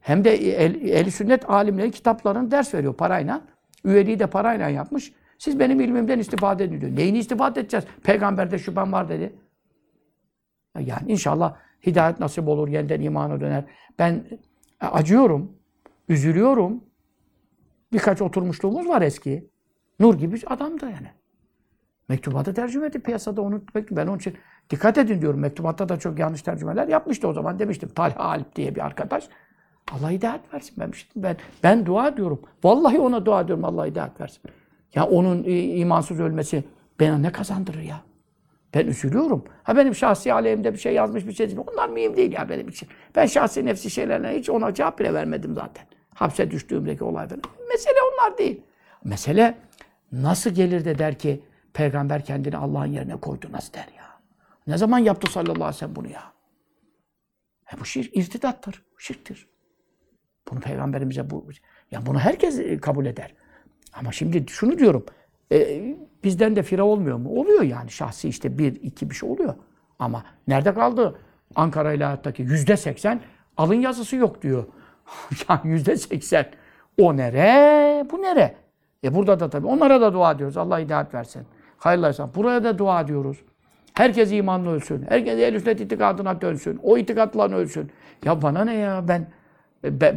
[0.00, 3.40] Hem de el, el sünnet alimlerin kitaplarını ders veriyor parayla.
[3.84, 5.12] Üyeliği de parayla yapmış.
[5.38, 6.96] Siz benim ilmimden istifade edin diyor.
[6.96, 7.86] Neyini istifade edeceğiz?
[8.02, 9.32] Peygamberde şüphem var dedi.
[10.78, 11.56] Yani inşallah
[11.86, 13.64] hidayet nasip olur, yeniden imana döner.
[13.98, 14.24] Ben
[14.80, 15.52] acıyorum,
[16.08, 16.84] üzülüyorum.
[17.92, 19.50] Birkaç oturmuşluğumuz var eski.
[20.00, 21.10] Nur gibi adam da yani.
[22.08, 24.36] Mektubatı tercüme etti piyasada onu ben onun için
[24.70, 25.40] dikkat edin diyorum.
[25.40, 27.88] Mektubatta da çok yanlış tercümeler yapmıştı o zaman demiştim.
[27.88, 29.28] Talha Alp diye bir arkadaş.
[29.92, 32.42] Allah hidayet versin ben, ben ben dua ediyorum.
[32.64, 34.42] Vallahi ona dua ediyorum Allah hidayet versin.
[34.94, 35.44] Ya onun
[35.78, 36.64] imansız ölmesi
[37.00, 38.00] bana ne kazandırır ya?
[38.76, 39.44] Ben üzülüyorum.
[39.62, 41.58] Ha benim şahsi aleyhimde bir şey yazmış bir şey değil.
[41.72, 42.88] Onlar mühim değil ya benim için.
[43.14, 45.86] Ben şahsi nefsi şeylerine hiç ona cevap bile vermedim zaten.
[46.14, 47.42] Hapse düştüğümdeki olaydan.
[47.68, 48.62] Mesele onlar değil.
[49.04, 49.58] Mesele
[50.12, 51.42] nasıl gelir de der ki
[51.74, 54.20] peygamber kendini Allah'ın yerine koydu nasıl der ya.
[54.66, 56.32] Ne zaman yaptı sallallahu aleyhi ve sellem bunu ya?
[57.74, 59.48] E bu şirk irtidattır, şirktir.
[60.50, 61.48] Bunu peygamberimize bu
[61.90, 63.34] ya bunu herkes kabul eder.
[63.92, 65.06] Ama şimdi şunu diyorum.
[65.52, 65.80] E,
[66.26, 67.40] bizden de fira olmuyor mu?
[67.40, 69.54] Oluyor yani şahsi işte bir, iki bir şey oluyor.
[69.98, 71.14] Ama nerede kaldı?
[71.54, 73.20] Ankara ilahiyattaki yüzde seksen
[73.56, 74.64] alın yazısı yok diyor.
[75.48, 76.46] yani yüzde seksen.
[77.00, 78.06] O nere?
[78.10, 78.54] Bu nere?
[79.04, 80.56] E burada da tabii onlara da dua ediyoruz.
[80.56, 81.42] Allah hidayet versin.
[81.78, 82.14] Hayırlı.
[82.34, 83.38] Buraya da dua ediyoruz.
[83.94, 85.04] Herkes imanlı ölsün.
[85.08, 86.80] Herkes el sünnet itikadına dönsün.
[86.82, 87.90] O itikatla ölsün.
[88.24, 89.26] Ya bana ne ya ben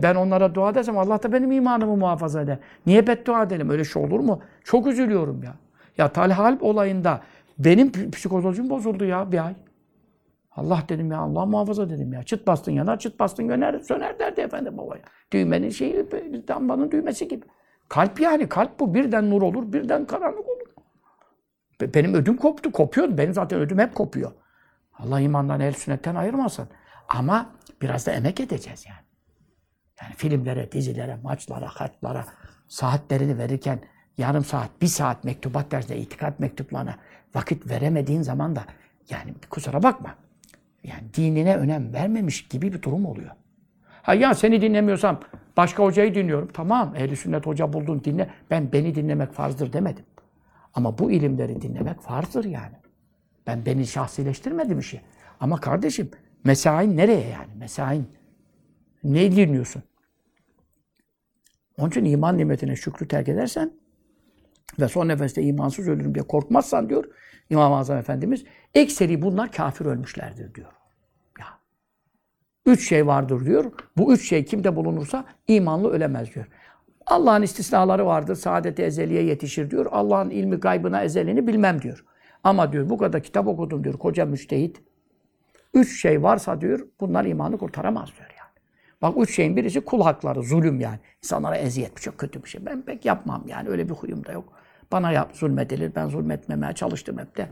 [0.03, 2.57] ben onlara dua edersem Allah da benim imanımı muhafaza eder.
[2.85, 3.69] Niye beddua edelim?
[3.69, 4.41] Öyle şey olur mu?
[4.63, 5.53] Çok üzülüyorum ya.
[5.99, 7.21] Ya Talha Alp olayında
[7.57, 9.55] benim psikolojim bozuldu ya bir ay.
[10.51, 12.23] Allah dedim ya Allah muhafaza dedim ya.
[12.23, 15.01] Çıt bastın yanar, çıt bastın söner, söner derdi efendim babaya.
[15.31, 15.95] Düğmenin şeyi,
[16.47, 17.45] dambanın düğmesi gibi.
[17.89, 18.93] Kalp yani, kalp bu.
[18.93, 20.67] Birden nur olur, birden karanlık olur.
[21.93, 23.17] Benim ödüm koptu, kopuyordu.
[23.17, 24.31] Benim zaten ödüm hep kopuyor.
[24.97, 26.67] Allah imandan, el sünnetten ayırmasın.
[27.09, 27.49] Ama
[27.81, 29.05] biraz da emek edeceğiz yani.
[30.01, 32.25] Yani filmlere, dizilere, maçlara, harplara
[32.67, 33.79] saatlerini verirken
[34.19, 36.95] yarım saat, bir saat mektubat dersine, itikat mektuplarına
[37.35, 38.63] vakit veremediğin zaman da
[39.09, 40.15] yani kusura bakma.
[40.83, 43.31] Yani dinine önem vermemiş gibi bir durum oluyor.
[44.01, 45.19] Ha ya seni dinlemiyorsam
[45.57, 46.49] başka hocayı dinliyorum.
[46.53, 48.29] Tamam ehli sünnet hoca buldun dinle.
[48.51, 50.05] Ben beni dinlemek farzdır demedim.
[50.73, 52.75] Ama bu ilimleri dinlemek farzdır yani.
[53.47, 55.01] Ben beni şahsileştirmedim işi.
[55.39, 56.11] Ama kardeşim
[56.43, 57.55] mesain nereye yani?
[57.55, 58.07] Mesain
[59.03, 59.83] ne dinliyorsun?
[61.77, 63.71] Onun için iman nimetine şükrü terk edersen
[64.79, 67.05] ve son nefeste imansız ölürüm diye korkmazsan diyor
[67.49, 68.43] İmam-ı Azam Efendimiz
[68.73, 70.71] ekseri bunlar kafir ölmüşlerdir diyor.
[71.39, 71.45] Ya.
[72.65, 73.71] Üç şey vardır diyor.
[73.97, 76.45] Bu üç şey kimde bulunursa imanlı ölemez diyor.
[77.05, 78.35] Allah'ın istisnaları vardır.
[78.35, 79.85] Saadeti ezeliye yetişir diyor.
[79.91, 82.05] Allah'ın ilmi gaybına ezelini bilmem diyor.
[82.43, 84.81] Ama diyor bu kadar kitap okudum diyor koca müştehit.
[85.73, 88.29] Üç şey varsa diyor bunlar imanı kurtaramaz diyor.
[89.01, 90.99] Bak üç şeyin birisi kul hakları, zulüm yani.
[91.23, 92.65] İnsanlara eziyet bu çok kötü bir şey.
[92.65, 94.53] Ben pek yapmam yani öyle bir huyum da yok.
[94.91, 95.95] Bana yap, zulmedilir.
[95.95, 97.49] Ben zulmetmemeye çalıştım hep de.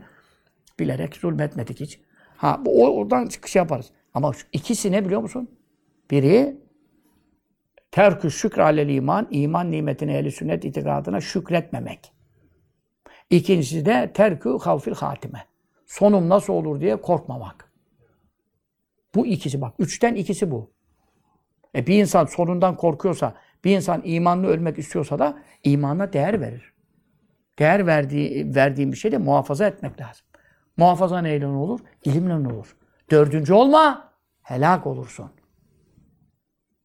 [0.79, 1.99] Bilerek zulmetmedik hiç.
[2.37, 3.91] Ha o, oradan çıkış yaparız.
[4.13, 5.51] Ama şu ikisi ne biliyor musun?
[6.11, 6.57] Biri
[7.91, 12.11] terkü şükr iman, iman nimetine ehli sünnet itikadına şükretmemek.
[13.29, 15.45] İkincisi de terkü havfil hatime.
[15.85, 17.71] Sonum nasıl olur diye korkmamak.
[19.15, 19.73] Bu ikisi bak.
[19.79, 20.71] Üçten ikisi bu.
[21.75, 23.35] E bir insan sonundan korkuyorsa,
[23.65, 26.73] Bir insan imanlı ölmek istiyorsa da imanına değer verir.
[27.59, 30.25] Değer verdiği, verdiğin bir şey de muhafaza etmek lazım.
[30.77, 31.79] Muhafaza neyle olur?
[32.05, 32.75] İlimle olur.
[33.11, 35.31] Dördüncü olma, helak olursun.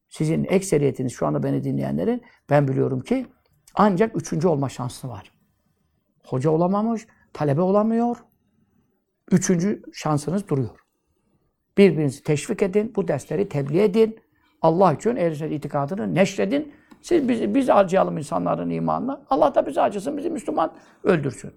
[0.09, 3.27] Sizin ekseriyetiniz şu anda beni dinleyenlerin ben biliyorum ki
[3.75, 5.31] ancak üçüncü olma şansı var.
[6.25, 8.17] Hoca olamamış, talebe olamıyor.
[9.31, 10.79] Üçüncü şansınız duruyor.
[11.77, 14.19] Birbirinizi teşvik edin, bu dersleri tebliğ edin.
[14.61, 16.73] Allah için ehl itikadını neşredin.
[17.03, 19.21] Siz biz, biz acıyalım insanların imanına.
[19.29, 20.71] Allah da bizi acısın, bizi Müslüman
[21.03, 21.51] öldürsün.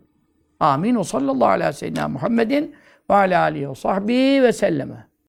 [0.60, 0.94] Amin.
[0.94, 2.74] O sallallahu aleyhi ve sellem Muhammedin
[3.10, 5.05] ve ala alihi ve sahbihi ve selleme.